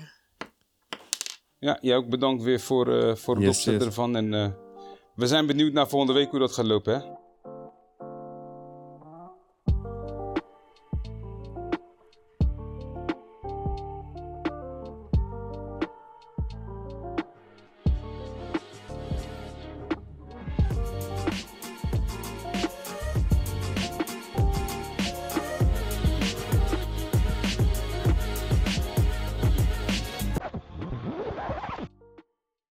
Ja, 1.59 1.77
jij 1.81 1.95
ook 1.95 2.09
bedankt 2.09 2.43
weer 2.43 2.59
voor, 2.59 2.87
eh, 2.87 3.15
voor 3.15 3.35
het 3.35 3.43
Yes, 3.43 3.55
opzetten 3.55 3.73
yes. 3.73 3.85
ervan. 3.85 4.15
En 4.15 4.33
eh, 4.33 4.49
we 5.15 5.27
zijn 5.27 5.45
benieuwd 5.45 5.73
naar 5.73 5.89
volgende 5.89 6.13
week 6.13 6.29
hoe 6.29 6.39
dat 6.39 6.51
gaat 6.51 6.65
lopen 6.65 6.93
hè. 6.93 7.07